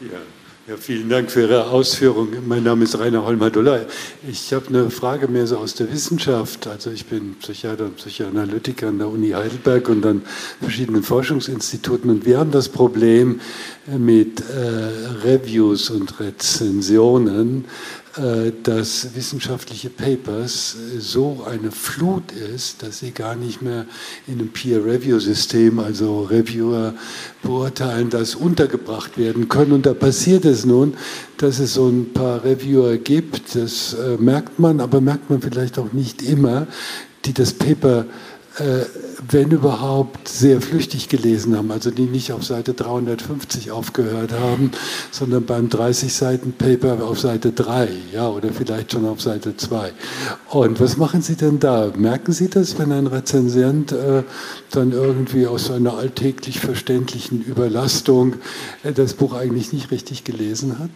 Ja. 0.01 0.19
Ja, 0.71 0.77
vielen 0.77 1.09
Dank 1.09 1.33
für 1.33 1.41
Ihre 1.41 1.67
Ausführungen. 1.67 2.47
Mein 2.47 2.63
Name 2.63 2.85
ist 2.85 2.97
Rainer 2.97 3.25
Holmer-Duller. 3.25 3.87
Ich 4.31 4.53
habe 4.53 4.69
eine 4.69 4.89
Frage 4.89 5.27
mehr 5.27 5.49
so 5.49 5.57
aus 5.57 5.75
der 5.75 5.93
Wissenschaft. 5.93 6.69
Also 6.69 6.93
ich 6.93 7.07
bin 7.07 7.35
Psychiater 7.41 7.87
und 7.87 7.97
Psychoanalytiker 7.97 8.87
an 8.87 8.99
der 8.99 9.09
Uni 9.09 9.31
Heidelberg 9.31 9.89
und 9.89 10.07
an 10.07 10.23
verschiedenen 10.61 11.03
Forschungsinstituten. 11.03 12.09
Und 12.09 12.25
wir 12.25 12.39
haben 12.39 12.53
das 12.53 12.69
Problem 12.69 13.41
mit 13.89 14.43
äh, 14.43 15.27
Reviews 15.27 15.91
und 15.91 16.21
Rezensionen, 16.21 17.65
dass 18.65 19.15
wissenschaftliche 19.15 19.89
Papers 19.89 20.77
so 20.99 21.47
eine 21.49 21.71
Flut 21.71 22.33
ist, 22.33 22.83
dass 22.83 22.99
sie 22.99 23.13
gar 23.13 23.37
nicht 23.37 23.63
mehr 23.63 23.87
in 24.27 24.41
einem 24.41 24.49
Peer-Review-System, 24.49 25.79
also 25.79 26.23
Reviewer 26.23 26.95
beurteilen, 27.43 28.11
das 28.11 28.35
untergebracht 28.35 29.17
werden 29.17 29.49
können. 29.49 29.73
Und 29.73 29.87
da 29.87 29.95
passiert 29.95 30.45
es 30.45 30.65
nun, 30.65 30.95
dass 31.37 31.59
es 31.59 31.75
so 31.75 31.89
ein 31.89 32.13
paar 32.13 32.45
Reviewer 32.45 32.97
gibt, 32.99 33.55
das 33.55 33.95
äh, 33.95 34.17
merkt 34.19 34.59
man, 34.59 34.81
aber 34.81 35.01
merkt 35.01 35.31
man 35.31 35.41
vielleicht 35.41 35.79
auch 35.79 35.93
nicht 35.93 36.23
immer, 36.23 36.67
die 37.25 37.33
das 37.33 37.53
Paper 37.53 38.01
äh, 38.01 38.05
wenn 39.29 39.51
überhaupt, 39.51 40.29
sehr 40.29 40.61
flüchtig 40.61 41.09
gelesen 41.09 41.57
haben, 41.57 41.71
also 41.71 41.91
die 41.91 42.07
nicht 42.07 42.33
auf 42.33 42.45
Seite 42.45 42.75
350 42.75 43.71
aufgehört 43.71 44.33
haben, 44.33 44.73
sondern 45.11 45.45
beim 45.45 45.69
30-Seiten-Paper 45.69 47.05
auf 47.05 47.21
Seite 47.21 47.53
3, 47.53 47.89
ja, 48.13 48.29
oder 48.29 48.51
vielleicht 48.53 48.93
schon 48.93 49.07
auf 49.07 49.21
Seite 49.21 49.57
2. 49.57 49.93
Und 50.49 50.81
was 50.81 50.97
machen 50.97 51.23
Sie 51.23 51.37
denn 51.37 51.61
da? 51.61 51.93
Merken 51.97 52.33
Sie 52.33 52.49
das, 52.49 52.79
wenn 52.79 52.93
ein 52.93 53.07
Rezensent 53.07 53.93
äh, 53.93 54.25
dann 54.71 54.93
irgendwie 54.93 55.47
aus 55.47 55.71
einer 55.71 55.97
alltäglich 55.97 56.61
verständlichen 56.61 57.43
Überlastung 57.43 58.35
äh, 58.83 58.93
das 58.93 59.15
Buch 59.15 59.35
eigentlich 59.35 59.73
nicht 59.73 59.91
richtig 59.91 60.25
gelesen 60.25 60.79
hat? 60.79 60.91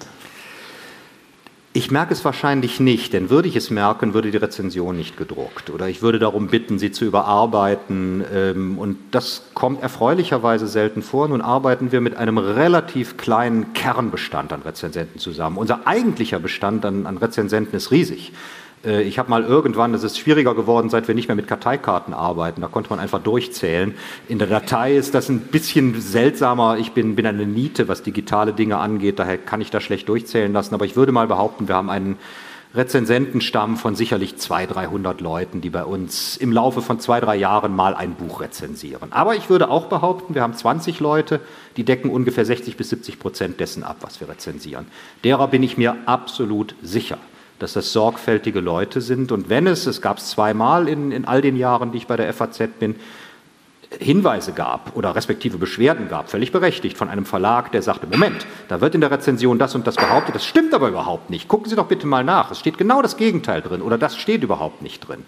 Ich 1.77 1.91
merke 1.91 2.15
es 2.15 2.25
wahrscheinlich 2.25 2.79
nicht, 2.79 3.15
denn 3.15 3.31
würde 3.31 3.49
ich 3.49 3.57
es 3.57 3.69
merken, 3.69 4.15
würde 4.15 4.31
die 4.31 4.37
Rezension 4.37 4.97
nicht 4.97 5.17
gedruckt. 5.17 5.71
Oder 5.71 5.89
ich 5.89 6.03
würde 6.03 6.21
darum 6.21 6.47
bitten, 6.47 6.79
sie 6.79 6.93
zu 6.93 7.05
überarbeiten. 7.05 8.25
Ähm, 8.33 8.79
und 8.79 8.97
das 9.11 9.43
kommt 9.55 9.83
erfreulicherweise 9.83 10.69
selten 10.69 11.03
vor. 11.03 11.27
Nun 11.27 11.41
arbeiten 11.41 11.91
wir 11.91 12.01
mit 12.01 12.15
einem 12.15 12.39
relativ 12.39 13.17
kleinen 13.17 13.73
Kernbestand 13.73 14.53
an 14.53 14.63
Rezensenten 14.63 15.19
zusammen. 15.19 15.57
Unser 15.57 15.85
eigentlicher 15.85 16.39
Bestand 16.39 16.87
an, 16.87 17.07
an 17.07 17.17
Rezensenten 17.17 17.77
ist 17.77 17.91
riesig. 17.91 18.31
Äh, 18.85 19.03
ich 19.03 19.19
habe 19.19 19.31
mal 19.31 19.45
irgendwann, 19.45 19.93
das 19.93 20.05
ist 20.05 20.19
schwieriger 20.19 20.55
geworden, 20.55 20.91
seit 20.91 21.09
wir 21.09 21.15
nicht 21.15 21.29
mehr 21.29 21.37
mit 21.37 21.49
Karteikarten 21.49 22.15
arbeiten, 22.15 22.61
da 22.61 22.69
konnte 22.69 22.91
man 22.91 22.99
einfach 22.99 23.23
durchzählen. 23.23 23.95
In 24.29 24.39
der 24.39 24.49
Datei 24.49 24.97
ist 24.97 25.15
das 25.15 25.29
ein 25.29 25.41
bisschen 25.41 26.01
seltsamer. 26.01 26.79
Ich 26.79 26.93
bin, 26.93 27.17
bin 27.17 27.27
eine 27.27 27.47
Niete, 27.47 27.89
was 27.89 28.03
digitale 28.03 28.53
Dinge 28.53 28.79
angeht, 28.79 29.19
daher 29.19 29.39
kann 29.39 29.61
ich 29.61 29.71
da 29.71 29.81
schlecht 29.81 30.09
durchzählen 30.09 30.53
lassen. 30.53 30.75
Aber 30.75 30.85
ich 30.85 30.97
würde 30.97 31.13
mal 31.13 31.27
behaupten, 31.27 31.69
wir 31.69 31.75
haben 31.75 31.91
einen 31.91 32.17
Rezensentenstamm 32.75 33.77
von 33.77 33.95
sicherlich 33.95 34.37
200, 34.37 34.75
300 34.75 35.21
Leuten, 35.21 35.61
die 35.61 35.71
bei 35.71 35.85
uns 35.85 36.37
im 36.37 36.51
Laufe 36.51 36.83
von 36.83 36.99
zwei, 36.99 37.21
drei 37.21 37.37
Jahren 37.37 37.75
mal 37.75 37.95
ein 37.95 38.15
Buch 38.15 38.41
rezensieren. 38.41 39.13
Aber 39.13 39.37
ich 39.37 39.49
würde 39.49 39.71
auch 39.71 39.87
behaupten, 39.87 40.35
wir 40.35 40.43
haben 40.43 40.55
20 40.55 40.99
Leute, 40.99 41.41
die 41.77 41.85
decken 41.85 42.11
ungefähr 42.11 42.45
60 42.45 42.77
bis 42.77 42.89
70 42.89 43.21
Prozent 43.21 43.61
dessen 43.61 43.85
ab, 43.85 43.99
was 44.01 44.19
wir 44.21 44.29
rezensieren. 44.29 44.87
Derer 45.23 45.47
bin 45.47 45.63
ich 45.63 45.77
mir 45.77 45.97
absolut 46.07 46.75
sicher 46.83 47.19
dass 47.65 47.73
das 47.73 47.95
sorgfältige 47.95 48.61
Leute 48.61 49.01
sind. 49.01 49.33
Und 49.33 49.49
wenn 49.49 49.67
es, 49.67 49.87
es 49.87 50.03
gab 50.03 50.19
es 50.19 50.29
zweimal 50.29 50.87
in, 50.87 51.11
in 51.13 51.25
all 51.25 51.41
den 51.41 51.57
Jahren, 51.57 51.93
die 51.93 51.99
ich 51.99 52.07
bei 52.07 52.17
der 52.19 52.31
FAZ 52.35 52.59
bin, 52.79 52.95
Hinweise 53.99 54.53
gab 54.53 54.97
oder 54.97 55.15
respektive 55.15 55.59
Beschwerden 55.59 56.09
gab, 56.09 56.31
völlig 56.31 56.53
berechtigt, 56.53 56.97
von 56.97 57.09
einem 57.09 57.25
Verlag, 57.25 57.73
der 57.73 57.83
sagte, 57.83 58.07
Moment, 58.07 58.47
da 58.69 58.81
wird 58.81 58.95
in 58.95 59.01
der 59.01 59.11
Rezension 59.11 59.59
das 59.59 59.75
und 59.75 59.87
das 59.87 59.97
behauptet, 59.97 60.35
das 60.35 60.45
stimmt 60.45 60.75
aber 60.75 60.89
überhaupt 60.89 61.31
nicht. 61.31 61.49
Gucken 61.49 61.69
Sie 61.69 61.77
doch 61.77 61.87
bitte 61.87 62.07
mal 62.07 62.25
nach, 62.25 62.51
es 62.51 62.59
steht 62.59 62.79
genau 62.79 63.03
das 63.03 63.17
Gegenteil 63.17 63.63
drin 63.63 63.83
oder 63.83 63.99
das 63.99 64.17
steht 64.17 64.43
überhaupt 64.43 64.83
nicht 64.83 65.07
drin. 65.07 65.25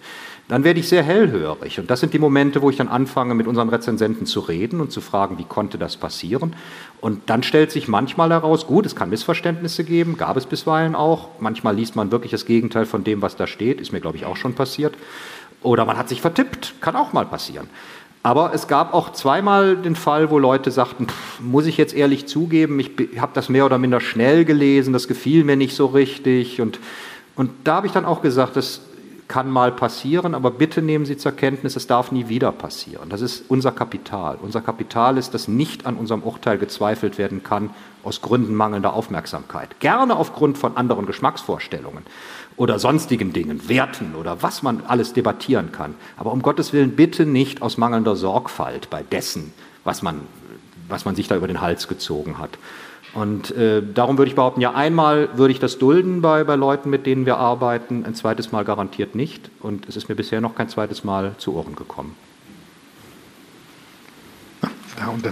Dann 0.49 0.63
werde 0.63 0.79
ich 0.79 0.89
sehr 0.89 1.03
hellhörig 1.03 1.81
und 1.81 1.91
das 1.91 1.99
sind 1.99 2.15
die 2.15 2.21
Momente, 2.21 2.63
wo 2.63 2.71
ich 2.71 2.77
dann 2.77 2.87
anfange, 2.87 3.35
mit 3.35 3.49
unseren 3.49 3.69
Rezensenten 3.69 4.27
zu 4.27 4.41
reden 4.41 4.81
und 4.81 4.93
zu 4.93 5.01
fragen, 5.01 5.39
wie 5.39 5.45
konnte 5.45 5.77
das 5.77 5.97
passieren. 5.97 6.55
Und 7.01 7.29
dann 7.29 7.43
stellt 7.43 7.73
sich 7.73 7.89
manchmal 7.89 8.31
heraus, 8.31 8.67
gut, 8.67 8.87
es 8.87 8.95
kann 8.95 9.11
Missverständnisse 9.11 9.83
geben, 9.83 10.17
gab 10.17 10.37
es 10.37 10.47
bisweilen 10.47 10.95
auch. 10.95 11.31
Manchmal 11.41 11.75
liest 11.75 11.97
man 11.97 12.13
wirklich 12.13 12.31
das 12.31 12.47
Gegenteil 12.47 12.87
von 12.87 13.03
dem, 13.03 13.23
was 13.23 13.35
da 13.35 13.49
steht, 13.49 13.81
ist 13.81 13.93
mir, 13.93 14.01
glaube 14.01 14.17
ich, 14.19 14.25
auch 14.25 14.37
schon 14.37 14.55
passiert. 14.55 14.95
Oder 15.63 15.85
man 15.85 15.97
hat 15.97 16.09
sich 16.09 16.21
vertippt, 16.21 16.75
kann 16.81 16.95
auch 16.95 17.13
mal 17.13 17.27
passieren. 17.27 17.69
Aber 18.27 18.53
es 18.53 18.67
gab 18.67 18.93
auch 18.93 19.13
zweimal 19.13 19.77
den 19.77 19.95
Fall, 19.95 20.31
wo 20.31 20.41
Leute 20.41 20.73
sagten, 20.73 21.07
pff, 21.07 21.39
muss 21.39 21.65
ich 21.67 21.77
jetzt 21.77 21.95
ehrlich 21.95 22.27
zugeben, 22.27 22.81
ich 22.81 22.91
habe 23.21 23.31
das 23.35 23.49
mehr 23.49 23.65
oder 23.65 23.79
minder 23.79 24.01
schnell 24.01 24.45
gelesen, 24.45 24.93
das 24.93 25.07
gefiel 25.07 25.45
mir 25.45 25.55
nicht 25.55 25.77
so 25.77 25.87
richtig. 25.87 26.61
Und, 26.61 26.81
und 27.37 27.53
da 27.63 27.77
habe 27.77 27.87
ich 27.87 27.93
dann 27.93 28.05
auch 28.05 28.23
gesagt, 28.23 28.57
das 28.57 28.81
kann 29.29 29.49
mal 29.49 29.71
passieren, 29.71 30.35
aber 30.35 30.51
bitte 30.51 30.83
nehmen 30.83 31.07
Sie 31.07 31.17
zur 31.17 31.31
Kenntnis, 31.31 31.77
es 31.77 31.87
darf 31.87 32.11
nie 32.11 32.29
wieder 32.29 32.51
passieren. 32.51 33.11
Das 33.11 33.21
ist 33.21 33.45
unser 33.49 33.71
Kapital. 33.71 34.39
Unser 34.43 34.61
Kapital 34.61 35.19
ist, 35.19 35.33
dass 35.33 35.47
nicht 35.47 35.87
an 35.87 35.95
unserem 35.95 36.25
Urteil 36.25 36.59
gezweifelt 36.59 37.19
werden 37.19 37.45
kann 37.45 37.71
aus 38.03 38.23
Gründen 38.23 38.57
mangelnder 38.57 38.93
Aufmerksamkeit. 38.95 39.79
Gerne 39.79 40.17
aufgrund 40.17 40.59
von 40.59 40.77
anderen 40.77 41.07
Geschmacksvorstellungen 41.07 42.03
oder 42.57 42.79
sonstigen 42.79 43.33
Dingen, 43.33 43.69
Werten 43.69 44.15
oder 44.15 44.43
was 44.43 44.63
man 44.63 44.83
alles 44.87 45.13
debattieren 45.13 45.73
kann. 45.73 45.95
Aber 46.17 46.33
um 46.33 46.43
Gottes 46.43 46.73
Willen 46.73 46.97
bitte 46.97 47.27
nicht 47.27 47.63
aus 47.63 47.77
mangelnder 47.77 48.17
Sorgfalt 48.17 48.89
bei 48.91 49.03
dessen, 49.03 49.53
was 49.85 50.03
man, 50.03 50.23
was 50.89 51.05
man 51.05 51.15
sich 51.15 51.29
da 51.29 51.37
über 51.37 51.49
den 51.49 51.61
Hals 51.61 51.89
gezogen 51.89 52.39
hat. 52.39 52.51
Und 53.15 53.51
äh, 53.57 53.83
darum 53.83 54.19
würde 54.19 54.29
ich 54.29 54.35
behaupten, 54.35 54.61
ja, 54.61 54.75
einmal 54.75 55.31
würde 55.39 55.53
ich 55.53 55.59
das 55.59 55.79
dulden 55.79 56.21
bei, 56.21 56.45
bei 56.45 56.55
Leuten, 56.55 56.91
mit 56.91 57.07
denen 57.07 57.25
wir 57.25 57.39
arbeiten, 57.39 58.05
ein 58.05 58.15
zweites 58.15 58.53
Mal 58.53 58.65
garantiert 58.65 59.15
nicht. 59.15 59.51
Und 59.61 59.89
es 59.89 59.97
ist 59.97 60.09
mir 60.09 60.15
bisher 60.15 60.41
noch 60.41 60.55
kein 60.55 60.69
zweites 60.69 61.03
Mal 61.05 61.35
zu 61.39 61.55
Ohren 61.55 61.77
gekommen. 61.77 62.15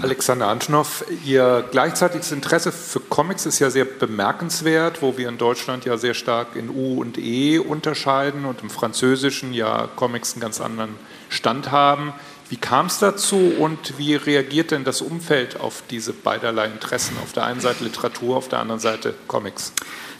Alexander 0.02 0.48
Antonow, 0.48 1.04
Ihr 1.24 1.64
gleichzeitiges 1.70 2.32
Interesse 2.32 2.72
für 2.72 3.00
Comics 3.00 3.46
ist 3.46 3.58
ja 3.58 3.70
sehr 3.70 3.84
bemerkenswert, 3.84 5.02
wo 5.02 5.16
wir 5.16 5.28
in 5.28 5.38
Deutschland 5.38 5.84
ja 5.84 5.96
sehr 5.96 6.14
stark 6.14 6.56
in 6.56 6.68
U 6.68 7.00
und 7.00 7.18
E 7.18 7.58
unterscheiden 7.58 8.44
und 8.44 8.62
im 8.62 8.70
Französischen 8.70 9.52
ja 9.52 9.88
Comics 9.96 10.34
einen 10.34 10.40
ganz 10.40 10.60
anderen 10.60 10.96
Stand 11.28 11.70
haben. 11.70 12.12
Wie 12.50 12.56
kam 12.56 12.86
es 12.86 12.98
dazu 12.98 13.36
und 13.58 13.98
wie 13.98 14.14
reagiert 14.16 14.70
denn 14.70 14.84
das 14.84 15.00
Umfeld 15.00 15.60
auf 15.60 15.82
diese 15.90 16.12
beiderlei 16.12 16.66
Interessen? 16.66 17.16
Auf 17.22 17.32
der 17.32 17.46
einen 17.46 17.60
Seite 17.60 17.84
Literatur, 17.84 18.36
auf 18.36 18.48
der 18.48 18.60
anderen 18.60 18.80
Seite 18.80 19.14
Comics. 19.26 19.72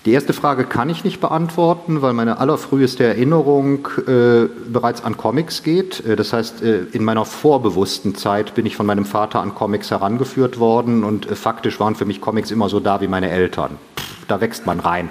Die 0.05 0.13
erste 0.13 0.35
Frage 0.35 0.65
kann 0.65 0.91
ich 0.91 1.03
nicht 1.05 1.21
beantworten, 1.21 2.03
weil 2.03 2.13
meine 2.13 2.39
allerfrüheste 2.39 3.05
Erinnerung 3.05 3.89
äh, 4.07 4.49
bereits 4.71 5.03
an 5.03 5.17
Comics 5.17 5.63
geht. 5.63 6.05
Äh, 6.05 6.17
das 6.17 6.35
heißt, 6.35 6.63
äh, 6.63 6.85
in 6.93 7.05
meiner 7.05 7.25
vorbewussten 7.25 8.15
Zeit 8.15 8.55
bin 8.55 8.67
ich 8.67 8.77
von 8.77 8.85
meinem 8.85 9.07
Vater 9.07 9.41
an 9.41 9.55
Comics 9.55 9.91
herangeführt 9.91 10.59
worden 10.59 11.05
und 11.05 11.31
äh, 11.31 11.37
faktisch 11.37 11.81
waren 11.81 11.95
für 11.95 12.05
mich 12.05 12.21
Comics 12.21 12.51
immer 12.51 12.69
so 12.69 12.81
da 12.81 13.01
wie 13.01 13.09
meine 13.09 13.31
Eltern. 13.31 13.79
Da 14.29 14.41
wächst 14.41 14.67
man 14.67 14.81
rein. 14.81 15.09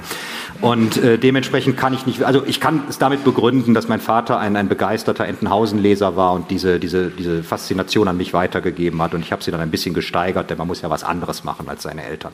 Und 0.62 0.98
äh, 0.98 1.18
dementsprechend 1.18 1.78
kann 1.78 1.94
ich 1.94 2.06
nicht, 2.06 2.24
also 2.24 2.44
ich 2.46 2.60
kann 2.60 2.84
es 2.88 2.98
damit 2.98 3.24
begründen, 3.24 3.74
dass 3.74 3.88
mein 3.88 4.00
Vater 4.00 4.40
ein, 4.40 4.56
ein 4.56 4.70
begeisterter 4.70 5.26
Entenhausen-Leser 5.26 6.16
war 6.16 6.34
und 6.34 6.52
diese, 6.52 6.80
diese, 6.80 7.10
diese 7.10 7.44
Faszination 7.44 8.08
an 8.08 8.18
mich 8.18 8.34
weitergegeben 8.34 9.02
hat. 9.02 9.14
Und 9.14 9.22
ich 9.22 9.32
habe 9.32 9.44
sie 9.44 9.52
dann 9.52 9.60
ein 9.60 9.72
bisschen 9.72 9.94
gesteigert, 9.94 10.50
denn 10.50 10.58
man 10.58 10.68
muss 10.68 10.82
ja 10.82 10.90
was 10.90 11.04
anderes 11.04 11.44
machen 11.44 11.68
als 11.70 11.84
seine 11.84 12.04
Eltern. 12.04 12.34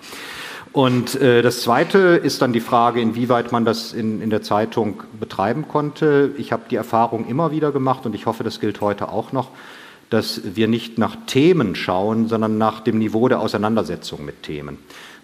Und 0.71 1.19
äh, 1.19 1.41
das 1.41 1.61
Zweite 1.61 1.97
ist 1.97 2.41
dann 2.41 2.53
die 2.53 2.59
Frage, 2.59 3.01
inwieweit 3.01 3.51
man 3.51 3.65
das 3.65 3.93
in, 3.93 4.21
in 4.21 4.30
der 4.30 4.43
Zeitung 4.43 5.03
betreiben 5.19 5.67
konnte. 5.67 6.32
Ich 6.38 6.51
habe 6.51 6.63
die 6.69 6.75
Erfahrung 6.75 7.27
immer 7.27 7.51
wieder 7.51 7.71
gemacht 7.71 8.05
und 8.05 8.13
ich 8.13 8.27
hoffe, 8.27 8.43
das 8.43 8.59
gilt 8.59 8.80
heute 8.82 9.09
auch 9.09 9.32
noch, 9.32 9.49
dass 10.11 10.41
wir 10.55 10.67
nicht 10.67 10.97
nach 10.97 11.15
Themen 11.25 11.75
schauen, 11.75 12.27
sondern 12.27 12.57
nach 12.57 12.82
dem 12.82 12.99
Niveau 12.99 13.27
der 13.27 13.39
Auseinandersetzung 13.39 14.25
mit 14.25 14.43
Themen. 14.43 14.77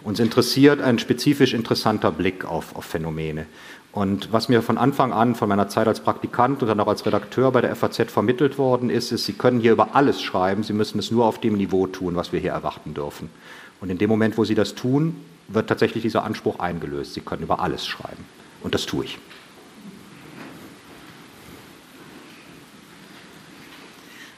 Uns 0.05 0.19
interessiert 0.19 0.81
ein 0.81 0.99
spezifisch 0.99 1.55
interessanter 1.55 2.11
Blick 2.11 2.45
auf, 2.45 2.75
auf 2.75 2.85
Phänomene. 2.85 3.47
Und 3.91 4.31
was 4.31 4.49
mir 4.49 4.61
von 4.61 4.77
Anfang 4.77 5.11
an, 5.11 5.33
von 5.33 5.49
meiner 5.49 5.67
Zeit 5.67 5.87
als 5.87 5.99
Praktikant 5.99 6.61
und 6.61 6.67
dann 6.67 6.79
auch 6.79 6.87
als 6.87 7.07
Redakteur 7.07 7.51
bei 7.51 7.61
der 7.61 7.75
FAZ 7.75 8.11
vermittelt 8.11 8.59
worden 8.59 8.91
ist, 8.91 9.11
ist, 9.11 9.25
Sie 9.25 9.33
können 9.33 9.59
hier 9.59 9.71
über 9.71 9.95
alles 9.95 10.21
schreiben, 10.21 10.61
Sie 10.61 10.73
müssen 10.73 10.99
es 10.99 11.09
nur 11.09 11.25
auf 11.25 11.41
dem 11.41 11.55
Niveau 11.55 11.87
tun, 11.87 12.15
was 12.15 12.31
wir 12.31 12.39
hier 12.39 12.51
erwarten 12.51 12.93
dürfen. 12.93 13.31
Und 13.81 13.89
in 13.89 13.97
dem 13.97 14.09
Moment, 14.09 14.37
wo 14.37 14.45
Sie 14.45 14.53
das 14.53 14.75
tun, 14.75 15.15
wird 15.47 15.67
tatsächlich 15.69 16.03
dieser 16.03 16.23
Anspruch 16.23 16.59
eingelöst. 16.59 17.15
Sie 17.15 17.21
können 17.21 17.41
über 17.41 17.59
alles 17.59 17.87
schreiben. 17.87 18.25
Und 18.61 18.75
das 18.75 18.85
tue 18.85 19.05
ich. 19.05 19.17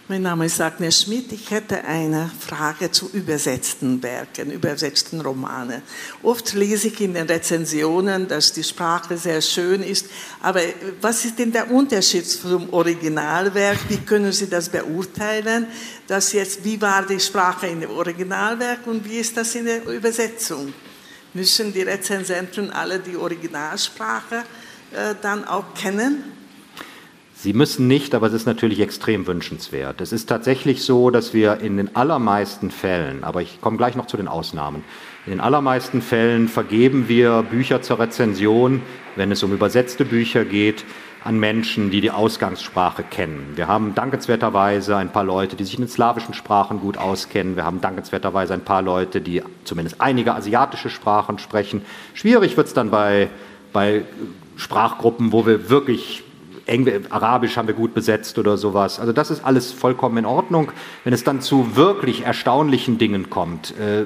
Mein 0.10 0.22
Name 0.22 0.46
ist 0.46 0.62
Agnes 0.62 1.02
Schmidt. 1.02 1.34
Ich 1.34 1.52
hätte 1.52 1.84
eine 1.84 2.32
Frage 2.40 2.90
zu 2.90 3.10
übersetzten 3.12 4.02
Werken, 4.02 4.52
übersetzten 4.52 5.20
Romanen. 5.20 5.82
Oft 6.24 6.54
lese 6.54 6.88
ich 6.88 7.02
in 7.02 7.14
den 7.14 7.28
Rezensionen, 7.28 8.26
dass 8.26 8.54
die 8.54 8.64
Sprache 8.64 9.18
sehr 9.18 9.42
schön 9.42 9.84
ist. 9.84 10.06
Aber 10.42 10.62
was 11.02 11.26
ist 11.26 11.38
denn 11.38 11.52
der 11.52 11.70
Unterschied 11.70 12.26
zum 12.26 12.72
Originalwerk? 12.72 13.80
Wie 13.90 13.98
können 13.98 14.32
Sie 14.32 14.50
das 14.50 14.70
beurteilen? 14.70 15.68
Dass 16.08 16.32
jetzt, 16.32 16.64
wie 16.64 16.80
war 16.82 17.06
die 17.06 17.20
Sprache 17.20 17.68
in 17.68 17.82
dem 17.82 17.92
Originalwerk 17.92 18.88
und 18.88 19.04
wie 19.04 19.18
ist 19.18 19.36
das 19.36 19.56
in 19.56 19.66
der 19.66 19.86
Übersetzung? 19.86 20.74
Müssen 21.34 21.74
die 21.74 21.82
Rezensenten 21.82 22.72
alle 22.72 23.00
die 23.00 23.18
Originalsprache 23.18 24.46
äh, 24.94 25.16
dann 25.22 25.44
auch 25.44 25.74
kennen? 25.74 26.38
Sie 27.40 27.54
müssen 27.54 27.86
nicht, 27.86 28.16
aber 28.16 28.26
es 28.26 28.34
ist 28.34 28.48
natürlich 28.48 28.80
extrem 28.80 29.28
wünschenswert. 29.28 30.02
Es 30.02 30.12
ist 30.12 30.28
tatsächlich 30.28 30.82
so, 30.82 31.12
dass 31.12 31.36
wir 31.36 31.60
in 31.60 31.78
den 31.78 31.96
allermeisten 31.96 32.72
Fällen, 32.72 33.24
aber 33.24 33.44
ich 33.44 33.62
komme 33.62 33.78
gleich 33.78 33.96
noch 33.96 34.08
zu 34.08 34.18
den 34.18 34.28
Ausnahmen, 34.28 34.84
in 35.28 35.34
den 35.34 35.40
allermeisten 35.40 36.02
Fällen 36.02 36.48
vergeben 36.48 37.08
wir 37.10 37.44
Bücher 37.44 37.84
zur 37.84 38.00
Rezension, 38.00 38.82
wenn 39.16 39.32
es 39.32 39.44
um 39.44 39.54
übersetzte 39.54 40.04
Bücher 40.04 40.46
geht, 40.46 40.84
an 41.24 41.38
Menschen, 41.38 41.92
die 41.92 42.02
die 42.02 42.10
Ausgangssprache 42.10 43.04
kennen. 43.04 43.52
Wir 43.54 43.68
haben 43.68 43.94
dankenswerterweise 43.94 44.98
ein 44.98 45.12
paar 45.12 45.24
Leute, 45.24 45.56
die 45.56 45.64
sich 45.64 45.76
in 45.76 45.82
den 45.82 45.90
slawischen 45.90 46.34
Sprachen 46.34 46.80
gut 46.80 46.98
auskennen. 46.98 47.56
Wir 47.56 47.66
haben 47.66 47.82
dankenswerterweise 47.82 48.56
ein 48.56 48.66
paar 48.66 48.82
Leute, 48.82 49.22
die 49.22 49.44
zumindest 49.64 50.02
einige 50.02 50.34
asiatische 50.34 50.90
Sprachen 50.90 51.38
sprechen. 51.38 51.84
Schwierig 52.16 52.58
wird 52.58 52.66
es 52.66 52.74
dann 52.74 52.90
bei, 52.90 53.30
bei 53.74 54.06
Sprachgruppen, 54.56 55.32
wo 55.32 55.46
wir 55.46 55.70
wirklich 55.70 56.24
Eng 56.68 57.06
Arabisch 57.10 57.58
haben 57.58 57.68
wir 57.68 57.76
gut 57.76 57.94
besetzt 57.94 58.38
oder 58.38 58.58
sowas. 58.58 59.00
Also 59.00 59.14
das 59.14 59.32
ist 59.32 59.44
alles 59.44 59.72
vollkommen 59.72 60.18
in 60.18 60.26
Ordnung. 60.26 60.72
Wenn 61.04 61.14
es 61.14 61.24
dann 61.24 61.42
zu 61.42 61.76
wirklich 61.76 62.26
erstaunlichen 62.26 62.98
Dingen 62.98 63.30
kommt, 63.30 63.74
äh, 63.80 64.06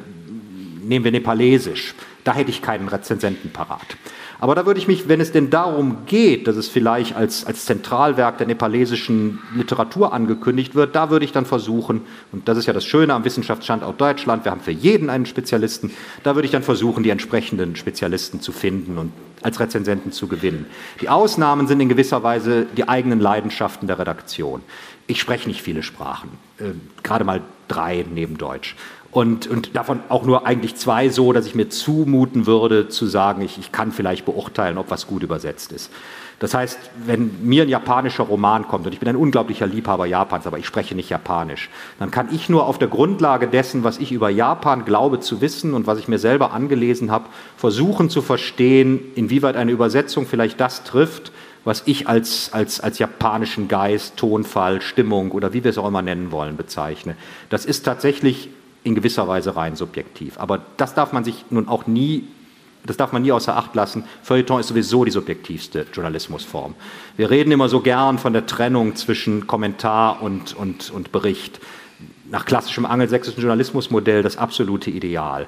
nehmen 0.82 1.06
wir 1.06 1.12
Nepalesisch, 1.12 1.96
da 2.24 2.34
hätte 2.34 2.52
ich 2.52 2.62
keinen 2.62 2.88
Rezensenten 2.88 3.52
parat. 3.52 3.98
Aber 4.42 4.56
da 4.56 4.66
würde 4.66 4.80
ich 4.80 4.88
mich, 4.88 5.08
wenn 5.08 5.22
es 5.22 5.32
denn 5.32 5.52
darum 5.52 5.98
geht, 6.08 6.48
dass 6.48 6.56
es 6.56 6.68
vielleicht 6.68 7.16
als, 7.16 7.46
als 7.46 7.66
Zentralwerk 7.66 8.40
der 8.40 8.48
nepalesischen 8.48 9.38
Literatur 9.56 10.14
angekündigt 10.14 10.74
wird, 10.74 10.96
da 10.96 11.12
würde 11.12 11.26
ich 11.26 11.32
dann 11.32 11.46
versuchen, 11.46 12.02
und 12.32 12.48
das 12.48 12.58
ist 12.58 12.66
ja 12.66 12.74
das 12.74 12.84
Schöne 12.84 13.14
am 13.14 13.24
Wissenschaftsstandort 13.24 14.02
Deutschland, 14.02 14.44
wir 14.44 14.52
haben 14.52 14.62
für 14.62 14.72
jeden 14.72 15.12
einen 15.12 15.28
Spezialisten, 15.28 15.92
da 16.24 16.34
würde 16.34 16.48
ich 16.48 16.52
dann 16.52 16.64
versuchen, 16.64 17.04
die 17.04 17.12
entsprechenden 17.12 17.76
Spezialisten 17.76 18.42
zu 18.42 18.52
finden 18.52 18.98
und 18.98 19.12
als 19.44 19.60
Rezensenten 19.60 20.12
zu 20.12 20.26
gewinnen. 20.26 20.66
Die 21.02 21.10
Ausnahmen 21.10 21.68
sind 21.68 21.80
in 21.80 21.90
gewisser 21.90 22.24
Weise 22.24 22.66
die 22.76 22.90
eigenen 22.90 23.20
Leidenschaften 23.20 23.88
der 23.88 24.00
Redaktion. 24.00 24.64
Ich 25.06 25.20
spreche 25.20 25.48
nicht 25.50 25.62
viele 25.62 25.84
Sprachen, 25.84 26.32
äh, 26.58 26.72
gerade 27.04 27.26
mal 27.26 27.42
drei 27.68 28.06
neben 28.12 28.40
Deutsch. 28.40 28.76
Und, 29.12 29.48
und 29.48 29.76
davon 29.76 30.00
auch 30.08 30.24
nur 30.24 30.48
eigentlich 30.48 30.76
zwei 30.78 31.10
so, 31.10 31.34
dass 31.34 31.46
ich 31.46 31.54
mir 31.54 31.68
zumuten 31.70 32.46
würde, 32.46 32.88
zu 32.88 33.06
sagen, 33.06 33.42
ich, 33.42 33.58
ich 33.58 33.72
kann 33.72 33.92
vielleicht 33.92 34.26
beurteilen, 34.26 34.78
ob 34.78 34.90
was 34.90 35.06
gut 35.06 35.22
übersetzt 35.22 35.74
ist. 35.74 35.92
Das 36.40 36.56
heißt, 36.56 36.80
wenn 37.06 37.30
mir 37.44 37.64
ein 37.64 37.70
japanischer 37.70 38.24
Roman 38.24 38.68
kommt, 38.68 38.88
und 38.88 38.94
ich 38.94 39.00
bin 39.00 39.08
ein 39.08 39.16
unglaublicher 39.16 39.68
Liebhaber 39.68 40.08
Japans, 40.08 40.48
aber 40.48 40.58
ich 40.58 40.66
spreche 40.66 40.96
nicht 40.96 41.10
Japanisch, 41.10 41.70
dann 42.00 42.10
kann 42.10 42.30
ich 42.32 42.50
nur 42.50 42.66
auf 42.66 42.80
der 42.80 42.88
Grundlage 42.88 43.48
dessen, 43.48 43.84
was 43.84 44.00
ich 44.00 44.12
über 44.12 44.30
Japan 44.32 44.84
glaube 44.84 45.20
zu 45.20 45.40
wissen 45.40 45.76
und 45.76 45.86
was 45.86 46.00
ich 46.00 46.08
mir 46.08 46.18
selber 46.18 46.52
angelesen 46.52 47.12
habe, 47.12 47.26
versuchen 47.58 48.10
zu 48.10 48.24
verstehen, 48.24 49.02
inwieweit 49.14 49.56
eine 49.56 49.72
Übersetzung 49.72 50.26
vielleicht 50.26 50.60
das 50.60 50.84
trifft, 50.84 51.32
was 51.64 51.84
ich 51.86 52.08
als, 52.08 52.52
als, 52.54 52.80
als 52.80 52.98
japanischen 52.98 53.68
Geist, 53.68 54.18
Tonfall, 54.18 54.82
Stimmung 54.82 55.34
oder 55.34 55.54
wie 55.54 55.64
wir 55.64 55.70
es 55.70 55.78
auch 55.78 55.88
immer 55.88 56.02
nennen 56.02 56.32
wollen, 56.32 56.58
bezeichne. 56.58 57.16
Das 57.50 57.66
ist 57.66 57.84
tatsächlich 57.84 58.50
in 58.84 58.96
gewisser 58.96 59.28
Weise 59.28 59.56
rein 59.56 59.76
subjektiv. 59.76 60.40
Aber 60.40 60.62
das 60.78 60.94
darf 60.94 61.14
man 61.14 61.24
sich 61.24 61.46
nun 61.50 61.68
auch 61.68 61.88
nie, 61.88 62.28
das 62.86 62.98
darf 62.98 63.12
man 63.12 63.22
nie 63.22 63.32
außer 63.32 63.56
Acht 63.56 63.76
lassen. 63.76 64.06
Feuilleton 64.24 64.60
ist 64.60 64.68
sowieso 64.68 65.06
die 65.06 65.12
subjektivste 65.12 65.86
Journalismusform. 65.94 66.76
Wir 67.16 67.30
reden 67.30 67.52
immer 67.52 67.70
so 67.70 67.82
gern 67.82 68.18
von 68.18 68.34
der 68.34 68.48
Trennung 68.48 68.96
zwischen 68.96 69.46
Kommentar 69.46 70.22
und, 70.22 70.56
und, 70.56 70.90
und 70.90 71.12
Bericht. 71.12 71.60
Nach 72.30 72.46
klassischem 72.46 72.86
angelsächsischen 72.86 73.42
Journalismusmodell 73.42 74.24
das 74.24 74.38
absolute 74.38 74.90
Ideal. 74.90 75.48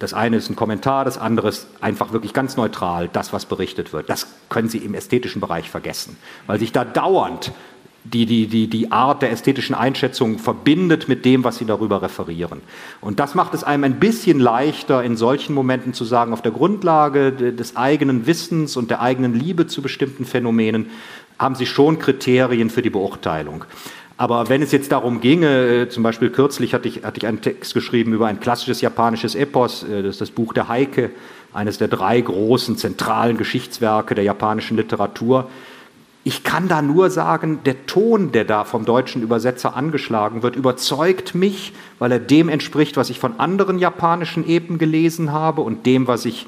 Das 0.00 0.14
eine 0.14 0.38
ist 0.38 0.48
ein 0.48 0.56
Kommentar, 0.56 1.04
das 1.04 1.18
andere 1.18 1.50
ist 1.50 1.68
einfach 1.82 2.12
wirklich 2.12 2.32
ganz 2.32 2.56
neutral, 2.56 3.10
das, 3.12 3.34
was 3.34 3.44
berichtet 3.44 3.92
wird. 3.92 4.08
Das 4.08 4.26
können 4.48 4.70
Sie 4.70 4.78
im 4.78 4.94
ästhetischen 4.94 5.42
Bereich 5.42 5.68
vergessen, 5.68 6.16
weil 6.46 6.58
sich 6.58 6.72
da 6.72 6.86
dauernd 6.86 7.52
die, 8.04 8.24
die, 8.24 8.46
die, 8.46 8.66
die 8.66 8.92
Art 8.92 9.22
der 9.22 9.30
ästhetischen 9.30 9.74
Einschätzung 9.74 10.38
verbindet 10.38 11.08
mit 11.08 11.24
dem, 11.24 11.44
was 11.44 11.58
sie 11.58 11.66
darüber 11.66 12.02
referieren. 12.02 12.62
Und 13.00 13.20
das 13.20 13.34
macht 13.34 13.52
es 13.54 13.62
einem 13.62 13.84
ein 13.84 14.00
bisschen 14.00 14.40
leichter, 14.40 15.04
in 15.04 15.16
solchen 15.16 15.54
Momenten 15.54 15.92
zu 15.92 16.04
sagen, 16.04 16.32
auf 16.32 16.42
der 16.42 16.52
Grundlage 16.52 17.32
des 17.32 17.76
eigenen 17.76 18.26
Wissens 18.26 18.76
und 18.76 18.90
der 18.90 19.02
eigenen 19.02 19.34
Liebe 19.34 19.66
zu 19.66 19.82
bestimmten 19.82 20.24
Phänomenen 20.24 20.86
haben 21.38 21.54
sie 21.54 21.66
schon 21.66 21.98
Kriterien 21.98 22.70
für 22.70 22.82
die 22.82 22.90
Beurteilung. 22.90 23.64
Aber 24.16 24.50
wenn 24.50 24.60
es 24.60 24.70
jetzt 24.70 24.92
darum 24.92 25.22
ginge, 25.22 25.84
äh, 25.84 25.88
zum 25.88 26.02
Beispiel 26.02 26.28
kürzlich 26.28 26.74
hatte 26.74 26.88
ich, 26.88 27.04
hatte 27.04 27.16
ich 27.16 27.26
einen 27.26 27.40
Text 27.40 27.72
geschrieben 27.72 28.12
über 28.12 28.26
ein 28.26 28.38
klassisches 28.38 28.82
japanisches 28.82 29.34
Epos, 29.34 29.82
äh, 29.82 30.02
das 30.02 30.16
ist 30.16 30.20
das 30.20 30.30
Buch 30.30 30.52
der 30.52 30.68
Heike, 30.68 31.10
eines 31.54 31.78
der 31.78 31.88
drei 31.88 32.20
großen 32.20 32.76
zentralen 32.76 33.38
Geschichtswerke 33.38 34.14
der 34.14 34.24
japanischen 34.24 34.76
Literatur. 34.76 35.48
Ich 36.22 36.44
kann 36.44 36.68
da 36.68 36.82
nur 36.82 37.08
sagen, 37.08 37.60
der 37.64 37.86
Ton, 37.86 38.30
der 38.30 38.44
da 38.44 38.64
vom 38.64 38.84
deutschen 38.84 39.22
Übersetzer 39.22 39.74
angeschlagen 39.74 40.42
wird, 40.42 40.54
überzeugt 40.54 41.34
mich, 41.34 41.72
weil 41.98 42.12
er 42.12 42.18
dem 42.18 42.50
entspricht, 42.50 42.98
was 42.98 43.08
ich 43.08 43.18
von 43.18 43.40
anderen 43.40 43.78
japanischen 43.78 44.46
Epen 44.46 44.76
gelesen 44.76 45.32
habe 45.32 45.62
und 45.62 45.86
dem, 45.86 46.06
was 46.06 46.26
ich 46.26 46.46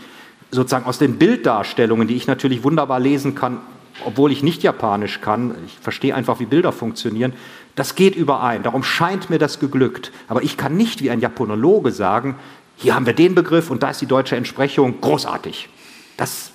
sozusagen 0.50 0.84
aus 0.84 0.98
den 0.98 1.16
Bilddarstellungen, 1.18 2.06
die 2.06 2.16
ich 2.16 2.26
natürlich 2.26 2.62
wunderbar 2.64 3.00
lesen 3.00 3.34
kann, 3.34 3.58
obwohl 4.04 4.30
ich 4.30 4.42
nicht 4.42 4.62
Japanisch 4.62 5.20
kann, 5.22 5.54
ich 5.66 5.78
verstehe 5.78 6.14
einfach, 6.14 6.38
wie 6.38 6.46
Bilder 6.46 6.72
funktionieren, 6.72 7.32
das 7.74 7.94
geht 7.94 8.14
überein. 8.14 8.62
Darum 8.62 8.82
scheint 8.82 9.30
mir 9.30 9.38
das 9.38 9.58
geglückt. 9.58 10.12
Aber 10.28 10.42
ich 10.42 10.58
kann 10.58 10.76
nicht 10.76 11.02
wie 11.02 11.10
ein 11.10 11.20
Japanologe 11.20 11.90
sagen, 11.90 12.36
hier 12.76 12.94
haben 12.94 13.06
wir 13.06 13.14
den 13.14 13.34
Begriff 13.34 13.70
und 13.70 13.82
da 13.82 13.90
ist 13.90 14.00
die 14.00 14.06
deutsche 14.06 14.36
Entsprechung 14.36 15.00
großartig. 15.00 15.68
Das 16.18 16.50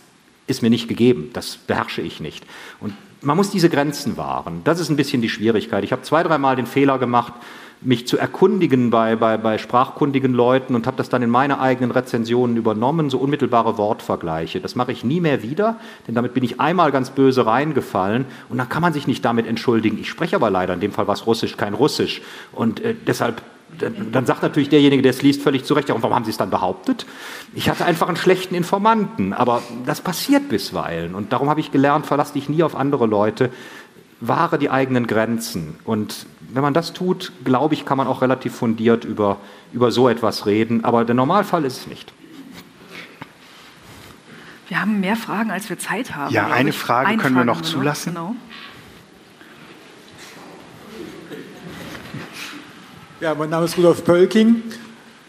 ist 0.45 0.61
mir 0.61 0.69
nicht 0.69 0.87
gegeben, 0.87 1.31
das 1.33 1.57
beherrsche 1.57 2.01
ich 2.01 2.19
nicht. 2.19 2.45
Und 2.79 2.93
man 3.27 3.35
muss 3.35 3.51
diese 3.51 3.69
Grenzen 3.69 4.15
wahren. 4.15 4.61
Das 4.63 4.79
ist 4.79 4.89
ein 4.89 4.95
bisschen 4.95 5.21
die 5.21 5.27
Schwierigkeit. 5.27 5.83
Ich 5.83 5.91
habe 5.91 6.01
zwei, 6.01 6.23
dreimal 6.23 6.55
den 6.55 6.65
Fehler 6.65 6.97
gemacht, 6.97 7.33
mich 7.81 8.07
zu 8.07 8.17
erkundigen 8.17 8.89
bei, 8.89 9.17
bei, 9.17 9.37
bei 9.37 9.57
sprachkundigen 9.57 10.33
Leuten 10.33 10.75
und 10.75 10.87
habe 10.87 10.95
das 10.95 11.09
dann 11.09 11.21
in 11.21 11.29
meine 11.29 11.59
eigenen 11.59 11.91
Rezensionen 11.91 12.55
übernommen, 12.55 13.09
so 13.09 13.17
unmittelbare 13.17 13.77
Wortvergleiche. 13.77 14.61
Das 14.61 14.75
mache 14.75 14.93
ich 14.93 15.03
nie 15.03 15.19
mehr 15.19 15.43
wieder, 15.43 15.75
denn 16.07 16.15
damit 16.15 16.33
bin 16.33 16.43
ich 16.45 16.61
einmal 16.61 16.93
ganz 16.93 17.09
böse 17.09 17.45
reingefallen 17.45 18.25
und 18.47 18.59
dann 18.59 18.69
kann 18.69 18.81
man 18.81 18.93
sich 18.93 19.07
nicht 19.07 19.25
damit 19.25 19.45
entschuldigen. 19.45 19.99
Ich 19.99 20.09
spreche 20.09 20.37
aber 20.37 20.49
leider 20.49 20.73
in 20.73 20.79
dem 20.79 20.93
Fall 20.93 21.09
was 21.09 21.27
Russisch, 21.27 21.57
kein 21.57 21.73
Russisch 21.73 22.21
und 22.53 22.79
äh, 22.79 22.95
deshalb 23.05 23.41
dann, 23.79 24.11
dann, 24.11 24.25
sagt 24.25 24.43
natürlich 24.43 24.69
derjenige, 24.69 25.01
der 25.01 25.11
es 25.11 25.21
liest, 25.21 25.41
völlig 25.41 25.65
zu 25.65 25.73
Recht, 25.73 25.89
warum 25.89 26.13
haben 26.13 26.25
Sie 26.25 26.31
es 26.31 26.37
dann 26.37 26.49
behauptet? 26.49 27.05
Ich 27.53 27.69
hatte 27.69 27.85
einfach 27.85 28.07
einen 28.07 28.17
schlechten 28.17 28.55
Informanten, 28.55 29.33
aber 29.33 29.61
das 29.85 30.01
passiert 30.01 30.49
bisweilen 30.49 31.15
und 31.15 31.33
darum 31.33 31.49
habe 31.49 31.59
ich 31.59 31.71
gelernt, 31.71 32.05
verlass 32.05 32.33
dich 32.33 32.49
nie 32.49 32.63
auf 32.63 32.75
andere 32.75 33.05
Leute, 33.05 33.51
wahre 34.19 34.57
die 34.57 34.69
eigenen 34.69 35.07
Grenzen 35.07 35.75
und 35.83 36.25
wenn 36.53 36.61
man 36.61 36.73
das 36.73 36.93
tut, 36.93 37.31
glaube 37.43 37.73
ich, 37.73 37.85
kann 37.85 37.97
man 37.97 38.07
auch 38.07 38.21
relativ 38.21 38.55
fundiert 38.55 39.05
über, 39.05 39.37
über 39.73 39.91
so 39.91 40.07
etwas 40.07 40.45
reden. 40.45 40.83
Aber 40.85 41.05
der 41.05 41.15
Normalfall 41.15 41.65
ist 41.65 41.77
es 41.77 41.87
nicht. 41.87 42.13
Wir 44.67 44.81
haben 44.81 44.99
mehr 44.99 45.15
Fragen, 45.15 45.51
als 45.51 45.69
wir 45.69 45.77
Zeit 45.77 46.15
haben. 46.15 46.33
Ja, 46.33 46.47
eine 46.47 46.73
Frage 46.73 47.07
eine 47.07 47.17
können 47.17 47.35
Frage 47.35 47.47
wir 47.47 47.53
noch 47.53 47.61
zulassen. 47.61 48.13
Noch. 48.13 48.29
Genau. 48.29 48.35
Ja, 53.19 53.33
mein 53.35 53.49
Name 53.49 53.65
ist 53.65 53.77
Rudolf 53.77 54.03
Pölking. 54.03 54.63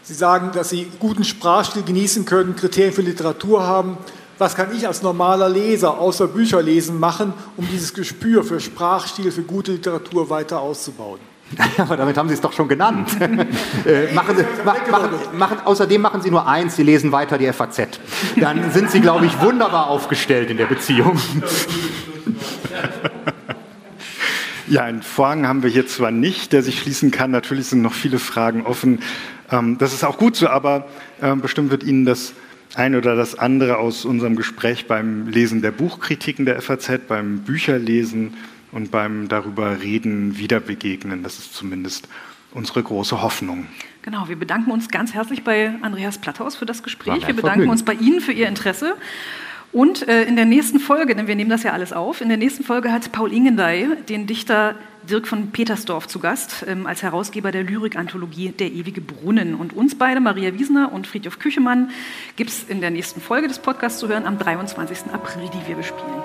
Sie 0.03 0.13
sagen, 0.13 0.51
dass 0.53 0.69
Sie 0.69 0.91
guten 0.99 1.23
Sprachstil 1.23 1.83
genießen 1.83 2.25
können, 2.25 2.55
Kriterien 2.55 2.93
für 2.93 3.01
Literatur 3.01 3.63
haben 3.63 3.97
was 4.39 4.55
kann 4.55 4.69
ich 4.75 4.87
als 4.87 5.03
normaler 5.03 5.49
Leser 5.49 5.99
außer 5.99 6.27
Bücher 6.27 6.61
lesen 6.61 6.99
machen, 6.99 7.33
um 7.57 7.67
dieses 7.69 7.93
Gespür 7.93 8.43
für 8.43 8.59
Sprachstil, 8.59 9.31
für 9.31 9.41
gute 9.41 9.73
Literatur 9.73 10.29
weiter 10.29 10.61
auszubauen? 10.61 11.19
Aber 11.77 11.97
damit 11.97 12.17
haben 12.17 12.29
Sie 12.29 12.35
es 12.35 12.41
doch 12.41 12.53
schon 12.53 12.67
genannt. 12.67 13.09
äh, 13.85 14.13
machen 14.13 14.37
Sie, 14.37 14.45
ma, 14.63 14.75
machen, 14.89 15.09
machen, 15.33 15.57
außerdem 15.65 16.01
machen 16.01 16.21
Sie 16.21 16.31
nur 16.31 16.47
eins, 16.47 16.75
Sie 16.75 16.83
lesen 16.83 17.11
weiter 17.11 17.37
die 17.37 17.51
FAZ. 17.51 17.99
Dann 18.37 18.71
sind 18.71 18.91
Sie, 18.91 19.01
glaube 19.01 19.25
ich, 19.25 19.41
wunderbar 19.41 19.87
aufgestellt 19.87 20.49
in 20.49 20.57
der 20.57 20.67
Beziehung. 20.67 21.19
Ja, 24.69 24.83
einen 24.83 25.01
Vorhang 25.01 25.47
haben 25.47 25.63
wir 25.63 25.69
hier 25.69 25.87
zwar 25.87 26.11
nicht, 26.11 26.53
der 26.53 26.61
sich 26.61 26.79
schließen 26.79 27.09
kann. 27.09 27.31
Natürlich 27.31 27.67
sind 27.67 27.81
noch 27.81 27.93
viele 27.93 28.19
Fragen 28.19 28.61
offen. 28.61 28.99
Ähm, 29.51 29.79
das 29.79 29.93
ist 29.93 30.03
auch 30.03 30.17
gut 30.17 30.35
so, 30.35 30.47
aber 30.47 30.87
ähm, 31.21 31.41
bestimmt 31.41 31.71
wird 31.71 31.83
Ihnen 31.83 32.05
das 32.05 32.33
ein 32.75 32.95
oder 32.95 33.15
das 33.15 33.37
andere 33.37 33.77
aus 33.77 34.05
unserem 34.05 34.35
Gespräch 34.35 34.87
beim 34.87 35.27
Lesen 35.27 35.63
der 35.63 35.71
Buchkritiken 35.71 36.45
der 36.45 36.61
FAZ, 36.61 37.07
beim 37.07 37.39
Bücherlesen 37.39 38.35
und 38.71 38.91
beim 38.91 39.27
darüber 39.27 39.81
reden 39.81 40.37
wieder 40.37 40.59
begegnen. 40.59 41.23
Das 41.23 41.39
ist 41.39 41.55
zumindest 41.55 42.07
unsere 42.51 42.83
große 42.83 43.23
Hoffnung. 43.23 43.65
Genau, 44.03 44.27
wir 44.27 44.35
bedanken 44.35 44.69
uns 44.71 44.89
ganz 44.89 45.13
herzlich 45.13 45.43
bei 45.43 45.73
Andreas 45.81 46.19
Platthaus 46.19 46.55
für 46.55 46.65
das 46.65 46.83
Gespräch. 46.83 47.25
Wir 47.27 47.35
bedanken 47.35 47.69
uns 47.69 47.83
bei 47.83 47.93
Ihnen 47.93 48.21
für 48.21 48.33
Ihr 48.33 48.47
Interesse. 48.47 48.95
Und 49.71 50.07
äh, 50.07 50.23
in 50.23 50.35
der 50.35 50.45
nächsten 50.45 50.79
Folge, 50.79 51.15
denn 51.15 51.27
wir 51.27 51.35
nehmen 51.35 51.49
das 51.49 51.63
ja 51.63 51.73
alles 51.73 51.93
auf, 51.93 52.21
in 52.21 52.29
der 52.29 52.37
nächsten 52.37 52.63
Folge 52.63 52.91
hat 52.91 53.11
Paul 53.11 53.31
Ingendey 53.31 53.87
den 54.07 54.25
Dichter 54.25 54.75
Dirk 55.07 55.27
von 55.27 55.51
Petersdorf 55.51 56.07
zu 56.07 56.19
Gast 56.19 56.65
ähm, 56.67 56.85
als 56.87 57.03
Herausgeber 57.03 57.51
der 57.51 57.63
Lyrikanthologie 57.63 58.49
Der 58.49 58.71
ewige 58.71 59.01
Brunnen. 59.01 59.55
Und 59.55 59.73
uns 59.73 59.97
beide, 59.97 60.19
Maria 60.19 60.53
Wiesner 60.53 60.91
und 60.91 61.07
Friedhof 61.07 61.39
Küchemann, 61.39 61.91
gibt 62.35 62.49
es 62.49 62.63
in 62.67 62.81
der 62.81 62.91
nächsten 62.91 63.21
Folge 63.21 63.47
des 63.47 63.59
Podcasts 63.59 63.99
zu 63.99 64.07
hören 64.07 64.25
am 64.25 64.37
23. 64.37 65.13
April, 65.13 65.49
die 65.53 65.67
wir 65.67 65.75
bespielen. 65.75 66.21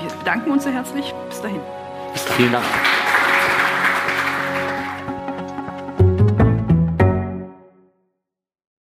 Wir 0.00 0.10
bedanken 0.18 0.50
uns 0.50 0.64
sehr 0.64 0.72
herzlich. 0.72 1.12
Bis 1.28 1.40
dahin. 1.40 1.60
Vielen 2.36 2.52
Dank. 2.52 2.64